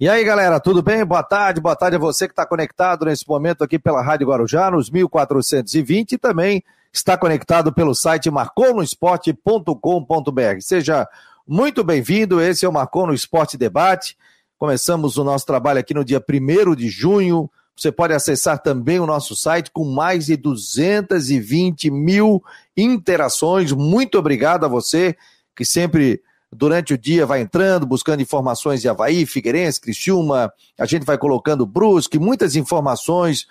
E 0.00 0.08
aí, 0.08 0.24
galera, 0.24 0.58
tudo 0.58 0.82
bem? 0.82 1.04
Boa 1.04 1.22
tarde, 1.22 1.60
boa 1.60 1.76
tarde 1.76 1.94
a 1.94 2.00
você 2.00 2.26
que 2.26 2.32
está 2.32 2.44
conectado 2.44 3.04
nesse 3.04 3.28
momento 3.28 3.62
aqui 3.62 3.78
pela 3.78 4.02
Rádio 4.02 4.26
Guarujá, 4.26 4.68
nos 4.68 4.90
1420 4.90 6.12
e 6.12 6.18
também 6.18 6.64
está 6.92 7.16
conectado 7.16 7.72
pelo 7.72 7.94
site 7.94 8.28
marconosport.com.br. 8.28 10.60
Seja 10.60 11.06
muito 11.46 11.84
bem-vindo, 11.84 12.40
esse 12.40 12.64
é 12.64 12.68
o 12.68 12.72
Marcou 12.72 13.06
no 13.06 13.14
Esporte 13.14 13.56
Debate. 13.56 14.18
Começamos 14.58 15.16
o 15.16 15.22
nosso 15.22 15.46
trabalho 15.46 15.78
aqui 15.78 15.94
no 15.94 16.04
dia 16.04 16.20
1 16.20 16.74
de 16.74 16.88
junho. 16.88 17.48
Você 17.76 17.92
pode 17.92 18.14
acessar 18.14 18.58
também 18.58 18.98
o 18.98 19.06
nosso 19.06 19.36
site 19.36 19.70
com 19.70 19.84
mais 19.84 20.26
de 20.26 20.36
220 20.36 21.88
mil 21.92 22.42
interações. 22.76 23.70
Muito 23.70 24.18
obrigado 24.18 24.64
a 24.64 24.68
você 24.68 25.16
que 25.54 25.64
sempre 25.64 26.20
durante 26.54 26.94
o 26.94 26.98
dia 26.98 27.26
vai 27.26 27.40
entrando, 27.40 27.86
buscando 27.86 28.22
informações 28.22 28.80
de 28.80 28.88
Havaí, 28.88 29.26
Figueirense, 29.26 29.80
Criciúma, 29.80 30.52
a 30.78 30.86
gente 30.86 31.04
vai 31.04 31.18
colocando 31.18 31.66
Brusque, 31.66 32.18
muitas 32.18 32.56
informações 32.56 33.46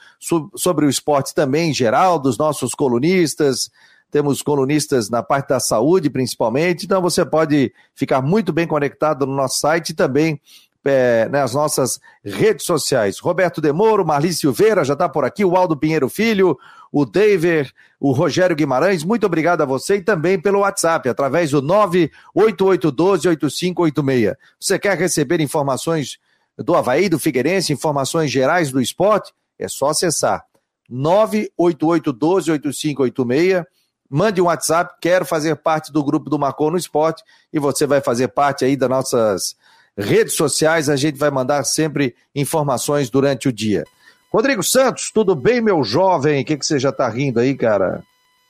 sobre 0.55 0.85
o 0.85 0.89
esporte 0.89 1.33
também 1.35 1.71
em 1.71 1.73
geral, 1.73 2.17
dos 2.17 2.37
nossos 2.37 2.73
colunistas, 2.73 3.69
temos 4.09 4.41
colunistas 4.41 5.09
na 5.09 5.21
parte 5.21 5.49
da 5.49 5.59
saúde 5.59 6.09
principalmente, 6.09 6.85
então 6.85 7.01
você 7.01 7.25
pode 7.25 7.73
ficar 7.93 8.21
muito 8.21 8.53
bem 8.53 8.67
conectado 8.67 9.25
no 9.25 9.35
nosso 9.35 9.59
site 9.59 9.89
e 9.89 9.95
também 9.95 10.39
é, 10.85 11.27
nas 11.29 11.53
nossas 11.53 11.99
redes 12.23 12.65
sociais. 12.65 13.19
Roberto 13.19 13.59
Demoro, 13.61 14.03
Marli 14.05 14.33
Silveira 14.33 14.83
já 14.83 14.93
está 14.93 15.07
por 15.07 15.23
aqui, 15.23 15.45
o 15.45 15.55
Aldo 15.55 15.77
Pinheiro 15.77 16.09
Filho, 16.09 16.57
o 16.91 17.05
David, 17.05 17.71
o 17.99 18.11
Rogério 18.11 18.55
Guimarães, 18.55 19.03
muito 19.03 19.25
obrigado 19.25 19.61
a 19.61 19.65
você 19.65 19.95
e 19.95 20.01
também 20.01 20.39
pelo 20.39 20.59
WhatsApp, 20.59 21.09
através 21.09 21.49
do 21.51 21.61
988128586. 21.61 24.35
Você 24.59 24.77
quer 24.77 24.97
receber 24.97 25.39
informações 25.41 26.19
do 26.57 26.75
Havaí, 26.75 27.07
do 27.09 27.17
Figueirense, 27.17 27.73
informações 27.73 28.29
gerais 28.29 28.71
do 28.71 28.79
esporte? 28.81 29.33
É 29.57 29.67
só 29.67 29.89
acessar 29.89 30.45
988128586. 30.91 33.65
Mande 34.09 34.41
um 34.41 34.45
WhatsApp, 34.45 34.95
quero 35.01 35.25
fazer 35.25 35.55
parte 35.55 35.91
do 35.91 36.03
grupo 36.03 36.29
do 36.29 36.37
Marcou 36.37 36.69
no 36.69 36.77
Esporte 36.77 37.23
e 37.51 37.57
você 37.57 37.87
vai 37.87 37.99
fazer 37.99 38.27
parte 38.27 38.63
aí 38.63 38.75
das 38.75 38.87
nossas 38.87 39.55
redes 39.97 40.33
sociais, 40.35 40.89
a 40.89 40.95
gente 40.95 41.17
vai 41.17 41.29
mandar 41.29 41.63
sempre 41.63 42.15
informações 42.35 43.09
durante 43.09 43.47
o 43.47 43.53
dia. 43.53 43.83
Rodrigo 44.31 44.63
Santos, 44.63 45.11
tudo 45.11 45.35
bem, 45.35 45.61
meu 45.61 45.83
jovem? 45.83 46.41
O 46.41 46.45
que, 46.45 46.57
que 46.57 46.65
você 46.65 46.79
já 46.79 46.91
tá 46.91 47.07
rindo 47.07 47.39
aí, 47.39 47.55
cara? 47.55 48.01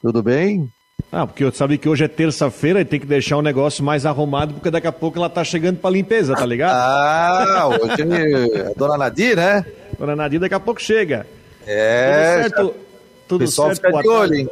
Tudo 0.01 0.23
bem? 0.23 0.69
Ah, 1.11 1.27
porque 1.27 1.43
eu 1.43 1.51
sabe 1.51 1.77
que 1.77 1.89
hoje 1.89 2.03
é 2.05 2.07
terça-feira 2.07 2.79
e 2.81 2.85
tem 2.85 2.99
que 2.99 3.05
deixar 3.05 3.37
o 3.37 3.41
negócio 3.41 3.83
mais 3.83 4.05
arrumado, 4.05 4.53
porque 4.53 4.71
daqui 4.71 4.87
a 4.87 4.91
pouco 4.91 5.17
ela 5.17 5.29
tá 5.29 5.43
chegando 5.43 5.77
pra 5.77 5.89
limpeza, 5.89 6.33
tá 6.35 6.45
ligado? 6.45 6.73
Ah, 6.75 7.67
hoje 7.81 8.01
é 8.01 8.73
dona 8.75 8.97
Nadir, 8.97 9.35
né? 9.35 9.65
Dona 9.99 10.15
Nadir 10.15 10.39
daqui 10.39 10.55
a 10.55 10.59
pouco 10.59 10.81
chega. 10.81 11.27
É. 11.67 12.43
Tudo 12.43 12.43
certo? 12.43 12.75
Tudo 13.27 13.39
pessoal 13.41 13.67
certo? 13.69 13.77
fica 13.77 13.91
Boa 13.91 14.01
de 14.03 14.09
olho, 14.09 14.29
tarde. 14.29 14.41
hein? 14.41 14.49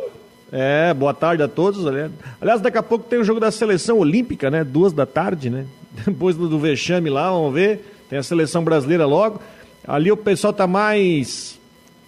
É, 0.51 0.93
boa 0.93 1.13
tarde 1.13 1.41
a 1.43 1.47
todos. 1.47 1.85
Aliás, 1.87 2.59
daqui 2.61 2.77
a 2.77 2.83
pouco 2.83 3.05
tem 3.05 3.19
o 3.19 3.23
jogo 3.23 3.39
da 3.39 3.51
seleção 3.51 3.97
olímpica, 3.97 4.51
né? 4.51 4.63
Duas 4.65 4.91
da 4.91 5.05
tarde, 5.05 5.49
né? 5.49 5.65
Depois 6.05 6.35
do, 6.35 6.59
vexame 6.59 7.09
lá, 7.09 7.29
vamos 7.29 7.53
ver. 7.53 8.05
Tem 8.09 8.19
a 8.19 8.23
seleção 8.23 8.63
brasileira 8.63 9.05
logo. 9.05 9.41
Ali 9.87 10.11
o 10.11 10.17
pessoal 10.17 10.53
tá 10.53 10.67
mais 10.67 11.59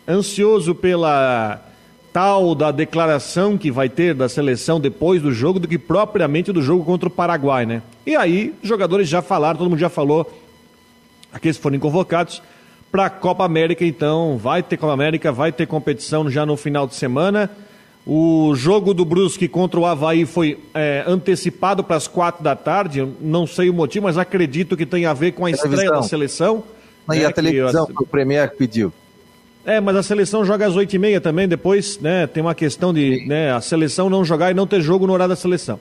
ansioso 0.08 0.76
pela 0.76 1.62
tal 2.12 2.54
da 2.54 2.72
declaração 2.72 3.58
que 3.58 3.72
vai 3.72 3.90
ter 3.90 4.14
da 4.14 4.30
seleção 4.30 4.80
depois 4.80 5.22
do 5.22 5.32
jogo 5.32 5.60
do 5.60 5.68
que 5.68 5.80
propriamente 5.80 6.52
do 6.52 6.62
jogo 6.62 6.86
contra 6.86 7.08
o 7.08 7.12
Paraguai, 7.12 7.66
né? 7.66 7.82
E 8.06 8.16
aí, 8.16 8.54
jogadores 8.62 9.10
já 9.10 9.22
falaram, 9.22 9.58
todo 9.58 9.70
mundo 9.70 9.80
já 9.80 9.90
falou, 9.90 10.32
aqueles 11.32 11.58
foram 11.58 11.80
convocados 11.80 12.42
para 12.92 13.08
a 13.08 13.10
Copa 13.10 13.44
América, 13.44 13.84
então 13.84 14.38
vai 14.38 14.62
ter 14.62 14.78
Copa 14.78 14.94
América, 14.94 15.32
vai 15.32 15.52
ter 15.52 15.66
competição 15.66 16.30
já 16.30 16.46
no 16.46 16.56
final 16.56 16.86
de 16.86 16.94
semana. 16.94 17.50
O 18.06 18.54
jogo 18.56 18.94
do 18.94 19.06
Brusque 19.06 19.48
contra 19.48 19.80
o 19.80 19.86
Havaí 19.86 20.26
foi 20.26 20.60
é, 20.74 21.04
antecipado 21.08 21.84
para 21.84 21.96
as 21.96 22.08
quatro 22.08 22.44
da 22.44 22.54
tarde. 22.56 23.08
Não 23.22 23.48
sei 23.48 23.70
o 23.70 23.74
motivo, 23.74 24.06
mas 24.06 24.18
acredito 24.18 24.76
que 24.76 24.86
tem 24.86 25.06
a 25.06 25.14
ver 25.14 25.32
com 25.32 25.46
a 25.46 25.52
estreia 25.52 25.76
Televisão. 25.78 26.02
da 26.02 26.08
seleção. 26.08 26.64
E 27.12 27.20
né, 27.20 27.26
a 27.26 27.30
que 27.30 27.34
televisão 27.36 27.86
eu- 27.90 27.96
que 27.96 28.04
o 28.04 28.08
Premier 28.08 28.54
pediu. 28.56 28.92
É, 29.66 29.80
mas 29.80 29.96
a 29.96 30.04
seleção 30.04 30.44
joga 30.44 30.66
às 30.68 30.76
oito 30.76 30.94
e 30.94 31.00
meia 31.00 31.22
também. 31.22 31.48
Depois, 31.48 31.98
né, 32.00 32.28
tem 32.28 32.44
uma 32.44 32.54
questão 32.54 32.94
de 32.94 33.26
né, 33.26 33.54
a 33.54 33.62
seleção 33.62 34.10
não 34.10 34.26
jogar 34.26 34.52
e 34.52 34.54
não 34.54 34.68
ter 34.68 34.82
jogo 34.82 35.08
no 35.08 35.14
horário 35.14 35.34
da 35.34 35.40
seleção. 35.40 35.80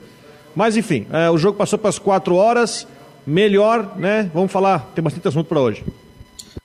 Mas 0.55 0.77
enfim, 0.77 1.05
é, 1.11 1.29
o 1.29 1.37
jogo 1.37 1.57
passou 1.57 1.77
para 1.77 1.89
as 1.89 1.99
quatro 1.99 2.35
horas. 2.35 2.87
Melhor, 3.27 3.93
né? 3.97 4.29
Vamos 4.33 4.51
falar. 4.51 4.91
Tem 4.93 5.01
bastante 5.03 5.27
assunto 5.27 5.47
para 5.47 5.59
hoje. 5.59 5.83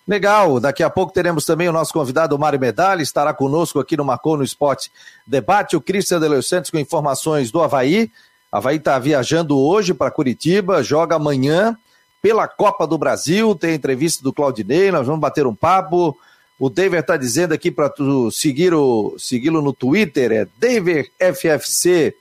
Legal, 0.08 0.58
daqui 0.58 0.82
a 0.82 0.88
pouco 0.88 1.12
teremos 1.12 1.44
também 1.44 1.68
o 1.68 1.72
nosso 1.72 1.92
convidado 1.92 2.38
Mário 2.38 2.58
Medalha, 2.58 3.02
estará 3.02 3.34
conosco 3.34 3.78
aqui 3.78 3.94
no 3.94 4.06
Marcou 4.06 4.38
no 4.38 4.42
Esporte 4.42 4.90
Debate, 5.26 5.76
o 5.76 5.82
Cristian 5.82 6.18
de 6.18 6.26
Los 6.26 6.48
Santos 6.48 6.70
com 6.70 6.78
informações 6.78 7.50
do 7.50 7.60
Havaí. 7.60 8.10
Havaí 8.50 8.76
está 8.76 8.98
viajando 8.98 9.58
hoje 9.58 9.92
para 9.92 10.10
Curitiba, 10.10 10.82
joga 10.82 11.16
amanhã 11.16 11.76
pela 12.22 12.48
Copa 12.48 12.86
do 12.86 12.96
Brasil, 12.96 13.54
tem 13.54 13.74
entrevista 13.74 14.22
do 14.22 14.32
Claudinei, 14.32 14.90
nós 14.90 15.06
vamos 15.06 15.20
bater 15.20 15.46
um 15.46 15.54
papo. 15.54 16.16
O 16.58 16.70
David 16.70 17.02
está 17.02 17.18
dizendo 17.18 17.52
aqui 17.52 17.70
para 17.70 17.90
tu 17.90 18.30
seguir 18.30 18.72
o 18.72 19.14
segui-lo 19.18 19.60
no 19.60 19.74
Twitter, 19.74 20.32
é 20.32 20.48
David 20.56 21.12
FFC. 21.20 22.16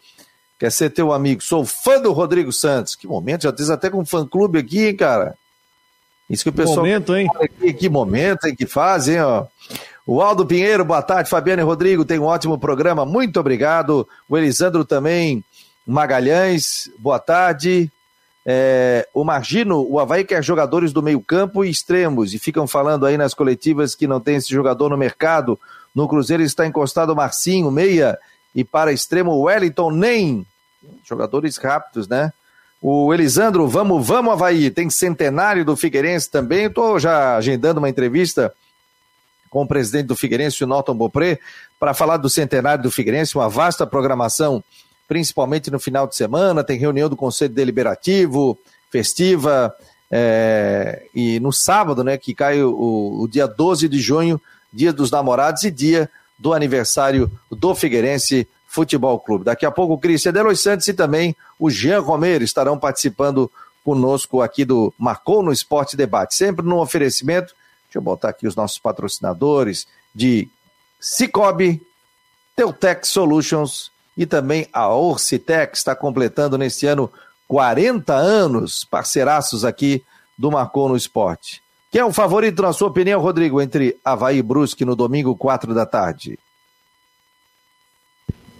Quer 0.60 0.74
ser 0.74 0.90
teu 0.90 1.14
amigo? 1.14 1.42
Sou 1.42 1.64
fã 1.64 2.02
do 2.02 2.12
Rodrigo 2.12 2.52
Santos. 2.52 2.96
Que 2.96 3.08
momento, 3.08 3.44
já 3.44 3.54
tens 3.54 3.70
até 3.70 3.90
com 3.90 4.02
um 4.02 4.06
fã-clube 4.06 4.60
aqui, 4.60 4.88
hein, 4.88 4.96
cara? 4.98 5.38
Isso 6.30 6.44
que 6.44 6.50
o 6.50 6.54
Que 6.54 6.60
pessoal 6.60 6.78
momento, 6.78 7.16
hein? 7.16 7.30
Que, 7.60 7.74
que 7.74 7.90
momento, 7.90 8.48
hein, 8.48 8.56
que 8.56 8.66
fazem, 8.66 9.22
ó. 9.22 9.46
O 10.06 10.22
Aldo 10.22 10.46
Pinheiro, 10.46 10.86
boa 10.86 11.02
tarde. 11.02 11.30
Fabiano 11.30 11.62
e 11.62 11.66
Rodrigo, 11.66 12.06
tem 12.06 12.20
um 12.20 12.24
ótimo 12.24 12.58
programa, 12.58 13.06
muito 13.06 13.40
obrigado. 13.40 14.08
O 14.28 14.38
Elisandro 14.38 14.86
também, 14.86 15.44
Magalhães, 15.86 16.90
boa 16.98 17.20
tarde. 17.20 17.92
É, 18.46 19.06
o 19.14 19.26
Margino, 19.26 19.86
o 19.90 20.00
Havaí 20.00 20.24
quer 20.24 20.42
jogadores 20.42 20.94
do 20.94 21.04
meio 21.04 21.20
campo 21.20 21.66
e 21.66 21.70
extremos, 21.70 22.34
e 22.34 22.40
ficam 22.40 22.66
falando 22.66 23.06
aí 23.06 23.18
nas 23.18 23.34
coletivas 23.34 23.94
que 23.94 24.08
não 24.08 24.22
tem 24.22 24.38
esse 24.38 24.48
jogador 24.48 24.90
no 24.90 24.98
mercado. 24.98 25.60
No 25.94 26.08
Cruzeiro 26.08 26.42
está 26.42 26.66
encostado 26.66 27.12
o 27.12 27.16
Marcinho, 27.16 27.70
meia, 27.70 28.18
e 28.56 28.64
para 28.64 28.94
extremo 28.94 29.32
o 29.32 29.42
Wellington 29.42 29.92
Nem. 29.92 30.48
Jogadores 31.04 31.58
rápidos, 31.58 32.08
né? 32.08 32.32
O 32.82 33.14
Elisandro, 33.14 33.68
vamos, 33.68 34.06
vamos, 34.06 34.34
Havaí. 34.34 34.70
Tem 34.70 34.90
centenário 34.90 35.66
do 35.66 35.76
Figueirense 35.76 36.30
também. 36.30 36.66
Estou 36.66 37.00
já 37.00 37.36
agendando 37.36 37.80
uma 37.80 37.90
entrevista 37.90 38.54
com 39.50 39.64
o 39.64 39.68
presidente 39.68 40.08
do 40.08 40.16
Figueirense, 40.16 40.64
o 40.64 40.68
Norton 40.68 40.96
Bopré, 40.96 41.40
para 41.80 41.94
falar 41.94 42.18
do 42.18 42.30
centenário 42.30 42.84
do 42.84 42.92
Figueirense, 42.92 43.36
uma 43.36 43.50
vasta 43.50 43.88
programação, 43.88 44.64
principalmente 45.08 45.72
no 45.72 45.80
final 45.80 46.06
de 46.06 46.16
semana. 46.16 46.64
Tem 46.64 46.78
reunião 46.78 47.10
do 47.10 47.16
Conselho 47.16 47.54
Deliberativo, 47.54 48.58
festiva, 48.92 49.74
é, 50.12 51.04
e 51.14 51.40
no 51.40 51.52
sábado, 51.52 52.04
né, 52.04 52.18
que 52.18 52.34
cai 52.34 52.62
o, 52.62 53.22
o 53.22 53.28
dia 53.28 53.48
12 53.48 53.90
de 53.90 54.00
junho, 54.00 54.40
dia 54.72 54.94
dos 54.94 55.12
namorados 55.12 55.64
e 55.64 55.72
dia 55.72 56.10
do 56.38 56.54
aniversário 56.54 57.32
do 57.52 57.74
Figueirense 57.74 58.48
Futebol 58.78 59.20
Clube. 59.20 59.46
Daqui 59.46 59.66
a 59.66 59.72
pouco 59.72 59.96
o 59.96 59.98
Cristian 59.98 60.32
de 60.32 60.44
Los 60.44 60.62
Santos 60.62 60.88
e 60.88 60.94
também 60.94 61.36
o 61.58 61.68
Jean 61.68 62.00
Romero 62.00 62.44
estarão 62.44 62.78
participando 62.78 63.52
conosco 63.84 64.40
aqui 64.40 64.64
do 64.64 64.94
Marcou 65.00 65.42
no 65.42 65.52
Esporte 65.52 65.98
Debate, 65.98 66.36
sempre 66.36 66.64
no 66.64 66.80
oferecimento, 66.80 67.56
deixa 67.86 67.98
eu 67.98 68.02
botar 68.04 68.30
aqui 68.30 68.46
os 68.46 68.56
nossos 68.56 68.78
patrocinadores, 68.78 69.88
de 70.14 70.48
Cicobi, 71.00 71.82
Teutec 72.56 73.08
Solutions 73.08 73.92
e 74.16 74.28
também 74.28 74.68
a 74.72 74.88
Orcitec 74.90 75.76
está 75.76 75.96
completando 75.96 76.56
nesse 76.56 76.86
ano 76.86 77.12
40 77.48 78.14
anos, 78.14 78.84
parceiraços 78.84 79.66
aqui 79.66 80.04
do 80.38 80.52
Marcou 80.52 80.88
no 80.88 80.96
Esporte. 80.96 81.64
Quem 81.90 82.02
é 82.02 82.06
o 82.06 82.14
favorito, 82.14 82.62
na 82.62 82.74
sua 82.74 82.90
opinião, 82.90 83.20
Rodrigo, 83.20 83.60
entre 83.60 83.98
Havaí 84.06 84.38
e 84.38 84.44
Brusque 84.44 84.86
no 84.86 84.96
domingo, 84.96 85.36
4 85.36 85.74
da 85.74 85.86
tarde? 85.86 86.38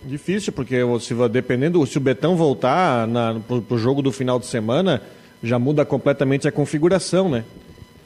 Difícil, 0.08 0.54
porque 0.54 0.78
se, 1.02 1.14
dependendo, 1.30 1.86
se 1.86 1.98
o 1.98 2.00
Betão 2.00 2.38
voltar 2.38 3.06
pro, 3.46 3.62
pro 3.62 3.78
jogo 3.78 4.02
do 4.02 4.10
final 4.10 4.40
de 4.40 4.46
semana, 4.46 5.02
já 5.44 5.60
muda 5.60 5.84
completamente 5.84 6.48
a 6.48 6.52
configuração, 6.52 7.28
né? 7.28 7.44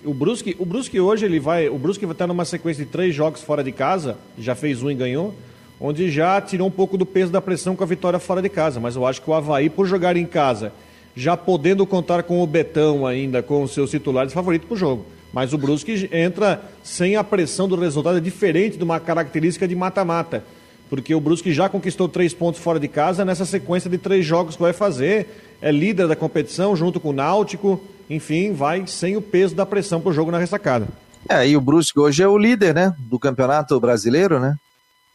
O 0.03 0.11
Brusque, 0.11 0.55
o 0.57 0.65
Brusque 0.65 0.99
hoje 0.99 1.25
ele 1.25 1.39
vai, 1.39 1.69
o 1.69 1.77
Brusque 1.77 2.03
vai 2.07 2.13
estar 2.13 2.25
numa 2.25 2.43
sequência 2.43 2.83
de 2.83 2.89
três 2.89 3.13
jogos 3.13 3.41
fora 3.41 3.63
de 3.63 3.71
casa, 3.71 4.17
já 4.35 4.55
fez 4.55 4.81
um 4.81 4.89
e 4.89 4.95
ganhou, 4.95 5.35
onde 5.79 6.09
já 6.09 6.41
tirou 6.41 6.67
um 6.67 6.71
pouco 6.71 6.97
do 6.97 7.05
peso 7.05 7.31
da 7.31 7.39
pressão 7.39 7.75
com 7.75 7.83
a 7.83 7.87
vitória 7.87 8.17
fora 8.17 8.41
de 8.41 8.49
casa. 8.49 8.79
Mas 8.79 8.95
eu 8.95 9.05
acho 9.05 9.21
que 9.21 9.29
o 9.29 9.33
Havaí, 9.35 9.69
por 9.69 9.85
jogar 9.85 10.17
em 10.17 10.25
casa, 10.25 10.73
já 11.15 11.37
podendo 11.37 11.85
contar 11.85 12.23
com 12.23 12.41
o 12.41 12.47
Betão 12.47 13.05
ainda, 13.05 13.43
com 13.43 13.61
os 13.61 13.75
seus 13.75 13.91
titulares, 13.91 14.33
favorito 14.33 14.65
para 14.65 14.73
o 14.73 14.77
jogo. 14.77 15.05
Mas 15.31 15.53
o 15.53 15.57
Brusque 15.57 16.09
entra 16.11 16.63
sem 16.81 17.15
a 17.15 17.23
pressão 17.23 17.67
do 17.67 17.75
resultado, 17.75 18.17
é 18.17 18.21
diferente 18.21 18.75
de 18.75 18.83
uma 18.83 18.99
característica 18.99 19.67
de 19.67 19.75
mata-mata. 19.75 20.43
Porque 20.91 21.15
o 21.15 21.21
Brusque 21.21 21.53
já 21.53 21.69
conquistou 21.69 22.09
três 22.09 22.33
pontos 22.33 22.59
fora 22.59 22.77
de 22.77 22.89
casa 22.89 23.23
nessa 23.23 23.45
sequência 23.45 23.89
de 23.89 23.97
três 23.97 24.25
jogos 24.25 24.57
que 24.57 24.61
vai 24.61 24.73
fazer. 24.73 25.25
É 25.61 25.71
líder 25.71 26.05
da 26.05 26.17
competição 26.17 26.75
junto 26.75 26.99
com 26.99 27.11
o 27.11 27.13
Náutico. 27.13 27.81
enfim, 28.09 28.51
vai 28.51 28.85
sem 28.85 29.15
o 29.15 29.21
peso 29.21 29.55
da 29.55 29.65
pressão 29.65 30.01
pro 30.01 30.11
jogo 30.11 30.31
na 30.31 30.37
ressacada. 30.37 30.89
É, 31.29 31.47
e 31.47 31.55
o 31.55 31.61
Brusque 31.61 31.97
hoje 31.97 32.21
é 32.21 32.27
o 32.27 32.37
líder, 32.37 32.75
né, 32.75 32.93
do 32.99 33.17
Campeonato 33.17 33.79
Brasileiro, 33.79 34.37
né? 34.37 34.57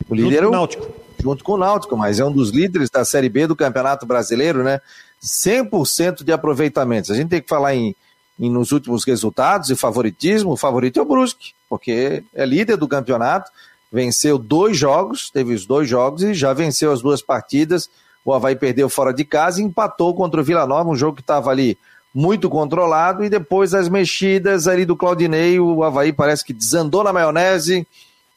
O 0.08 0.14
líder 0.14 0.44
é 0.44 0.46
o 0.46 0.50
Náutico. 0.50 0.88
Junto 1.23 1.44
com 1.44 1.52
o 1.52 1.58
Náutico, 1.58 1.94
mas 1.94 2.19
é 2.19 2.25
um 2.25 2.32
dos 2.32 2.49
líderes 2.49 2.88
da 2.88 3.05
Série 3.05 3.28
B 3.28 3.46
do 3.46 3.55
Campeonato 3.55 4.06
Brasileiro, 4.06 4.62
né? 4.62 4.81
100% 5.23 6.25
de 6.25 6.32
aproveitamento. 6.32 7.12
A 7.12 7.17
gente 7.17 7.28
tem 7.28 7.43
que 7.43 7.49
falar 7.49 7.75
em, 7.75 7.94
em 8.40 8.49
nos 8.49 8.73
últimos 8.73 9.05
resultados 9.05 9.69
e 9.69 9.76
favoritismo, 9.76 10.52
o 10.52 10.56
favorito 10.56 10.99
é 10.99 11.02
o 11.02 11.06
Brusque, 11.06 11.52
porque 11.69 12.23
é 12.34 12.46
líder 12.46 12.78
do 12.78 12.88
campeonato, 12.88 13.50
venceu 13.93 14.38
dois 14.38 14.77
jogos, 14.77 15.31
teve 15.31 15.55
os 15.55 15.67
dois 15.67 15.88
jogos 15.88 16.23
e 16.23 16.35
já 16.35 16.53
venceu 16.53 16.93
as 16.93 17.00
duas 17.00 17.23
partidas. 17.23 17.88
O 18.25 18.33
Havaí 18.33 18.56
perdeu 18.56 18.88
fora 18.88 19.12
de 19.12 19.25
casa 19.25 19.61
e 19.61 19.65
empatou 19.65 20.15
contra 20.15 20.41
o 20.41 20.44
Vila 20.44 20.67
Nova, 20.67 20.91
um 20.91 20.97
jogo 20.97 21.17
que 21.17 21.23
estava 21.23 21.50
ali 21.50 21.79
muito 22.12 22.49
controlado, 22.49 23.23
e 23.23 23.29
depois 23.29 23.75
as 23.75 23.88
mexidas 23.88 24.67
ali 24.67 24.87
do 24.87 24.97
Claudinei, 24.97 25.61
o 25.61 25.83
Havaí 25.85 26.12
parece 26.12 26.44
que 26.44 26.53
desandou 26.53 27.05
na 27.05 27.12
maionese 27.12 27.87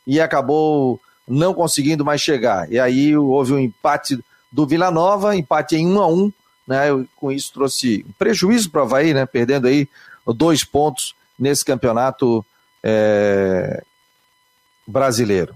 e 0.06 0.20
acabou 0.20 1.00
não 1.28 1.54
conseguindo 1.54 2.04
mais 2.04 2.20
chegar. 2.20 2.70
E 2.72 2.78
aí 2.80 3.16
houve 3.16 3.54
um 3.54 3.60
empate 3.60 4.20
do 4.52 4.68
Vila 4.68 4.92
Nova, 4.92 5.36
empate 5.36 5.78
em 5.78 5.88
1 5.88 6.02
a 6.02 6.08
1 6.08 6.34
né? 6.70 6.86
Com 7.16 7.32
isso 7.32 7.52
trouxe 7.52 8.06
um 8.08 8.12
prejuízo 8.12 8.70
para 8.70 8.82
o 8.82 8.84
Havaí, 8.84 9.12
né? 9.12 9.26
Perdendo 9.26 9.68
aí 9.68 9.90
dois 10.28 10.64
pontos 10.64 11.16
nesse 11.38 11.66
campeonato 11.66 12.46
é, 12.84 13.84
brasileiro. 14.90 15.54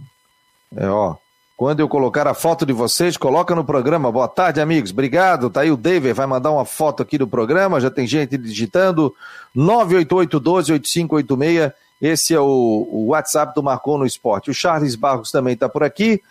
É, 0.75 0.87
ó, 0.87 1.15
quando 1.57 1.79
eu 1.79 1.87
colocar 1.87 2.27
a 2.27 2.33
foto 2.33 2.65
de 2.65 2.73
vocês, 2.73 3.17
coloca 3.17 3.55
no 3.55 3.63
programa. 3.63 4.11
Boa 4.11 4.27
tarde, 4.27 4.61
amigos. 4.61 4.91
Obrigado. 4.91 5.49
Tá 5.49 5.61
aí 5.61 5.71
o 5.71 5.77
David, 5.77 6.13
vai 6.13 6.25
mandar 6.25 6.51
uma 6.51 6.65
foto 6.65 7.01
aqui 7.01 7.17
do 7.17 7.27
programa. 7.27 7.79
Já 7.79 7.89
tem 7.89 8.05
gente 8.05 8.37
digitando 8.37 9.15
988-12-8586. 9.55 11.73
Esse 12.01 12.33
é 12.33 12.39
o, 12.39 12.87
o, 12.91 13.05
WhatsApp 13.07 13.55
do 13.55 13.63
Marcou 13.63 13.97
no 13.97 14.05
Esporte. 14.05 14.51
O 14.51 14.53
Charles 14.53 14.95
Barros 14.95 15.31
também 15.31 15.53
está 15.53 15.69
por 15.69 15.83
aqui. 15.83 16.21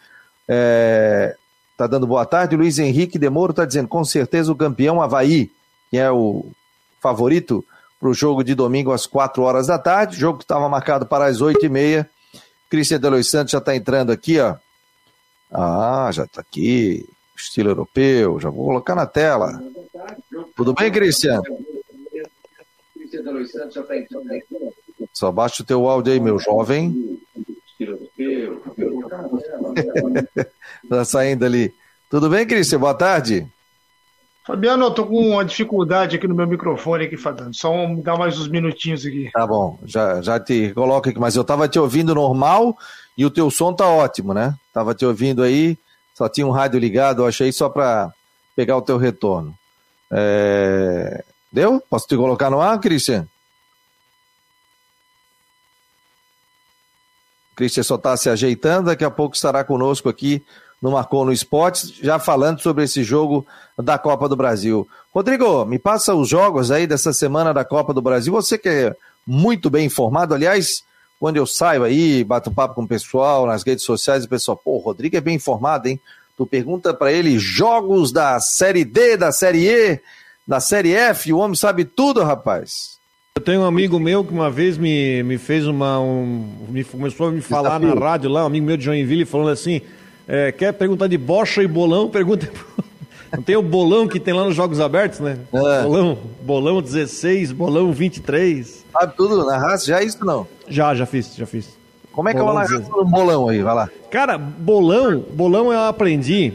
É, 0.46 1.34
tá 1.76 1.86
dando 1.86 2.06
boa 2.06 2.26
tarde. 2.26 2.56
Luiz 2.56 2.78
Henrique 2.78 3.18
Demoro 3.18 3.52
está 3.52 3.64
dizendo, 3.64 3.88
com 3.88 4.04
certeza 4.04 4.52
o 4.52 4.56
campeão 4.56 5.00
Havaí, 5.00 5.50
que 5.90 5.96
é 5.96 6.10
o 6.10 6.44
favorito 7.00 7.64
para 7.98 8.08
o 8.08 8.14
jogo 8.14 8.44
de 8.44 8.54
domingo 8.54 8.92
às 8.92 9.06
4 9.06 9.42
horas 9.42 9.68
da 9.68 9.78
tarde. 9.78 10.18
Jogo 10.18 10.36
que 10.38 10.44
estava 10.44 10.68
marcado 10.68 11.06
para 11.06 11.24
as 11.24 11.40
8 11.40 11.64
e 11.64 11.68
meia. 11.70 12.10
Cristian 12.72 12.98
Delois 12.98 13.28
Santos 13.28 13.52
já 13.52 13.58
está 13.58 13.76
entrando 13.76 14.12
aqui, 14.12 14.40
ó. 14.40 14.56
Ah, 15.52 16.08
já 16.10 16.24
está 16.24 16.40
aqui. 16.40 17.06
Estilo 17.36 17.68
europeu. 17.68 18.40
Já 18.40 18.48
vou 18.48 18.64
colocar 18.64 18.94
na 18.94 19.04
tela. 19.04 19.62
Tudo 20.56 20.72
bem, 20.72 20.90
Cristian? 20.90 21.42
Só 25.12 25.30
baixa 25.30 25.62
o 25.62 25.66
teu 25.66 25.86
áudio 25.86 26.14
aí, 26.14 26.18
meu 26.18 26.38
jovem. 26.38 27.20
tá 30.88 31.04
saindo 31.04 31.44
ali. 31.44 31.74
Tudo 32.08 32.30
bem, 32.30 32.46
Cristian? 32.46 32.78
Boa 32.78 32.94
tarde. 32.94 33.51
Fabiano, 34.44 34.86
eu 34.86 34.90
tô 34.90 35.06
com 35.06 35.20
uma 35.20 35.44
dificuldade 35.44 36.16
aqui 36.16 36.26
no 36.26 36.34
meu 36.34 36.48
microfone 36.48 37.04
aqui, 37.04 37.16
Fadano. 37.16 37.54
Só 37.54 37.86
me 37.86 38.02
dá 38.02 38.16
mais 38.16 38.38
uns 38.40 38.48
minutinhos 38.48 39.06
aqui. 39.06 39.30
Tá 39.32 39.46
bom, 39.46 39.78
já, 39.84 40.20
já 40.20 40.40
te 40.40 40.72
coloco 40.74 41.08
aqui, 41.08 41.18
mas 41.18 41.36
eu 41.36 41.44
tava 41.44 41.68
te 41.68 41.78
ouvindo 41.78 42.12
normal 42.12 42.76
e 43.16 43.24
o 43.24 43.30
teu 43.30 43.50
som 43.50 43.72
tá 43.72 43.86
ótimo, 43.86 44.34
né? 44.34 44.56
Tava 44.72 44.94
te 44.94 45.06
ouvindo 45.06 45.44
aí, 45.44 45.78
só 46.12 46.28
tinha 46.28 46.44
um 46.44 46.50
rádio 46.50 46.80
ligado, 46.80 47.22
eu 47.22 47.26
achei 47.26 47.52
só 47.52 47.68
para 47.68 48.12
pegar 48.56 48.76
o 48.76 48.82
teu 48.82 48.96
retorno. 48.96 49.54
É... 50.10 51.24
Deu? 51.52 51.80
Posso 51.88 52.08
te 52.08 52.16
colocar 52.16 52.50
no 52.50 52.60
ar, 52.60 52.80
Christian? 52.80 53.28
Christian 57.54 57.84
só 57.84 57.94
está 57.94 58.16
se 58.16 58.28
ajeitando, 58.28 58.86
daqui 58.86 59.04
a 59.04 59.10
pouco 59.10 59.36
estará 59.36 59.62
conosco 59.62 60.08
aqui 60.08 60.44
no 60.82 60.90
Marcou 60.90 61.24
no 61.24 61.32
Esportes, 61.32 61.94
já 62.02 62.18
falando 62.18 62.60
sobre 62.60 62.82
esse 62.82 63.04
jogo 63.04 63.46
da 63.78 63.96
Copa 63.96 64.28
do 64.28 64.34
Brasil. 64.34 64.86
Rodrigo, 65.14 65.64
me 65.64 65.78
passa 65.78 66.12
os 66.12 66.28
jogos 66.28 66.72
aí 66.72 66.86
dessa 66.86 67.12
semana 67.12 67.54
da 67.54 67.64
Copa 67.64 67.94
do 67.94 68.02
Brasil. 68.02 68.32
Você 68.32 68.58
que 68.58 68.68
é 68.68 68.96
muito 69.24 69.70
bem 69.70 69.86
informado, 69.86 70.34
aliás, 70.34 70.82
quando 71.20 71.36
eu 71.36 71.46
saio 71.46 71.84
aí, 71.84 72.24
bato 72.24 72.50
papo 72.50 72.74
com 72.74 72.82
o 72.82 72.88
pessoal 72.88 73.46
nas 73.46 73.62
redes 73.62 73.84
sociais, 73.84 74.24
o 74.24 74.28
pessoal, 74.28 74.56
pô, 74.56 74.72
o 74.72 74.80
Rodrigo 74.80 75.16
é 75.16 75.20
bem 75.20 75.36
informado, 75.36 75.86
hein? 75.86 76.00
Tu 76.36 76.44
pergunta 76.44 76.92
para 76.92 77.12
ele 77.12 77.38
jogos 77.38 78.10
da 78.10 78.40
Série 78.40 78.84
D, 78.84 79.16
da 79.16 79.30
Série 79.30 79.68
E, 79.68 80.00
da 80.46 80.58
Série 80.58 80.92
F, 80.94 81.32
o 81.32 81.38
homem 81.38 81.54
sabe 81.54 81.84
tudo, 81.84 82.24
rapaz. 82.24 82.98
Eu 83.36 83.42
tenho 83.42 83.60
um 83.60 83.64
amigo 83.64 84.00
meu 84.00 84.24
que 84.24 84.32
uma 84.32 84.50
vez 84.50 84.76
me, 84.76 85.22
me 85.22 85.38
fez 85.38 85.66
uma. 85.66 86.00
Um, 86.00 86.66
me, 86.68 86.82
começou 86.84 87.28
a 87.28 87.30
me 87.30 87.40
falar 87.40 87.78
Desafio. 87.78 88.00
na 88.00 88.06
rádio 88.06 88.30
lá, 88.30 88.42
um 88.42 88.46
amigo 88.46 88.66
meu 88.66 88.76
de 88.76 88.84
Joinville, 88.84 89.24
falando 89.24 89.50
assim: 89.50 89.80
é, 90.26 90.52
quer 90.52 90.72
perguntar 90.72 91.06
de 91.06 91.18
bocha 91.18 91.62
e 91.62 91.66
bolão? 91.66 92.08
Pergunta. 92.08 92.50
Não 93.32 93.42
tem 93.42 93.56
o 93.56 93.62
bolão 93.62 94.06
que 94.06 94.20
tem 94.20 94.34
lá 94.34 94.44
nos 94.44 94.54
Jogos 94.54 94.78
Abertos, 94.78 95.18
né? 95.20 95.38
É. 95.52 95.82
Bolão, 95.82 96.18
bolão 96.42 96.82
16, 96.82 97.50
bolão 97.52 97.90
23. 97.90 98.84
Sabe 98.92 99.16
tudo 99.16 99.46
na 99.46 99.56
raça? 99.56 99.86
Já 99.86 100.00
é 100.00 100.04
isso 100.04 100.22
não? 100.22 100.46
Já, 100.68 100.94
já 100.94 101.06
fiz, 101.06 101.34
já 101.34 101.46
fiz. 101.46 101.78
Como 102.12 102.28
é 102.28 102.34
que 102.34 102.40
bolão 102.40 102.60
é 102.60 102.66
o 102.66 102.80
do 102.80 103.04
bolão 103.06 103.48
aí? 103.48 103.62
Vai 103.62 103.74
lá. 103.74 103.90
Cara, 104.10 104.36
bolão, 104.36 105.24
bolão 105.32 105.72
eu 105.72 105.80
aprendi 105.80 106.52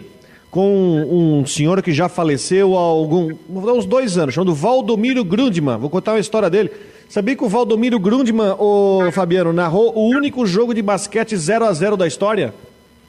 com 0.51 1.39
um 1.41 1.45
senhor 1.47 1.81
que 1.81 1.91
já 1.91 2.07
faleceu 2.07 2.77
há 2.77 2.79
algum, 2.79 3.31
uns 3.49 3.85
dois 3.85 4.15
anos, 4.17 4.35
chamado 4.35 4.53
Valdomiro 4.53 5.25
Grundman. 5.25 5.77
Vou 5.77 5.89
contar 5.89 6.13
uma 6.13 6.19
história 6.19 6.49
dele. 6.49 6.71
Sabia 7.09 7.35
que 7.35 7.43
o 7.43 7.49
Valdomiro 7.49 7.99
Grundman, 7.99 8.55
o 8.59 9.11
Fabiano, 9.11 9.51
narrou 9.51 9.93
o 9.95 10.09
único 10.09 10.45
jogo 10.45 10.73
de 10.75 10.81
basquete 10.81 11.35
0 11.35 11.65
a 11.65 11.73
0 11.73 11.97
da 11.97 12.05
história? 12.05 12.53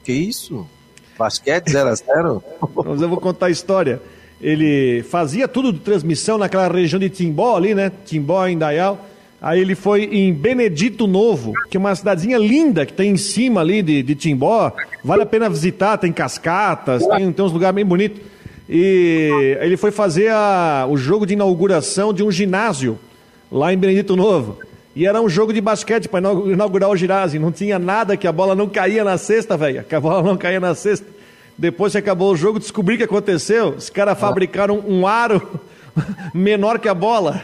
Que 0.09 0.13
isso? 0.13 0.65
Basquete 1.19 1.69
0 1.69 1.89
a 1.89 1.93
0 1.93 2.43
Mas 2.83 2.99
eu 2.99 3.07
vou 3.07 3.19
contar 3.19 3.45
a 3.45 3.51
história. 3.51 4.01
Ele 4.41 5.03
fazia 5.03 5.47
tudo 5.47 5.71
de 5.71 5.81
transmissão 5.81 6.35
naquela 6.35 6.67
região 6.67 6.99
de 6.99 7.11
Timbó 7.11 7.55
ali, 7.55 7.75
né? 7.75 7.91
Timbó, 8.07 8.47
Indaial. 8.47 9.05
Aí 9.39 9.59
ele 9.59 9.75
foi 9.75 10.05
em 10.05 10.33
Benedito 10.33 11.05
Novo, 11.05 11.53
que 11.69 11.77
é 11.77 11.79
uma 11.79 11.93
cidadezinha 11.93 12.39
linda 12.39 12.87
que 12.87 12.93
tem 12.93 13.11
em 13.11 13.17
cima 13.17 13.61
ali 13.61 13.83
de, 13.83 14.01
de 14.01 14.15
Timbó. 14.15 14.73
Vale 15.03 15.21
a 15.21 15.27
pena 15.27 15.47
visitar, 15.47 15.95
tem 15.99 16.11
cascatas, 16.11 17.05
tem, 17.05 17.31
tem 17.31 17.45
uns 17.45 17.53
lugares 17.53 17.75
bem 17.75 17.85
bonitos. 17.85 18.19
E 18.67 19.57
ele 19.61 19.77
foi 19.77 19.91
fazer 19.91 20.31
a, 20.31 20.87
o 20.89 20.97
jogo 20.97 21.27
de 21.27 21.33
inauguração 21.33 22.11
de 22.11 22.23
um 22.23 22.31
ginásio 22.31 22.97
lá 23.51 23.71
em 23.71 23.77
Benedito 23.77 24.15
Novo. 24.15 24.57
E 24.99 25.05
era 25.05 25.21
um 25.21 25.29
jogo 25.29 25.53
de 25.53 25.61
basquete 25.61 26.09
para 26.09 26.19
inaugurar 26.19 26.89
o 26.89 26.95
ginásio. 26.97 27.39
Não 27.39 27.53
tinha 27.53 27.79
nada 27.79 28.17
que 28.17 28.27
a 28.27 28.33
bola 28.33 28.53
não 28.53 28.67
caía 28.67 29.01
na 29.01 29.17
cesta, 29.17 29.55
velho. 29.55 29.81
Que 29.81 29.95
a 29.95 29.99
bola 30.01 30.21
não 30.21 30.35
caía 30.35 30.59
na 30.59 30.75
cesta. 30.75 31.07
Depois 31.57 31.93
que 31.93 31.99
acabou 31.99 32.33
o 32.33 32.35
jogo, 32.35 32.59
descobri 32.59 32.95
o 32.95 32.97
que 32.97 33.05
aconteceu. 33.05 33.69
Os 33.69 33.89
caras 33.89 34.19
fabricaram 34.19 34.83
um 34.85 35.07
aro 35.07 35.61
menor 36.35 36.79
que 36.79 36.89
a 36.89 36.93
bola. 36.93 37.41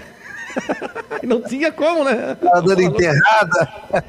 não 1.23 1.41
tinha 1.43 1.71
como, 1.71 2.03
né? 2.03 2.35
Tá 2.35 2.59
dando 2.59 2.81
enterrada. 2.81 4.03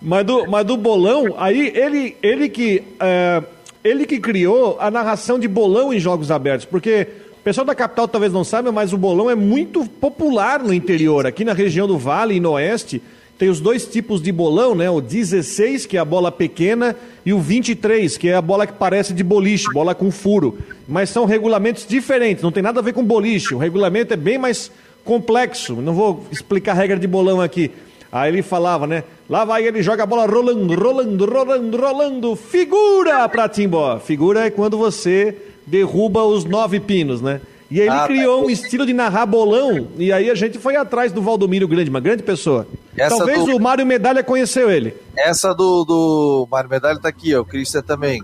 Mas 0.00 0.24
do, 0.24 0.50
mas 0.50 0.64
do 0.64 0.78
bolão, 0.78 1.34
aí 1.36 1.72
ele, 1.76 2.16
ele 2.22 2.48
que. 2.48 2.82
É, 2.98 3.42
ele 3.84 4.06
que 4.06 4.18
criou 4.18 4.78
a 4.80 4.90
narração 4.90 5.38
de 5.38 5.46
bolão 5.46 5.92
em 5.92 6.00
jogos 6.00 6.30
abertos, 6.30 6.64
porque 6.64 7.06
o 7.40 7.42
pessoal 7.42 7.64
da 7.64 7.74
capital 7.74 8.06
talvez 8.06 8.34
não 8.34 8.44
saiba, 8.44 8.70
mas 8.70 8.92
o 8.92 8.98
bolão 8.98 9.30
é 9.30 9.34
muito 9.34 9.86
popular 9.86 10.62
no 10.62 10.74
interior. 10.74 11.26
Aqui 11.26 11.42
na 11.42 11.54
região 11.54 11.88
do 11.88 11.96
Vale 11.96 12.34
e 12.34 12.40
no 12.40 12.50
Oeste, 12.50 13.00
tem 13.38 13.48
os 13.48 13.60
dois 13.60 13.86
tipos 13.86 14.20
de 14.20 14.30
bolão, 14.30 14.74
né? 14.74 14.90
O 14.90 15.00
16, 15.00 15.86
que 15.86 15.96
é 15.96 16.00
a 16.00 16.04
bola 16.04 16.30
pequena, 16.30 16.94
e 17.24 17.32
o 17.32 17.40
23, 17.40 18.18
que 18.18 18.28
é 18.28 18.34
a 18.34 18.42
bola 18.42 18.66
que 18.66 18.74
parece 18.74 19.14
de 19.14 19.24
boliche, 19.24 19.72
bola 19.72 19.94
com 19.94 20.10
furo. 20.10 20.58
Mas 20.86 21.08
são 21.08 21.24
regulamentos 21.24 21.86
diferentes, 21.86 22.42
não 22.42 22.52
tem 22.52 22.62
nada 22.62 22.80
a 22.80 22.82
ver 22.82 22.92
com 22.92 23.02
boliche. 23.02 23.54
O 23.54 23.58
regulamento 23.58 24.12
é 24.12 24.18
bem 24.18 24.36
mais 24.36 24.70
complexo. 25.02 25.76
Não 25.76 25.94
vou 25.94 26.26
explicar 26.30 26.72
a 26.72 26.74
regra 26.74 26.98
de 26.98 27.06
bolão 27.06 27.40
aqui. 27.40 27.70
Aí 28.12 28.30
ele 28.30 28.42
falava, 28.42 28.86
né? 28.86 29.02
Lá 29.30 29.46
vai 29.46 29.66
ele, 29.66 29.82
joga 29.82 30.02
a 30.02 30.06
bola 30.06 30.26
rolando, 30.26 30.74
rolando, 30.74 31.24
rolando, 31.24 31.76
rolando. 31.78 32.36
Figura 32.36 33.26
para 33.30 33.48
Timbó. 33.48 33.98
Figura 33.98 34.44
é 34.44 34.50
quando 34.50 34.76
você 34.76 35.34
derruba 35.70 36.24
os 36.24 36.44
nove 36.44 36.80
pinos, 36.80 37.22
né? 37.22 37.40
E 37.70 37.80
aí 37.80 37.86
ele 37.86 37.94
ah, 37.94 38.00
tá. 38.00 38.06
criou 38.08 38.40
tá. 38.40 38.46
um 38.46 38.50
estilo 38.50 38.84
de 38.84 38.92
narrar 38.92 39.26
bolão, 39.26 39.86
e 39.96 40.12
aí 40.12 40.28
a 40.28 40.34
gente 40.34 40.58
foi 40.58 40.74
atrás 40.74 41.12
do 41.12 41.22
Valdomiro 41.22 41.68
Grande, 41.68 41.88
uma 41.88 42.00
grande 42.00 42.22
pessoa. 42.22 42.66
Essa 42.96 43.16
Talvez 43.16 43.44
do... 43.44 43.56
o 43.56 43.60
Mário 43.60 43.86
Medalha 43.86 44.24
conheceu 44.24 44.68
ele. 44.68 44.94
Essa 45.16 45.54
do, 45.54 45.84
do 45.84 46.48
Mário 46.50 46.68
Medalha 46.68 46.98
tá 46.98 47.08
aqui, 47.08 47.34
ó, 47.34 47.42
o 47.42 47.44
Cristian 47.44 47.82
também. 47.82 48.20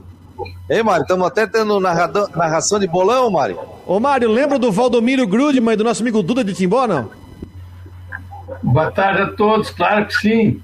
Ei, 0.69 0.83
Mário, 0.83 1.03
estamos 1.03 1.27
até 1.27 1.47
tendo 1.47 1.79
narrador, 1.79 2.29
narração 2.37 2.79
de 2.81 2.89
bolão, 2.89 3.31
Mário. 3.31 3.59
Ô, 3.87 4.01
Mário, 4.01 4.29
lembra 4.29 4.59
do 4.59 4.73
Valdomiro 4.73 5.27
Grudman 5.27 5.75
e 5.75 5.77
do 5.77 5.85
nosso 5.85 6.03
amigo 6.03 6.23
Duda 6.23 6.43
de 6.43 6.53
Timbó, 6.53 6.87
não? 6.89 7.09
Boa 8.63 8.91
tarde 8.91 9.23
a 9.23 9.27
todos, 9.29 9.71
claro 9.71 10.07
que 10.07 10.15
sim. 10.15 10.61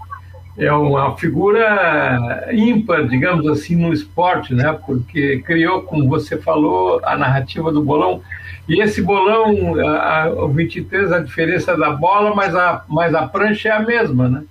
É 0.57 0.71
uma 0.71 1.17
figura 1.17 2.49
ímpar, 2.53 3.09
digamos 3.09 3.47
assim, 3.47 3.75
no 3.75 3.93
esporte, 3.93 4.55
né? 4.55 4.79
Porque 4.87 5.39
criou, 5.39 5.83
como 5.83 6.09
você 6.09 6.37
falou, 6.37 7.01
a 7.05 7.17
narrativa 7.17 7.73
do 7.73 7.83
bolão. 7.83 8.21
E 8.69 8.81
esse 8.81 9.01
bolão, 9.01 9.75
a, 9.81 10.25
a, 10.25 10.31
o 10.31 10.49
23, 10.49 11.11
a 11.11 11.21
diferença 11.21 11.77
da 11.77 11.91
bola, 11.91 12.35
mas 12.35 12.55
a, 12.55 12.85
mas 12.87 13.15
a 13.15 13.27
prancha 13.27 13.71
é 13.71 13.73
a 13.73 13.81
mesma, 13.81 14.29
né? 14.29 14.45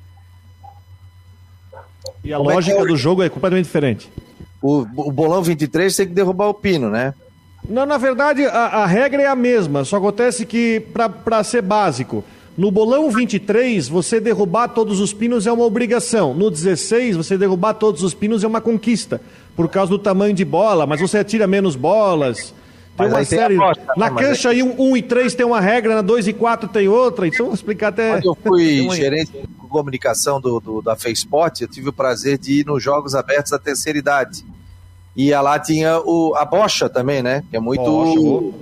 E 2.23 2.33
a 2.33 2.37
Como 2.37 2.49
lógica 2.49 2.77
é 2.77 2.81
que... 2.81 2.87
do 2.87 2.97
jogo 2.97 3.23
é 3.23 3.29
completamente 3.29 3.65
diferente. 3.65 4.11
O, 4.61 4.79
o 4.79 5.11
bolão 5.11 5.41
23 5.41 5.95
tem 5.95 6.07
que 6.07 6.13
derrubar 6.13 6.47
o 6.47 6.53
pino, 6.53 6.89
né? 6.89 7.13
Não, 7.67 7.85
na 7.85 7.97
verdade, 7.97 8.45
a, 8.45 8.83
a 8.83 8.85
regra 8.85 9.21
é 9.21 9.27
a 9.27 9.35
mesma, 9.35 9.85
só 9.85 9.97
acontece 9.97 10.45
que, 10.45 10.83
para 11.23 11.43
ser 11.43 11.61
básico, 11.61 12.23
no 12.57 12.69
bolão 12.69 13.09
23, 13.09 13.87
você 13.87 14.19
derrubar 14.19 14.67
todos 14.69 14.99
os 14.99 15.13
pinos 15.13 15.47
é 15.47 15.51
uma 15.51 15.63
obrigação. 15.63 16.33
No 16.33 16.51
16, 16.51 17.15
você 17.15 17.37
derrubar 17.37 17.73
todos 17.73 18.03
os 18.03 18.13
pinos 18.13 18.43
é 18.43 18.47
uma 18.47 18.61
conquista, 18.61 19.21
por 19.55 19.69
causa 19.69 19.89
do 19.89 19.99
tamanho 19.99 20.33
de 20.33 20.43
bola, 20.43 20.85
mas 20.85 20.99
você 20.99 21.17
atira 21.17 21.47
menos 21.47 21.75
bolas. 21.75 22.53
Tem 22.97 23.07
mas 23.09 23.13
uma 23.13 23.25
série. 23.25 23.57
Tem 23.57 23.75
na 23.95 24.09
né? 24.09 24.21
cancha 24.21 24.49
aí, 24.49 24.61
1 24.61 24.67
um, 24.67 24.91
um 24.91 24.97
e 24.97 25.01
3 25.01 25.33
tem 25.33 25.45
uma 25.45 25.61
regra, 25.61 25.95
na 25.95 26.01
2 26.01 26.27
e 26.27 26.33
4 26.33 26.67
tem 26.69 26.87
outra. 26.87 27.25
Então, 27.25 27.45
vou 27.45 27.55
explicar 27.55 27.87
até. 27.87 28.11
Quando 28.13 28.25
eu 28.25 28.35
fui 28.35 28.89
gerente 28.91 29.31
de 29.31 29.47
comunicação 29.69 30.41
do, 30.41 30.59
do, 30.59 30.81
da 30.81 30.95
FacePort, 30.95 31.61
eu 31.61 31.67
tive 31.67 31.89
o 31.89 31.93
prazer 31.93 32.37
de 32.37 32.59
ir 32.59 32.65
nos 32.65 32.83
Jogos 32.83 33.15
Abertos 33.15 33.51
da 33.51 33.59
Terceira 33.59 33.97
Idade. 33.97 34.45
E 35.15 35.31
lá 35.31 35.57
tinha 35.57 35.99
o, 35.99 36.35
a 36.35 36.45
bocha 36.45 36.89
também, 36.89 37.21
né? 37.21 37.43
Que 37.49 37.57
é 37.57 37.59
muito 37.59 37.83
Bocha, 37.83 38.57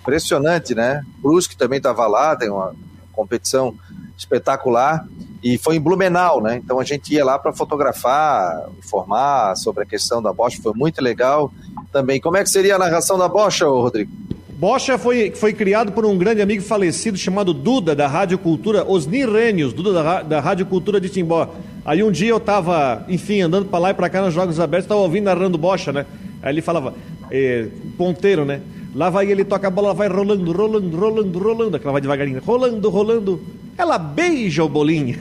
impressionante, 0.00 0.74
né? 0.74 1.02
Brusque 1.18 1.56
também 1.56 1.78
estava 1.78 2.06
lá, 2.06 2.36
tem 2.36 2.50
uma 2.50 2.74
competição 3.12 3.74
espetacular. 4.16 5.06
E 5.42 5.58
foi 5.58 5.76
em 5.76 5.80
Blumenau, 5.80 6.40
né? 6.40 6.56
Então 6.56 6.80
a 6.80 6.84
gente 6.84 7.12
ia 7.12 7.24
lá 7.24 7.38
para 7.38 7.52
fotografar, 7.52 8.66
informar 8.78 9.54
sobre 9.56 9.82
a 9.82 9.86
questão 9.86 10.22
da 10.22 10.32
bocha, 10.32 10.60
foi 10.62 10.72
muito 10.74 11.02
legal 11.02 11.52
também. 11.92 12.20
Como 12.20 12.36
é 12.36 12.42
que 12.42 12.48
seria 12.48 12.76
a 12.76 12.78
narração 12.78 13.18
da 13.18 13.28
bocha, 13.28 13.66
Rodrigo? 13.66 14.10
Bocha 14.56 14.96
foi, 14.96 15.32
foi 15.32 15.52
criado 15.52 15.92
por 15.92 16.06
um 16.06 16.16
grande 16.16 16.40
amigo 16.40 16.62
falecido 16.62 17.18
chamado 17.18 17.52
Duda, 17.52 17.94
da 17.94 18.06
Rádio 18.06 18.38
Cultura, 18.38 18.88
Osni 18.88 19.26
Rênios, 19.26 19.72
Duda 19.72 19.92
da, 19.92 20.22
da 20.22 20.40
Rádio 20.40 20.64
Cultura 20.64 21.00
de 21.00 21.10
Timbó. 21.10 21.52
Aí 21.84 22.02
um 22.02 22.10
dia 22.10 22.30
eu 22.30 22.38
estava, 22.38 23.04
enfim, 23.08 23.42
andando 23.42 23.66
para 23.66 23.78
lá 23.78 23.90
e 23.90 23.94
para 23.94 24.08
cá 24.08 24.22
nos 24.22 24.32
Jogos 24.32 24.58
Abertos, 24.58 24.86
estava 24.86 25.00
ouvindo 25.00 25.24
narrando 25.24 25.58
Bocha, 25.58 25.92
né? 25.92 26.06
Aí 26.40 26.54
ele 26.54 26.62
falava, 26.62 26.94
eh, 27.30 27.66
ponteiro, 27.98 28.44
né? 28.44 28.62
Lá 28.94 29.10
vai 29.10 29.28
ele, 29.28 29.44
toca 29.44 29.66
a 29.66 29.70
bola, 29.70 29.92
vai 29.92 30.08
rolando, 30.08 30.52
rolando, 30.52 30.96
rolando, 30.96 31.38
rolando, 31.38 31.76
aquela 31.76 31.92
vai 31.92 32.00
devagarinho, 32.00 32.40
rolando, 32.44 32.88
rolando. 32.88 33.42
Ela 33.76 33.98
beija 33.98 34.62
o 34.62 34.68
bolinho. 34.68 35.18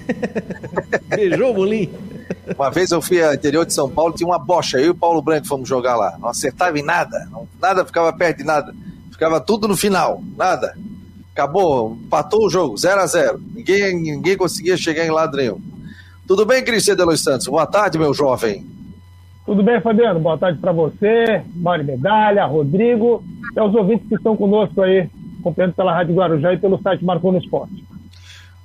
Beijou 1.09 1.49
o 1.49 1.53
bolinho. 1.55 1.89
Uma 2.55 2.69
vez 2.69 2.91
eu 2.91 3.01
fui 3.01 3.23
ao 3.23 3.33
interior 3.33 3.65
de 3.65 3.73
São 3.73 3.89
Paulo, 3.89 4.13
tinha 4.13 4.27
uma 4.27 4.37
bocha, 4.37 4.77
eu 4.77 4.85
e 4.85 4.89
o 4.89 4.95
Paulo 4.95 5.23
Branco 5.23 5.47
fomos 5.47 5.67
jogar 5.67 5.95
lá. 5.95 6.15
Não 6.19 6.29
acertava 6.29 6.77
em 6.77 6.83
nada, 6.83 7.27
nada 7.59 7.83
ficava 7.83 8.13
perto 8.13 8.37
de 8.37 8.43
nada. 8.43 8.75
Ficava 9.11 9.41
tudo 9.41 9.67
no 9.67 9.75
final, 9.75 10.21
nada. 10.37 10.77
Acabou, 11.31 11.97
empatou 11.99 12.45
o 12.45 12.49
jogo, 12.49 12.77
0 12.77 13.01
a 13.01 13.07
0 13.07 13.41
ninguém, 13.55 13.99
ninguém 13.99 14.37
conseguia 14.37 14.77
chegar 14.77 15.03
em 15.03 15.09
lado 15.09 15.35
nenhum. 15.35 15.59
Tudo 16.27 16.45
bem, 16.45 16.63
Cristian 16.63 16.95
de 16.95 17.03
Los 17.03 17.23
Santos? 17.23 17.47
Boa 17.47 17.65
tarde, 17.65 17.97
meu 17.97 18.13
jovem. 18.13 18.72
Tudo 19.45 19.61
bem, 19.61 19.81
Fabiano? 19.81 20.21
Boa 20.21 20.37
tarde 20.37 20.57
para 20.59 20.71
você, 20.71 21.43
Mário 21.53 21.83
Medalha, 21.83 22.45
Rodrigo 22.45 23.21
e 23.53 23.59
aos 23.59 23.75
ouvintes 23.75 24.07
que 24.07 24.15
estão 24.15 24.37
conosco 24.37 24.81
aí, 24.81 25.09
acompanhando 25.39 25.73
pela 25.73 25.93
Rádio 25.93 26.15
Guarujá 26.15 26.53
e 26.53 26.57
pelo 26.57 26.81
site 26.81 27.03
Marcou 27.03 27.33
no 27.33 27.39
Esporte. 27.39 27.83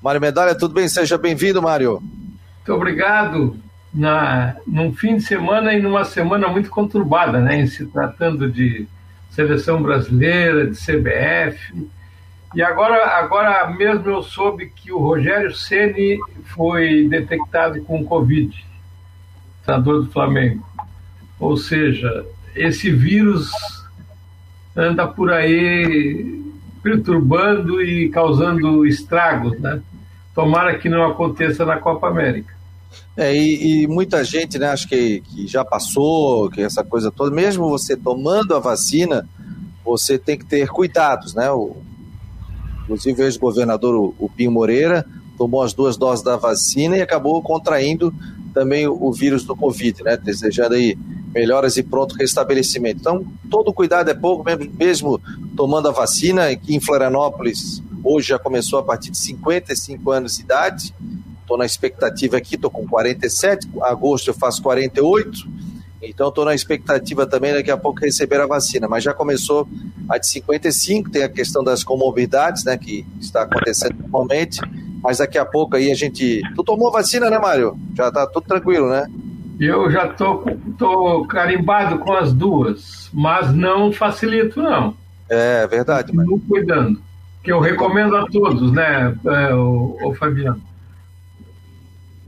Mário 0.01 0.21
Medalha, 0.21 0.57
tudo 0.57 0.75
bem? 0.75 0.89
Seja 0.89 1.19
bem-vindo, 1.19 1.61
Mário. 1.61 2.01
Muito 2.01 2.73
obrigado. 2.73 3.57
Na, 3.93 4.55
num 4.67 4.93
fim 4.93 5.17
de 5.17 5.23
semana 5.23 5.73
e 5.73 5.83
numa 5.83 6.05
semana 6.05 6.47
muito 6.47 6.71
conturbada, 6.71 7.41
né? 7.41 7.61
Em 7.61 7.67
se 7.67 7.85
tratando 7.87 8.49
de 8.49 8.87
seleção 9.31 9.83
brasileira, 9.83 10.69
de 10.69 10.77
CBF. 10.77 11.89
E 12.55 12.63
agora, 12.63 13.19
agora 13.19 13.69
mesmo 13.71 14.09
eu 14.09 14.23
soube 14.23 14.71
que 14.75 14.93
o 14.93 14.99
Rogério 14.99 15.53
Ceni 15.53 16.19
foi 16.55 17.09
detectado 17.09 17.83
com 17.83 18.05
Covid, 18.05 18.68
treinador 19.69 20.05
do 20.05 20.11
Flamengo. 20.11 20.67
Ou 21.39 21.57
seja, 21.57 22.25
esse 22.57 22.91
vírus 22.91 23.51
anda 24.75 25.07
por 25.07 25.31
aí 25.31 26.43
perturbando 26.83 27.83
e 27.83 28.09
causando 28.09 28.87
estragos, 28.87 29.59
né? 29.61 29.83
Tomara 30.35 30.79
que 30.79 30.89
não 30.89 31.05
aconteça 31.05 31.67
na 31.67 31.77
Copa 31.77 32.09
América. 32.09 32.57
É, 33.17 33.35
e, 33.35 33.83
e, 33.83 33.87
muita 33.87 34.25
gente, 34.25 34.59
né, 34.59 34.69
acho 34.69 34.89
que, 34.89 35.21
que 35.21 35.47
já 35.47 35.65
passou, 35.65 36.49
que 36.49 36.63
essa 36.63 36.83
coisa 36.83 37.11
toda, 37.11 37.35
mesmo 37.35 37.69
você 37.69 37.97
tomando 37.97 38.55
a 38.55 38.61
vacina, 38.61 39.29
você 39.85 40.17
tem 40.17 40.39
que 40.39 40.47
ter 40.47 40.69
cuidados, 40.69 41.35
né? 41.35 41.51
O, 41.51 41.77
inclusive 42.85 43.21
o 43.21 43.25
ex-governador, 43.25 43.95
o, 43.95 44.15
o 44.19 44.31
Pinho 44.31 44.53
Moreira, 44.53 45.05
tomou 45.37 45.63
as 45.63 45.75
duas 45.75 45.97
doses 45.97 46.25
da 46.25 46.37
vacina 46.37 46.97
e 46.97 47.03
acabou 47.03 47.43
contraindo 47.43 48.15
também 48.59 48.89
o, 48.89 49.13
vírus 49.13 49.45
do 49.45 49.55
Covid, 49.55 50.03
né? 50.03 50.17
Desejando 50.17 50.75
aí 50.75 50.97
melhoras 51.35 51.77
e 51.77 51.83
pronto 51.83 52.17
restabelecimento. 52.17 53.01
Então, 53.01 53.25
todo 53.51 53.73
cuidado 53.73 54.11
é 54.11 54.15
pouco, 54.15 54.45
mesmo, 54.45 54.73
mesmo 54.77 55.21
tomando 55.57 55.89
a 55.89 55.93
vacina, 55.93 56.55
que 56.57 56.75
em 56.75 56.81
Florianópolis 56.81 57.83
hoje 58.03 58.29
já 58.29 58.39
começou 58.39 58.79
a 58.79 58.83
partir 58.83 59.11
de 59.11 59.19
55 59.19 60.11
anos 60.11 60.37
de 60.37 60.43
idade, 60.43 60.95
Estou 61.49 61.57
na 61.57 61.65
expectativa 61.65 62.37
aqui, 62.37 62.57
estou 62.57 62.71
com 62.71 62.87
47, 62.87 63.71
agosto 63.81 64.29
eu 64.29 64.35
faço 64.35 64.61
48, 64.61 65.49
então 66.03 66.29
estou 66.29 66.45
na 66.45 66.55
expectativa 66.55 67.27
também 67.27 67.55
daqui 67.55 67.71
a 67.71 67.77
pouco 67.79 68.01
receber 68.01 68.39
a 68.39 68.47
vacina. 68.47 68.87
Mas 68.87 69.03
já 69.03 69.15
começou 69.15 69.67
a 70.11 70.19
de 70.19 70.29
55, 70.29 71.09
tem 71.09 71.23
a 71.23 71.29
questão 71.29 71.65
das 71.65 71.83
comorbidades, 71.83 72.65
né, 72.65 72.77
que 72.77 73.07
está 73.19 73.45
acontecendo 73.45 73.97
normalmente. 73.99 74.61
Mas 75.03 75.19
daqui 75.19 75.39
a 75.39 75.45
pouco 75.45 75.77
aí 75.77 75.91
a 75.91 75.95
gente. 75.95 76.43
Tu 76.55 76.65
tomou 76.65 76.91
vacina, 76.91 77.31
né, 77.31 77.39
Mário? 77.39 77.79
Já 77.95 78.09
está 78.09 78.27
tudo 78.27 78.47
tranquilo, 78.47 78.89
né? 78.91 79.07
Eu 79.61 79.91
já 79.91 80.09
tô, 80.09 80.45
tô 80.79 81.27
carimbado 81.27 81.99
com 81.99 82.13
as 82.13 82.33
duas, 82.33 83.11
mas 83.13 83.53
não 83.53 83.93
facilito, 83.93 84.63
não. 84.63 84.95
É 85.29 85.67
verdade. 85.67 86.13
Continuo 86.13 86.41
cuidando. 86.49 87.01
Que 87.43 87.53
eu 87.53 87.61
recomendo 87.61 88.17
a 88.17 88.27
todos, 88.27 88.73
né, 88.73 89.17
é, 89.27 89.55
o, 89.55 89.97
o 90.03 90.15
Fabiano. 90.15 90.61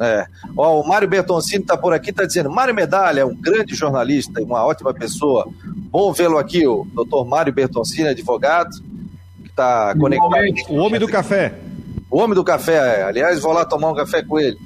É. 0.01 0.25
Ó, 0.57 0.81
o 0.81 0.89
Mário 0.89 1.07
Bertoncini 1.07 1.63
está 1.63 1.77
por 1.77 1.93
aqui, 1.93 2.09
está 2.09 2.25
dizendo: 2.25 2.51
Mário 2.51 2.75
Medalha 2.75 3.21
é 3.21 3.25
um 3.25 3.37
grande 3.37 3.75
jornalista 3.75 4.41
e 4.41 4.45
uma 4.45 4.65
ótima 4.65 4.95
pessoa. 4.95 5.47
Bom 5.91 6.11
vê-lo 6.13 6.39
aqui, 6.39 6.67
o 6.67 6.87
doutor 6.95 7.27
Mário 7.27 7.53
Bertoncini, 7.53 8.09
advogado, 8.09 8.71
que 9.43 9.51
está 9.51 9.95
conectado. 9.95 10.33
O 10.71 10.77
homem 10.77 10.99
do 10.99 11.07
café. 11.07 11.55
O 12.11 12.19
homem 12.19 12.35
do 12.35 12.43
café, 12.43 13.03
aliás, 13.03 13.41
vou 13.41 13.53
lá 13.53 13.65
tomar 13.65 13.91
um 13.91 13.95
café 13.95 14.23
com 14.23 14.39
ele. 14.39 14.59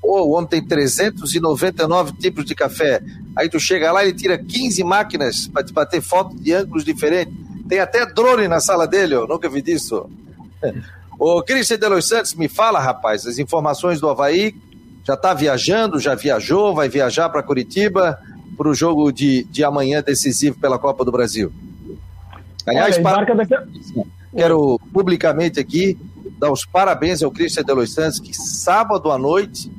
Pô, 0.00 0.22
o 0.22 0.30
homem 0.30 0.48
tem 0.48 0.64
399 0.64 2.12
tipos 2.12 2.44
de 2.44 2.54
café. 2.54 3.02
Aí 3.36 3.48
tu 3.48 3.60
chega 3.60 3.92
lá 3.92 4.04
e 4.04 4.08
ele 4.08 4.16
tira 4.16 4.38
15 4.38 4.82
máquinas 4.84 5.46
para 5.48 5.62
te 5.62 5.72
bater 5.72 6.00
foto 6.00 6.34
de 6.34 6.54
ângulos 6.54 6.84
diferentes. 6.84 7.34
Tem 7.68 7.78
até 7.78 8.06
drone 8.06 8.48
na 8.48 8.60
sala 8.60 8.86
dele, 8.86 9.14
eu 9.14 9.26
nunca 9.26 9.48
vi 9.48 9.60
disso. 9.60 10.08
Ô, 11.18 11.42
Cristian 11.42 11.78
de 11.78 11.88
Los 11.88 12.08
Santos, 12.08 12.34
me 12.34 12.48
fala, 12.48 12.78
rapaz, 12.78 13.26
as 13.26 13.38
informações 13.38 14.00
do 14.00 14.08
Havaí, 14.08 14.54
já 15.04 15.14
está 15.14 15.34
viajando, 15.34 15.98
já 15.98 16.14
viajou, 16.14 16.74
vai 16.74 16.88
viajar 16.88 17.28
para 17.28 17.42
Curitiba 17.42 18.18
para 18.56 18.68
o 18.68 18.74
jogo 18.74 19.12
de, 19.12 19.44
de 19.44 19.62
amanhã 19.62 20.02
decisivo 20.02 20.58
pela 20.58 20.78
Copa 20.78 21.04
do 21.04 21.12
Brasil. 21.12 21.52
Aliás, 22.66 22.96
Olha, 22.96 23.02
para... 23.02 23.34
daqui... 23.34 23.54
quero 24.34 24.80
publicamente 24.92 25.60
aqui 25.60 25.98
dar 26.38 26.52
os 26.52 26.64
parabéns 26.64 27.22
ao 27.22 27.30
Cristian 27.30 27.64
de 27.64 27.72
Los 27.72 27.92
Santos, 27.92 28.20
que 28.20 28.34
sábado 28.34 29.10
à 29.10 29.18
noite 29.18 29.70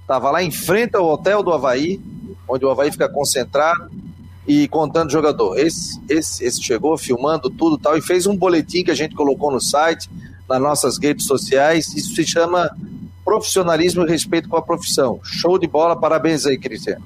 estava 0.00 0.30
lá 0.30 0.42
em 0.42 0.50
frente 0.50 0.96
ao 0.96 1.06
hotel 1.06 1.42
do 1.42 1.52
Havaí, 1.52 2.00
onde 2.48 2.64
o 2.64 2.70
Havaí 2.70 2.90
fica 2.90 3.08
concentrado 3.08 3.90
e 4.46 4.66
contando 4.68 5.10
jogador. 5.10 5.58
Esse, 5.58 6.00
esse, 6.08 6.44
esse 6.44 6.62
chegou 6.62 6.96
filmando 6.96 7.50
tudo 7.50 7.76
tal 7.78 7.96
e 7.96 8.02
fez 8.02 8.26
um 8.26 8.36
boletim 8.36 8.82
que 8.82 8.90
a 8.90 8.94
gente 8.94 9.14
colocou 9.14 9.52
no 9.52 9.60
site, 9.60 10.08
nas 10.48 10.60
nossas 10.60 10.98
redes 10.98 11.26
sociais. 11.26 11.94
Isso 11.94 12.14
se 12.14 12.26
chama 12.26 12.70
profissionalismo 13.24 14.04
e 14.04 14.08
respeito 14.08 14.48
com 14.48 14.56
a 14.56 14.62
profissão. 14.62 15.20
Show 15.22 15.58
de 15.58 15.66
bola, 15.66 15.94
parabéns 15.94 16.46
aí, 16.46 16.56
Cristiano. 16.56 17.04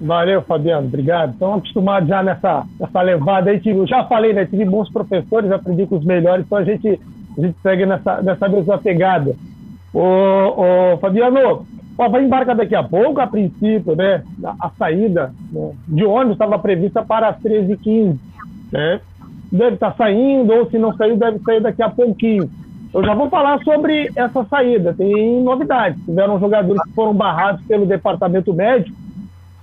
Valeu, 0.00 0.42
Fabiano, 0.42 0.86
obrigado. 0.86 1.32
Estamos 1.32 1.58
acostumados 1.58 2.08
já 2.08 2.22
nessa, 2.22 2.66
nessa 2.78 3.02
levada 3.02 3.50
aí. 3.50 3.60
Eu 3.64 3.86
já 3.86 4.04
falei, 4.04 4.32
né? 4.32 4.46
Tive 4.46 4.64
bons 4.64 4.90
professores, 4.90 5.50
aprendi 5.50 5.86
com 5.86 5.96
os 5.96 6.04
melhores, 6.04 6.44
então 6.44 6.58
a 6.58 6.64
gente, 6.64 7.00
a 7.38 7.40
gente 7.40 7.56
segue 7.62 7.86
nessa, 7.86 8.20
nessa 8.20 8.48
mesma 8.48 8.78
pegada. 8.78 9.34
Ô, 9.94 10.02
ô 10.02 10.98
Fabiano, 10.98 11.64
ó, 11.96 12.08
vai 12.08 12.24
embarcar 12.24 12.56
daqui 12.56 12.74
a 12.74 12.82
pouco, 12.82 13.20
a 13.20 13.26
princípio, 13.26 13.94
né? 13.94 14.22
A, 14.44 14.66
a 14.66 14.70
saída 14.70 15.32
né, 15.52 15.72
de 15.86 16.04
ônibus 16.04 16.34
estava 16.34 16.58
prevista 16.58 17.02
para 17.02 17.28
as 17.28 17.38
13h15, 17.40 18.16
né? 18.72 19.00
Deve 19.50 19.74
estar 19.74 19.92
tá 19.92 19.96
saindo, 19.96 20.52
ou 20.52 20.68
se 20.68 20.78
não 20.78 20.94
saiu, 20.96 21.16
deve 21.16 21.38
sair 21.38 21.60
daqui 21.60 21.82
a 21.82 21.88
pouquinho. 21.88 22.50
Eu 22.92 23.04
já 23.04 23.14
vou 23.14 23.28
falar 23.28 23.62
sobre 23.62 24.10
essa 24.16 24.44
saída. 24.44 24.94
Tem 24.94 25.42
novidades. 25.42 26.02
Tiveram 26.04 26.40
jogadores 26.40 26.82
que 26.82 26.92
foram 26.92 27.14
barrados 27.14 27.64
pelo 27.66 27.86
departamento 27.86 28.52
médico 28.52 28.96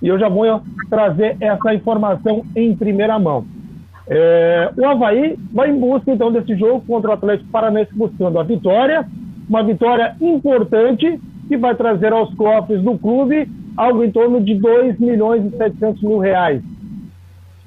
e 0.00 0.08
eu 0.08 0.18
já 0.18 0.28
vou 0.28 0.60
trazer 0.88 1.36
essa 1.40 1.74
informação 1.74 2.44
em 2.54 2.74
primeira 2.74 3.18
mão. 3.18 3.44
É, 4.08 4.70
o 4.76 4.86
Havaí 4.86 5.36
vai 5.52 5.70
em 5.70 5.78
busca, 5.78 6.12
então, 6.12 6.30
desse 6.30 6.54
jogo 6.56 6.84
contra 6.86 7.10
o 7.10 7.14
Atlético 7.14 7.50
Paranaense, 7.50 7.94
buscando 7.94 8.38
a 8.38 8.42
vitória, 8.42 9.04
uma 9.48 9.62
vitória 9.62 10.14
importante 10.20 11.20
que 11.48 11.56
vai 11.56 11.74
trazer 11.74 12.12
aos 12.12 12.32
cofres 12.34 12.82
do 12.82 12.98
clube 12.98 13.48
algo 13.76 14.02
em 14.02 14.10
torno 14.10 14.40
de 14.40 14.54
2 14.54 14.98
milhões 14.98 15.44
e 15.44 15.56
700 15.56 16.02
mil 16.02 16.18
reais. 16.18 16.62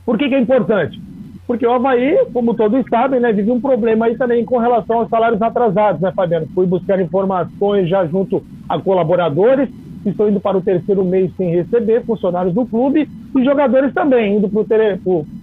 Por 0.05 0.17
que, 0.17 0.27
que 0.27 0.35
é 0.35 0.39
importante? 0.39 0.99
Porque 1.45 1.65
o 1.65 1.73
Havaí, 1.73 2.25
como 2.33 2.53
todos 2.53 2.83
sabem, 2.89 3.19
né, 3.19 3.31
vive 3.33 3.51
um 3.51 3.61
problema 3.61 4.05
aí 4.05 4.17
também 4.17 4.45
com 4.45 4.57
relação 4.57 4.99
aos 4.99 5.09
salários 5.09 5.41
atrasados, 5.41 6.01
né, 6.01 6.11
Fabiano? 6.11 6.47
Fui 6.53 6.65
buscar 6.65 6.99
informações 7.01 7.89
já 7.89 8.05
junto 8.05 8.43
a 8.67 8.79
colaboradores 8.79 9.69
estão 10.05 10.29
indo 10.29 10.39
para 10.39 10.57
o 10.57 10.61
terceiro 10.61 11.03
mês 11.03 11.31
sem 11.35 11.51
receber, 11.51 12.05
funcionários 12.05 12.53
do 12.53 12.65
clube, 12.65 13.09
e 13.35 13.43
jogadores 13.43 13.93
também 13.93 14.37
indo 14.37 14.49
para 14.49 14.61
o 14.61 14.65
ter, 14.65 14.99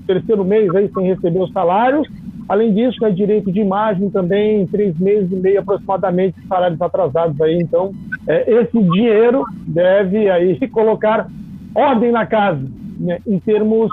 terceiro 0.06 0.44
mês 0.44 0.74
aí 0.74 0.90
sem 0.92 1.06
receber 1.06 1.40
os 1.40 1.52
salários. 1.52 2.08
Além 2.48 2.72
disso, 2.72 2.98
né, 3.02 3.10
direito 3.10 3.50
de 3.50 3.60
imagem 3.60 4.08
também, 4.08 4.66
três 4.66 4.96
meses 4.98 5.30
e 5.32 5.36
meio 5.36 5.60
aproximadamente, 5.60 6.36
salários 6.48 6.80
atrasados 6.80 7.40
aí. 7.40 7.58
Então, 7.60 7.92
é, 8.26 8.50
esse 8.60 8.80
dinheiro 8.80 9.44
deve 9.66 10.30
aí 10.30 10.56
colocar 10.70 11.28
ordem 11.74 12.12
na 12.12 12.24
casa, 12.24 12.64
né, 12.98 13.18
em 13.26 13.38
termos 13.40 13.90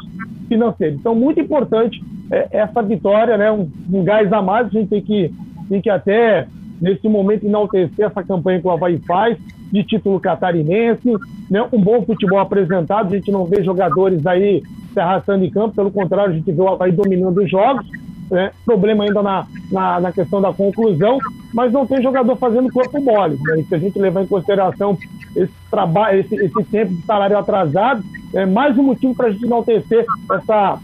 financeiros. 0.47 0.99
Então, 0.99 1.15
muito 1.15 1.39
importante 1.39 2.01
é, 2.31 2.47
essa 2.51 2.81
vitória, 2.81 3.37
né, 3.37 3.51
um, 3.51 3.69
um 3.91 4.03
gás 4.03 4.31
a 4.31 4.41
mais, 4.41 4.67
a 4.67 4.69
gente 4.69 4.89
tem 4.89 5.01
que, 5.01 5.33
tem 5.67 5.81
que 5.81 5.89
até, 5.89 6.47
nesse 6.79 7.09
momento, 7.09 7.45
enaltecer 7.45 8.05
essa 8.05 8.23
campanha 8.23 8.61
que 8.61 8.67
o 8.67 8.71
Havaí 8.71 8.99
faz, 8.99 9.37
de 9.73 9.83
título 9.83 10.19
catarinense, 10.19 11.11
né? 11.49 11.67
um 11.73 11.81
bom 11.81 12.03
futebol 12.03 12.37
apresentado, 12.37 13.07
a 13.07 13.17
gente 13.17 13.31
não 13.31 13.43
vê 13.43 13.63
jogadores 13.63 14.23
aí 14.27 14.61
se 14.93 14.99
arrastando 14.99 15.43
em 15.43 15.49
campo, 15.49 15.75
pelo 15.75 15.89
contrário, 15.89 16.31
a 16.31 16.35
gente 16.35 16.51
vê 16.51 16.61
o 16.61 16.67
Havaí 16.67 16.91
dominando 16.91 17.39
os 17.39 17.49
jogos, 17.49 17.83
né? 18.29 18.51
problema 18.63 19.03
ainda 19.03 19.23
na, 19.23 19.47
na, 19.71 19.99
na, 19.99 20.11
questão 20.11 20.39
da 20.39 20.53
conclusão, 20.53 21.17
mas 21.51 21.73
não 21.73 21.87
tem 21.87 22.03
jogador 22.03 22.35
fazendo 22.35 22.71
corpo 22.71 23.01
mole. 23.01 23.35
Né? 23.41 23.65
Se 23.67 23.73
a 23.73 23.79
gente 23.79 23.97
levar 23.97 24.21
em 24.21 24.27
consideração 24.27 24.95
esse 25.35 25.51
trabalho, 25.71 26.19
esse, 26.19 26.35
esse 26.35 26.63
tempo 26.65 26.93
de 26.93 27.01
salário 27.01 27.35
atrasado, 27.35 28.03
é 28.35 28.45
mais 28.45 28.77
um 28.77 28.83
motivo 28.83 29.15
para 29.15 29.27
a 29.27 29.31
gente 29.31 29.43
enaltecer 29.43 30.05
essa 30.31 30.77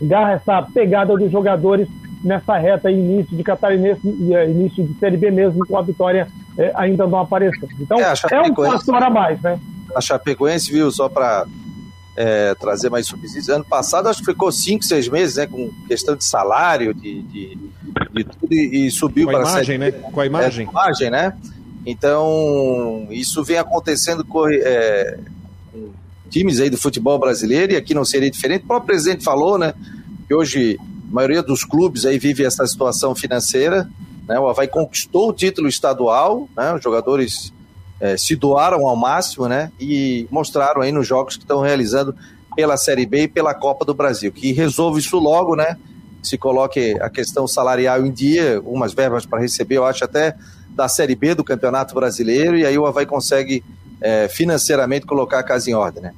garra, 0.00 0.32
essa 0.34 0.62
pegada 0.62 1.16
dos 1.16 1.30
jogadores 1.30 1.88
nessa 2.22 2.56
reta 2.56 2.90
início 2.90 3.36
de 3.36 3.42
catarinense, 3.42 4.00
é, 4.32 4.48
início 4.48 4.84
de 4.84 4.98
Série 4.98 5.16
B 5.16 5.30
mesmo, 5.30 5.66
com 5.66 5.76
a 5.76 5.82
vitória 5.82 6.28
é, 6.56 6.72
ainda 6.74 7.06
não 7.06 7.18
aparecendo. 7.18 7.68
Então, 7.80 7.98
é, 7.98 8.12
é 8.30 8.42
um 8.42 8.54
fator 8.54 9.02
a 9.02 9.10
mais, 9.10 9.40
né? 9.42 9.58
A 9.94 10.00
Chapecoense, 10.00 10.70
viu, 10.70 10.90
só 10.90 11.08
para 11.08 11.46
é, 12.16 12.54
trazer 12.54 12.90
mais 12.90 13.06
subsídios, 13.06 13.48
ano 13.48 13.64
passado 13.64 14.08
acho 14.08 14.20
que 14.20 14.26
ficou 14.26 14.52
cinco, 14.52 14.84
seis 14.84 15.08
meses, 15.08 15.36
né, 15.36 15.46
com 15.46 15.70
questão 15.88 16.14
de 16.14 16.24
salário, 16.24 16.94
de, 16.94 17.22
de, 17.22 17.58
de 18.12 18.24
tudo, 18.24 18.52
e, 18.52 18.86
e 18.86 18.90
subiu 18.90 19.26
com 19.26 19.32
para 19.32 19.40
a 19.40 19.50
imagem, 19.50 19.78
né? 19.78 19.90
Com 19.90 20.20
a 20.20 20.26
imagem. 20.26 20.66
É, 20.66 20.70
imagem, 20.70 21.10
né? 21.10 21.36
Então, 21.84 23.08
isso 23.10 23.42
vem 23.42 23.58
acontecendo 23.58 24.24
com, 24.24 24.48
é, 24.48 25.18
com 25.72 25.90
times 26.30 26.60
aí 26.60 26.70
do 26.70 26.78
futebol 26.78 27.18
brasileiro, 27.18 27.72
e 27.72 27.76
aqui 27.76 27.92
não 27.92 28.04
seria 28.04 28.30
diferente. 28.30 28.62
O 28.64 28.68
próprio 28.68 28.86
presidente 28.86 29.24
falou, 29.24 29.58
né, 29.58 29.74
que 30.28 30.34
hoje 30.34 30.78
a 30.78 30.91
maioria 31.12 31.42
dos 31.42 31.64
clubes 31.64 32.04
aí 32.06 32.18
vive 32.18 32.44
essa 32.44 32.66
situação 32.66 33.14
financeira. 33.14 33.88
Né? 34.26 34.38
O 34.38 34.48
Havaí 34.48 34.66
conquistou 34.66 35.28
o 35.28 35.32
título 35.32 35.68
estadual, 35.68 36.48
né? 36.56 36.74
os 36.74 36.82
jogadores 36.82 37.52
é, 38.00 38.16
se 38.16 38.34
doaram 38.34 38.86
ao 38.86 38.96
máximo 38.96 39.46
né? 39.46 39.70
e 39.78 40.26
mostraram 40.30 40.80
aí 40.80 40.90
nos 40.90 41.06
jogos 41.06 41.36
que 41.36 41.42
estão 41.42 41.60
realizando 41.60 42.14
pela 42.56 42.76
Série 42.76 43.06
B 43.06 43.22
e 43.22 43.28
pela 43.28 43.54
Copa 43.54 43.84
do 43.84 43.94
Brasil. 43.94 44.32
Que 44.32 44.52
resolve 44.52 45.00
isso 45.00 45.18
logo, 45.18 45.56
né? 45.56 45.76
Se 46.22 46.38
coloque 46.38 46.96
a 47.00 47.10
questão 47.10 47.48
salarial 47.48 48.06
em 48.06 48.12
dia, 48.12 48.60
umas 48.64 48.92
verbas 48.92 49.26
para 49.26 49.40
receber, 49.40 49.78
eu 49.78 49.84
acho 49.84 50.04
até 50.04 50.36
da 50.70 50.88
Série 50.88 51.14
B 51.14 51.34
do 51.34 51.42
Campeonato 51.42 51.94
Brasileiro, 51.94 52.56
e 52.56 52.64
aí 52.64 52.78
o 52.78 52.86
Havaí 52.86 53.06
consegue 53.06 53.64
é, 54.00 54.28
financeiramente 54.28 55.06
colocar 55.06 55.38
a 55.38 55.42
casa 55.42 55.70
em 55.70 55.74
ordem, 55.74 56.02
né? 56.02 56.14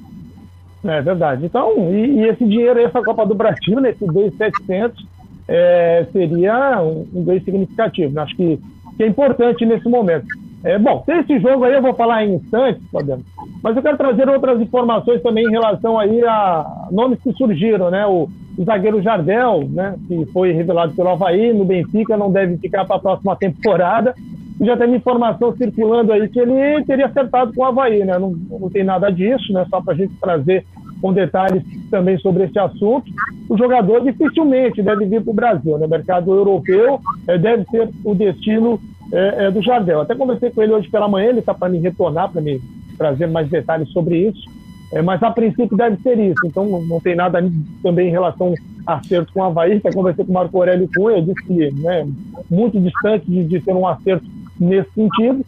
É 0.85 1.01
verdade. 1.01 1.47
Então, 1.47 1.93
e, 1.93 2.21
e 2.21 2.29
esse 2.29 2.45
dinheiro, 2.45 2.79
essa 2.81 3.03
Copa 3.03 3.25
do 3.25 3.35
Brasil, 3.35 3.81
nesse 3.81 4.05
2,700, 4.07 5.07
é, 5.49 6.07
seria 6.13 6.83
um, 6.83 7.07
um 7.15 7.25
ganho 7.25 7.43
significativo. 7.43 8.21
Acho 8.21 8.37
que, 8.37 8.61
que 8.97 9.03
é 9.03 9.07
importante 9.07 9.65
nesse 9.65 9.89
momento. 9.89 10.27
É, 10.65 10.79
bom, 10.79 11.03
tem 11.07 11.19
esse 11.19 11.39
jogo 11.41 11.65
aí, 11.65 11.75
eu 11.75 11.83
vou 11.83 11.93
falar 11.93 12.25
em 12.25 12.37
instantes, 12.37 12.83
Fabiano, 12.91 13.23
mas 13.63 13.77
eu 13.77 13.83
quero 13.83 13.99
trazer 13.99 14.27
outras 14.31 14.59
informações 14.59 15.23
também 15.23 15.45
em 15.45 15.51
relação 15.51 15.99
aí 15.99 16.25
a 16.25 16.89
nomes 16.91 17.21
que 17.23 17.35
surgiram, 17.35 17.91
né? 17.91 18.07
O, 18.07 18.31
o 18.57 18.65
zagueiro 18.65 19.03
Jardel, 19.03 19.69
né, 19.69 19.95
que 20.09 20.25
foi 20.27 20.53
revelado 20.53 20.95
pelo 20.95 21.11
Havaí, 21.11 21.53
no 21.53 21.67
Benfica, 21.67 22.17
não 22.17 22.33
deve 22.33 22.57
ficar 22.57 22.87
para 22.87 22.97
a 22.97 23.01
próxima 23.01 23.37
temporada. 23.37 24.15
Já 24.61 24.77
tem 24.77 24.95
informação 24.95 25.55
circulando 25.55 26.13
aí 26.13 26.29
que 26.29 26.39
ele 26.39 26.83
teria 26.85 27.07
acertado 27.07 27.53
com 27.53 27.63
o 27.63 27.67
Havaí, 27.67 28.03
né? 28.03 28.19
Não, 28.19 28.31
não 28.31 28.71
tem 28.71 28.85
nada 28.85 29.11
disso, 29.11 29.53
né? 29.53 29.67
Só 29.69 29.83
para 29.83 29.93
a 29.93 29.97
gente 29.97 30.15
trazer 30.19 30.65
com 31.05 31.13
detalhes 31.13 31.63
também 31.91 32.17
sobre 32.17 32.45
esse 32.45 32.59
assunto. 32.59 33.13
O 33.47 33.59
jogador 33.59 34.01
dificilmente 34.01 34.83
deve 34.83 35.05
vir 35.05 35.21
para 35.23 35.31
o 35.31 35.35
Brasil, 35.35 35.77
né? 35.77 35.87
Mercado 35.87 36.33
europeu 36.33 36.99
é, 37.29 37.37
deve 37.37 37.67
ser 37.67 37.91
o 38.03 38.15
destino 38.15 38.81
é, 39.13 39.45
é, 39.45 39.51
do 39.51 39.61
Jardel. 39.61 40.01
Até 40.01 40.15
conversei 40.15 40.49
com 40.49 40.63
ele 40.63 40.73
hoje 40.73 40.89
pela 40.89 41.07
manhã, 41.07 41.29
ele 41.29 41.41
está 41.41 41.53
para 41.53 41.69
me 41.69 41.77
retornar, 41.77 42.33
para 42.33 42.41
me 42.41 42.59
trazer 42.97 43.27
mais 43.27 43.51
detalhes 43.51 43.91
sobre 43.91 44.29
isso. 44.29 44.49
Mas 45.05 45.23
a 45.23 45.31
princípio 45.31 45.77
deve 45.77 46.01
ser 46.03 46.19
isso. 46.19 46.41
Então 46.47 46.65
não 46.89 47.01
tem 47.01 47.15
nada 47.15 47.45
também 47.83 48.09
em 48.09 48.13
relação 48.13 48.55
a 48.87 48.95
acerto 48.95 49.31
com 49.35 49.41
o 49.41 49.45
Havaí. 49.45 49.77
Até 49.77 49.93
conversei 49.93 50.25
com 50.25 50.31
o 50.31 50.35
Marco 50.35 50.57
Aurélio 50.57 50.89
Cunha, 50.97 51.21
disse 51.21 51.45
que 51.45 51.71
né, 51.83 52.09
muito 52.51 52.81
distante 52.81 53.31
de, 53.31 53.45
de 53.45 53.61
ter 53.61 53.75
um 53.75 53.87
acerto 53.87 54.25
nesse 54.59 54.91
sentido. 54.93 55.45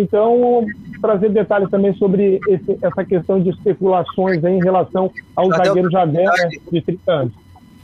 Então, 0.00 0.64
trazer 1.00 1.30
detalhes 1.30 1.70
também 1.70 1.94
sobre 1.94 2.40
esse, 2.48 2.78
essa 2.82 3.04
questão 3.04 3.40
de 3.40 3.50
especulações 3.50 4.42
em 4.44 4.58
relação 4.62 5.10
ao 5.34 5.48
Jardel, 5.48 5.66
zagueiro 5.66 5.90
Jardel, 5.90 6.24
né, 6.24 6.48
de 6.70 6.80
30 6.82 7.12
anos. 7.12 7.32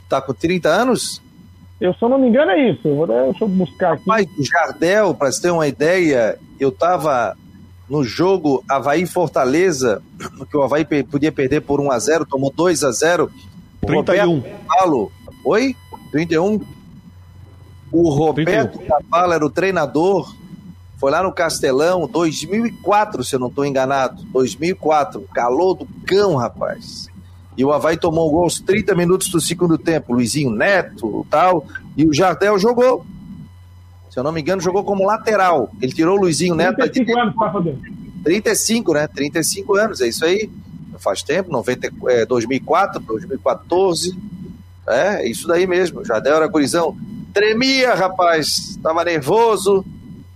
Tá 0.09 0.21
com 0.21 0.33
30 0.33 0.69
anos? 0.69 1.21
Eu, 1.79 1.93
se 1.93 2.01
eu 2.01 2.09
não 2.09 2.17
me 2.17 2.27
engano, 2.27 2.51
é 2.51 2.69
isso. 2.69 2.95
Vou, 2.95 3.07
deixa 3.07 3.43
eu 3.43 3.47
buscar 3.47 3.93
aqui. 3.93 4.03
Mas 4.05 4.25
o 4.37 4.43
Jardel, 4.43 5.13
para 5.13 5.31
você 5.31 5.41
ter 5.41 5.51
uma 5.51 5.67
ideia, 5.67 6.37
eu 6.59 6.69
estava 6.69 7.35
no 7.89 8.03
jogo 8.03 8.63
Havaí-Fortaleza, 8.69 10.01
que 10.49 10.57
o 10.57 10.63
Havaí 10.63 10.85
podia 10.85 11.31
perder 11.31 11.61
por 11.61 11.81
1 11.81 11.91
a 11.91 11.99
0 11.99 12.25
tomou 12.25 12.51
2 12.51 12.83
a 12.83 12.91
0 12.91 13.31
o 13.81 13.85
31. 13.85 14.35
Roberto 14.35 15.11
Oi? 15.43 15.75
31? 16.11 16.59
O 17.91 18.09
Roberto 18.09 18.79
Cavallo 18.79 19.33
era 19.33 19.45
o 19.45 19.49
treinador, 19.49 20.33
foi 20.97 21.11
lá 21.11 21.21
no 21.21 21.31
Castelão, 21.31 22.07
2004, 22.07 23.23
se 23.23 23.35
eu 23.35 23.39
não 23.39 23.47
estou 23.47 23.65
enganado. 23.65 24.23
2004, 24.31 25.21
calor 25.33 25.75
do 25.75 25.85
cão, 26.05 26.35
rapaz. 26.35 27.09
E 27.57 27.63
o 27.63 27.71
Havaí 27.71 27.97
tomou 27.97 28.27
um 28.27 28.31
gol 28.31 28.43
aos 28.43 28.59
30 28.59 28.95
minutos 28.95 29.29
do 29.29 29.39
segundo 29.39 29.77
tempo. 29.77 30.13
Luizinho 30.13 30.51
Neto 30.51 31.25
tal. 31.29 31.65
E 31.95 32.05
o 32.05 32.13
Jardel 32.13 32.57
jogou. 32.59 33.05
Se 34.09 34.19
eu 34.19 34.23
não 34.23 34.31
me 34.31 34.41
engano, 34.41 34.61
jogou 34.61 34.83
como 34.83 35.05
lateral. 35.05 35.69
Ele 35.81 35.91
tirou 35.91 36.17
o 36.17 36.21
Luizinho 36.21 36.55
Neto. 36.55 36.77
35 36.77 37.19
anos, 37.19 37.35
para 37.35 37.51
35, 38.23 38.93
né? 38.93 39.07
35 39.07 39.75
anos, 39.75 40.01
é 40.01 40.07
isso 40.07 40.25
aí. 40.25 40.49
Faz 40.97 41.21
tempo, 41.21 41.51
90, 41.51 41.91
é, 42.07 42.25
2004, 42.25 43.01
2014. 43.01 44.17
É, 44.87 45.29
isso 45.29 45.47
daí 45.47 45.67
mesmo. 45.67 45.99
O 45.99 46.05
Jardel 46.05 46.35
era 46.35 46.47
gurizão. 46.47 46.97
Tremia, 47.33 47.93
rapaz. 47.93 48.79
Tava 48.81 49.03
nervoso. 49.03 49.85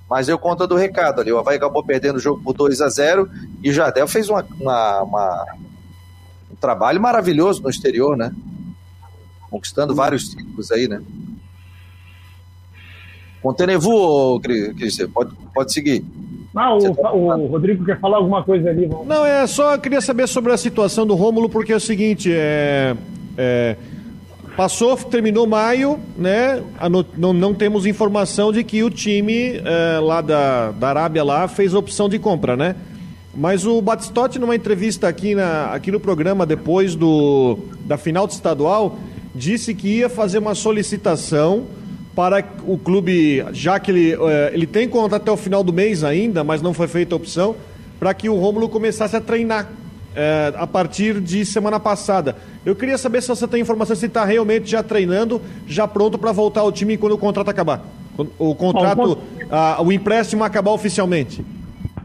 Mas 0.10 0.28
eu 0.28 0.40
conta 0.40 0.66
do 0.66 0.76
recado 0.76 1.22
ali. 1.22 1.32
O 1.32 1.38
Havaí 1.38 1.58
acabou 1.58 1.84
perdendo 1.84 2.16
o 2.16 2.20
jogo 2.20 2.42
por 2.42 2.54
2 2.54 2.82
a 2.82 2.90
0 2.90 3.30
e 3.64 3.70
o 3.70 3.74
Jardel 3.74 4.08
fez 4.08 4.28
uma, 4.28 4.46
uma, 4.60 5.04
uma, 5.04 5.46
um 6.52 6.56
trabalho 6.56 7.00
maravilhoso 7.00 7.62
no 7.62 7.70
exterior, 7.70 8.18
né? 8.18 8.34
Conquistando 9.52 9.94
vários 9.94 10.30
títulos 10.30 10.72
aí, 10.72 10.88
né? 10.88 11.02
Contenevu, 13.42 14.40
Cristian, 14.42 15.10
pode, 15.10 15.34
pode 15.54 15.72
seguir. 15.72 16.04
Ah, 16.56 16.76
o, 16.76 16.96
tá... 16.96 17.14
o, 17.14 17.46
Rodrigo 17.46 17.86
quer 17.86 18.00
falar 18.00 18.18
alguma 18.18 18.44
coisa 18.44 18.70
ali. 18.70 18.88
Vamos... 18.88 19.08
Não, 19.08 19.26
é 19.26 19.46
só 19.46 19.78
queria 19.78 20.02
saber 20.02 20.28
sobre 20.28 20.52
a 20.52 20.58
situação 20.58 21.06
do 21.06 21.14
Rômulo, 21.14 21.48
porque 21.48 21.72
é 21.72 21.76
o 21.76 21.80
seguinte, 21.80 22.32
é, 22.34 22.96
é 23.38 23.76
Passou, 24.60 24.98
terminou 24.98 25.48
maio, 25.48 25.98
né? 26.18 26.62
Não, 27.18 27.32
não 27.32 27.54
temos 27.54 27.86
informação 27.86 28.52
de 28.52 28.62
que 28.62 28.84
o 28.84 28.90
time 28.90 29.54
é, 29.56 30.00
lá 30.02 30.20
da, 30.20 30.72
da 30.72 30.90
Arábia 30.90 31.24
lá 31.24 31.48
fez 31.48 31.74
opção 31.74 32.10
de 32.10 32.20
compra, 32.20 32.58
né? 32.58 32.76
Mas 33.34 33.66
o 33.66 33.82
Batistotti, 33.82 34.38
numa 34.38 34.54
entrevista 34.54 35.08
aqui, 35.08 35.34
na, 35.34 35.72
aqui 35.72 35.90
no 35.94 35.98
programa, 35.98 36.46
depois 36.46 36.94
do, 36.94 37.58
da 37.86 37.98
final 37.98 38.28
do 38.28 38.32
estadual, 38.32 39.00
disse 39.34 39.74
que 39.74 40.00
ia 40.00 40.10
fazer 40.10 40.40
uma 40.40 40.54
solicitação 40.54 41.64
para 42.14 42.44
o 42.68 42.78
clube, 42.78 43.42
já 43.54 43.80
que 43.80 43.92
ele, 43.92 44.12
é, 44.14 44.52
ele 44.54 44.68
tem 44.68 44.90
conta 44.90 45.16
até 45.16 45.32
o 45.32 45.38
final 45.38 45.64
do 45.64 45.72
mês 45.72 46.04
ainda, 46.04 46.44
mas 46.44 46.62
não 46.62 46.74
foi 46.74 46.90
feita 46.90 47.16
a 47.16 47.18
opção, 47.18 47.56
para 47.98 48.14
que 48.14 48.28
o 48.28 48.36
Rômulo 48.36 48.68
começasse 48.68 49.16
a 49.16 49.22
treinar 49.22 49.70
é, 50.16 50.54
a 50.56 50.68
partir 50.68 51.20
de 51.20 51.46
semana 51.46 51.80
passada. 51.80 52.36
Eu 52.66 52.76
queria 52.76 52.98
saber 52.98 53.22
se 53.22 53.28
você 53.28 53.48
tem 53.48 53.62
informação 53.62 53.96
se 53.96 54.06
está 54.06 54.26
realmente 54.26 54.70
já 54.70 54.84
treinando, 54.84 55.42
já 55.68 55.88
pronto 55.88 56.18
para 56.18 56.32
voltar 56.32 56.62
ao 56.62 56.72
time 56.72 56.98
quando 56.98 57.14
o 57.14 57.18
contrato 57.18 57.50
acabar. 57.50 57.82
O 58.38 58.54
contrato, 58.54 59.18
a, 59.50 59.82
o 59.82 59.92
empréstimo 59.92 60.44
acabar 60.44 60.72
oficialmente. 60.72 61.44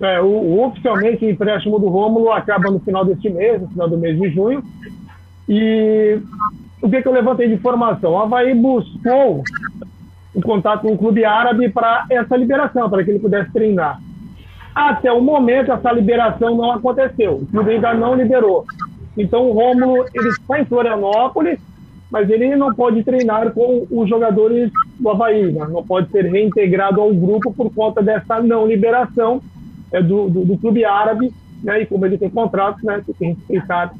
É, 0.01 0.21
o, 0.21 0.27
o, 0.27 0.67
oficialmente 0.67 1.25
o 1.25 1.31
empréstimo 1.31 1.79
do 1.79 1.89
Rômulo 1.89 2.31
acaba 2.31 2.71
no 2.71 2.79
final 2.81 3.05
deste 3.05 3.29
mês, 3.31 3.61
no 3.61 3.69
final 3.69 3.89
do 3.89 3.99
mês 3.99 4.21
de 4.21 4.31
junho. 4.31 4.63
E 5.49 6.19
o 6.81 6.89
que, 6.89 7.03
que 7.03 7.09
eu 7.09 7.13
levantei 7.13 7.49
de 7.49 7.55
informação? 7.55 8.13
O 8.13 8.19
Havaí 8.19 8.55
buscou 8.55 9.43
um 10.35 10.41
contato 10.41 10.83
com 10.83 10.93
o 10.93 10.99
clube 10.99 11.25
árabe 11.25 11.69
para 11.69 12.07
essa 12.11 12.37
liberação, 12.37 12.89
para 12.91 13.05
que 13.05 13.11
ele 13.11 13.19
pudesse 13.19 13.53
treinar. 13.53 14.01
Até 14.75 15.13
o 15.13 15.21
momento, 15.21 15.71
essa 15.71 15.93
liberação 15.93 16.57
não 16.57 16.73
aconteceu. 16.73 17.35
O 17.37 17.47
clube 17.47 17.71
ainda 17.71 17.95
não 17.95 18.15
liberou. 18.15 18.65
Então, 19.17 19.49
o 19.49 19.53
Rômulo 19.53 20.05
ele 20.13 20.29
está 20.29 20.61
em 20.61 20.65
Florianópolis, 20.65 21.59
mas 22.11 22.29
ele 22.29 22.55
não 22.57 22.75
pode 22.75 23.03
treinar 23.05 23.53
com 23.53 23.87
os 23.91 24.09
jogadores 24.09 24.71
do 24.99 25.11
Havaí, 25.11 25.53
né? 25.53 25.67
não 25.69 25.85
pode 25.85 26.11
ser 26.11 26.25
reintegrado 26.27 27.01
ao 27.01 27.13
grupo 27.15 27.53
por 27.53 27.73
conta 27.73 28.03
dessa 28.03 28.41
não 28.43 28.67
liberação 28.67 29.41
é, 29.93 30.03
do, 30.03 30.29
do, 30.29 30.45
do, 30.45 30.59
clube 30.59 30.85
árabe, 30.85 31.33
né? 31.63 31.83
e 31.83 31.87
como 31.87 32.05
ele 32.07 32.19
tem 32.19 32.31
contrato, 32.31 32.85
né? 32.85 33.03
tem 33.19 33.35
que 33.35 33.41
respeitar 33.41 33.95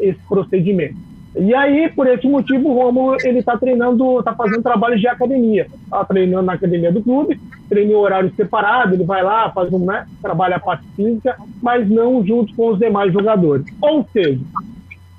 esse 0.00 0.18
procedimento. 0.28 0.96
E 1.36 1.52
aí, 1.52 1.90
por 1.90 2.06
esse 2.06 2.28
motivo, 2.28 2.68
o 2.68 2.74
Romulo 2.74 3.16
ele 3.24 3.40
está 3.40 3.58
treinando, 3.58 4.20
está 4.20 4.32
fazendo 4.34 4.62
trabalho 4.62 4.98
de 4.98 5.08
academia. 5.08 5.66
Está 5.84 6.04
treinando 6.04 6.46
na 6.46 6.52
academia 6.52 6.92
do 6.92 7.02
clube, 7.02 7.40
treina 7.68 7.92
em 7.92 7.96
horário 7.96 8.32
separado, 8.36 8.94
ele 8.94 9.04
vai 9.04 9.22
lá, 9.22 9.50
faz 9.50 9.72
um, 9.72 9.84
né, 9.84 10.06
trabalha 10.22 10.56
a 10.56 10.60
parte 10.60 10.84
física, 10.94 11.36
mas 11.60 11.88
não 11.88 12.24
junto 12.24 12.54
com 12.54 12.68
os 12.68 12.78
demais 12.78 13.12
jogadores. 13.12 13.66
Ou 13.80 14.06
seja, 14.12 14.40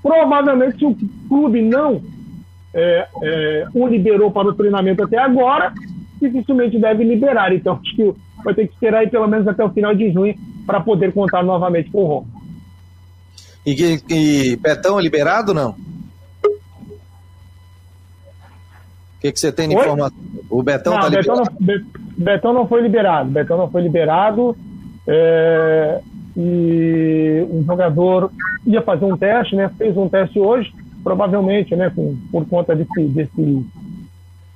provavelmente 0.01 0.77
se 0.77 0.85
o 0.85 0.95
clube 1.27 1.61
não 1.61 2.01
é, 2.73 3.07
é, 3.21 3.67
o 3.73 3.85
liberou 3.85 4.31
para 4.31 4.47
o 4.47 4.53
treinamento 4.53 5.03
até 5.03 5.17
agora, 5.17 5.73
dificilmente 6.21 6.79
deve 6.79 7.03
liberar. 7.03 7.53
Então, 7.53 7.77
acho 7.81 7.93
que 7.93 8.13
vai 8.41 8.53
ter 8.53 8.67
que 8.67 8.73
esperar 8.73 8.99
aí 8.99 9.09
pelo 9.09 9.27
menos 9.27 9.47
até 9.49 9.65
o 9.65 9.69
final 9.69 9.93
de 9.93 10.11
junho 10.13 10.35
para 10.65 10.79
poder 10.79 11.11
contar 11.11 11.43
novamente 11.43 11.89
com 11.91 12.03
o 12.03 12.05
Romulo. 12.05 12.27
E, 13.65 13.99
e 14.09 14.59
é 14.63 15.01
liberado 15.01 15.53
não? 15.53 15.75
Que, 19.25 19.31
que 19.33 19.39
você 19.39 19.51
tem 19.51 19.69
de 19.69 19.75
Oi? 19.75 19.81
informação? 19.81 20.17
O 20.49 20.61
Betão 20.61 20.93
não, 20.93 21.01
tá 21.01 21.09
Betão 21.09 21.35
liberado? 21.35 21.57
Não, 21.59 22.25
Betão 22.25 22.53
não 22.53 22.67
foi 22.67 22.81
liberado. 22.81 23.31
Betão 23.31 23.57
não 23.57 23.69
foi 23.69 23.81
liberado. 23.81 24.55
É, 25.07 25.99
e 26.37 27.47
um 27.49 27.63
jogador 27.63 28.31
ia 28.65 28.81
fazer 28.81 29.05
um 29.05 29.17
teste, 29.17 29.55
né? 29.55 29.69
Fez 29.77 29.95
um 29.97 30.09
teste 30.09 30.39
hoje, 30.39 30.73
provavelmente, 31.03 31.75
né? 31.75 31.91
Com, 31.93 32.15
por 32.31 32.45
conta 32.47 32.75
desse, 32.75 33.03
desse, 33.07 33.65